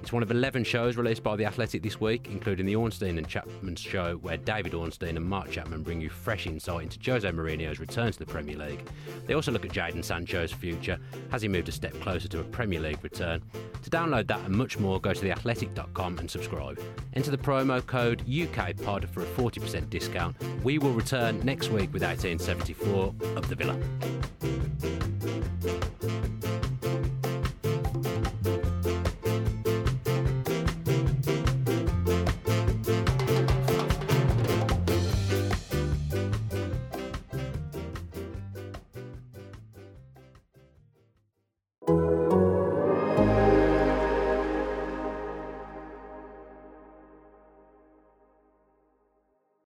It's 0.00 0.12
one 0.12 0.22
of 0.22 0.30
11 0.30 0.62
shows 0.64 0.96
released 0.96 1.24
by 1.24 1.34
The 1.34 1.44
Athletic 1.44 1.82
this 1.82 2.00
week, 2.00 2.28
including 2.30 2.66
the 2.66 2.76
Ornstein 2.76 3.18
and 3.18 3.26
Chapman 3.26 3.74
show, 3.74 4.16
where 4.18 4.36
David 4.36 4.72
Ornstein 4.72 5.16
and 5.16 5.26
Mark 5.26 5.50
Chapman 5.50 5.82
bring 5.82 6.00
you 6.00 6.08
fresh 6.08 6.46
insight 6.46 6.84
into 6.84 7.10
Jose 7.10 7.28
Mourinho's 7.28 7.80
return 7.80 8.12
to 8.12 8.18
the 8.18 8.24
Premier 8.24 8.56
League. 8.56 8.88
They 9.26 9.34
also 9.34 9.50
look 9.50 9.64
at 9.64 9.72
Jadon 9.72 10.04
Sancho's 10.04 10.52
future. 10.52 10.98
Has 11.30 11.42
he 11.42 11.48
moved 11.48 11.68
a 11.68 11.72
step 11.72 11.92
closer 12.00 12.28
to 12.28 12.40
a 12.40 12.44
Premier 12.44 12.78
League 12.80 13.02
return? 13.02 13.42
To 13.82 13.90
download 13.90 14.28
that 14.28 14.40
and 14.44 14.54
much 14.54 14.78
more, 14.78 15.00
go 15.00 15.12
to 15.12 15.20
theathletic.com 15.20 16.18
and 16.18 16.30
subscribe. 16.30 16.80
Enter 17.14 17.32
the 17.32 17.38
promo 17.38 17.84
code 17.84 18.24
UKPOD 18.26 19.08
for 19.08 19.22
a 19.22 19.26
40% 19.48 19.90
discount. 19.90 20.36
We 20.62 20.78
will 20.78 20.92
return 20.92 21.40
next 21.40 21.70
week 21.70 21.92
with 21.92 22.02
1874 22.02 23.14
of 23.36 23.48
the 23.48 23.54
Villa. 23.54 23.78